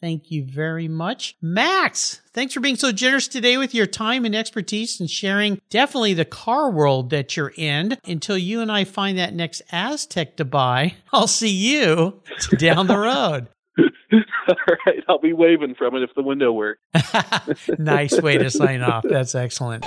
Thank 0.00 0.30
you 0.30 0.44
very 0.44 0.86
much. 0.86 1.36
Max, 1.42 2.20
thanks 2.32 2.54
for 2.54 2.60
being 2.60 2.76
so 2.76 2.92
generous 2.92 3.26
today 3.26 3.56
with 3.56 3.74
your 3.74 3.86
time 3.86 4.24
and 4.24 4.34
expertise 4.34 5.00
and 5.00 5.10
sharing 5.10 5.60
definitely 5.70 6.14
the 6.14 6.24
car 6.24 6.70
world 6.70 7.10
that 7.10 7.36
you're 7.36 7.52
in. 7.56 7.98
Until 8.04 8.38
you 8.38 8.60
and 8.60 8.70
I 8.70 8.84
find 8.84 9.18
that 9.18 9.34
next 9.34 9.62
Aztek 9.72 10.36
to 10.36 10.44
buy, 10.44 10.94
I'll 11.12 11.26
see 11.26 11.50
you 11.50 12.22
down 12.58 12.86
the 12.86 12.98
road. 12.98 13.48
All 13.78 14.54
right, 14.86 15.04
I'll 15.08 15.18
be 15.18 15.32
waving 15.32 15.74
from 15.74 15.94
it 15.96 16.02
if 16.02 16.10
the 16.14 16.22
window 16.22 16.52
works. 16.52 16.80
nice 17.78 18.20
way 18.20 18.38
to 18.38 18.50
sign 18.50 18.82
off. 18.82 19.04
That's 19.08 19.34
excellent. 19.34 19.84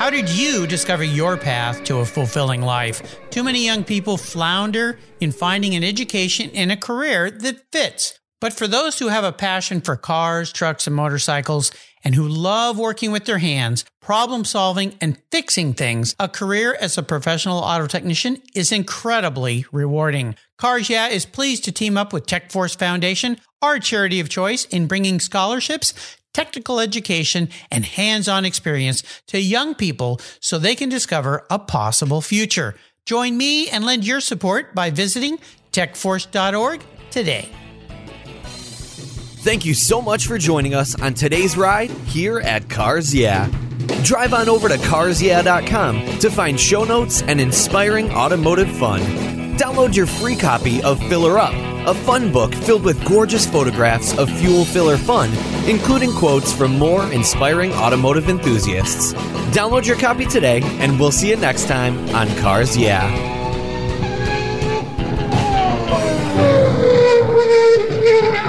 How 0.00 0.08
did 0.08 0.30
you 0.30 0.66
discover 0.66 1.04
your 1.04 1.36
path 1.36 1.84
to 1.84 1.98
a 1.98 2.06
fulfilling 2.06 2.62
life? 2.62 3.20
Too 3.28 3.44
many 3.44 3.66
young 3.66 3.84
people 3.84 4.16
flounder 4.16 4.98
in 5.20 5.30
finding 5.30 5.74
an 5.74 5.84
education 5.84 6.50
and 6.54 6.72
a 6.72 6.76
career 6.78 7.30
that 7.30 7.70
fits. 7.70 8.18
But 8.40 8.54
for 8.54 8.66
those 8.66 8.98
who 8.98 9.08
have 9.08 9.24
a 9.24 9.30
passion 9.30 9.82
for 9.82 9.96
cars, 9.96 10.54
trucks, 10.54 10.86
and 10.86 10.96
motorcycles, 10.96 11.70
and 12.02 12.14
who 12.14 12.26
love 12.26 12.78
working 12.78 13.12
with 13.12 13.26
their 13.26 13.36
hands, 13.36 13.84
problem 14.00 14.46
solving, 14.46 14.94
and 15.02 15.20
fixing 15.30 15.74
things, 15.74 16.16
a 16.18 16.28
career 16.28 16.74
as 16.80 16.96
a 16.96 17.02
professional 17.02 17.58
auto 17.58 17.86
technician 17.86 18.40
is 18.54 18.72
incredibly 18.72 19.66
rewarding. 19.70 20.34
Cars 20.60 20.90
Yeah 20.90 21.08
is 21.08 21.24
pleased 21.24 21.64
to 21.64 21.72
team 21.72 21.96
up 21.96 22.12
with 22.12 22.26
TechForce 22.26 22.78
Foundation, 22.78 23.38
our 23.62 23.78
charity 23.78 24.20
of 24.20 24.28
choice, 24.28 24.66
in 24.66 24.86
bringing 24.86 25.18
scholarships 25.18 25.94
technical 26.32 26.80
education, 26.80 27.48
and 27.70 27.84
hands-on 27.84 28.44
experience 28.44 29.02
to 29.26 29.40
young 29.40 29.74
people 29.74 30.20
so 30.40 30.58
they 30.58 30.74
can 30.74 30.88
discover 30.88 31.46
a 31.50 31.58
possible 31.58 32.20
future. 32.20 32.76
Join 33.04 33.36
me 33.36 33.68
and 33.68 33.84
lend 33.84 34.06
your 34.06 34.20
support 34.20 34.74
by 34.74 34.90
visiting 34.90 35.38
techforce.org 35.72 36.82
today. 37.10 37.48
Thank 39.42 39.64
you 39.64 39.72
so 39.72 40.02
much 40.02 40.26
for 40.26 40.36
joining 40.36 40.74
us 40.74 41.00
on 41.00 41.14
today's 41.14 41.56
ride 41.56 41.90
here 41.90 42.40
at 42.40 42.68
Cars 42.68 43.14
Yeah. 43.14 43.48
Drive 44.04 44.34
on 44.34 44.48
over 44.48 44.68
to 44.68 44.76
carsyeah.com 44.76 46.18
to 46.18 46.30
find 46.30 46.60
show 46.60 46.84
notes 46.84 47.22
and 47.22 47.40
inspiring 47.40 48.10
automotive 48.12 48.70
fun. 48.76 49.39
Download 49.56 49.94
your 49.94 50.06
free 50.06 50.36
copy 50.36 50.82
of 50.82 50.98
Filler 51.08 51.38
Up, 51.38 51.54
a 51.86 51.94
fun 51.94 52.32
book 52.32 52.54
filled 52.54 52.84
with 52.84 53.04
gorgeous 53.06 53.46
photographs 53.46 54.16
of 54.18 54.30
fuel 54.38 54.64
filler 54.64 54.96
fun, 54.96 55.30
including 55.68 56.12
quotes 56.12 56.52
from 56.52 56.78
more 56.78 57.10
inspiring 57.12 57.72
automotive 57.72 58.28
enthusiasts. 58.28 59.12
Download 59.52 59.86
your 59.86 59.98
copy 59.98 60.26
today, 60.26 60.60
and 60.80 60.98
we'll 60.98 61.12
see 61.12 61.30
you 61.30 61.36
next 61.36 61.66
time 61.66 61.98
on 62.14 62.28
Cars 62.38 62.76
Yeah. 62.76 63.28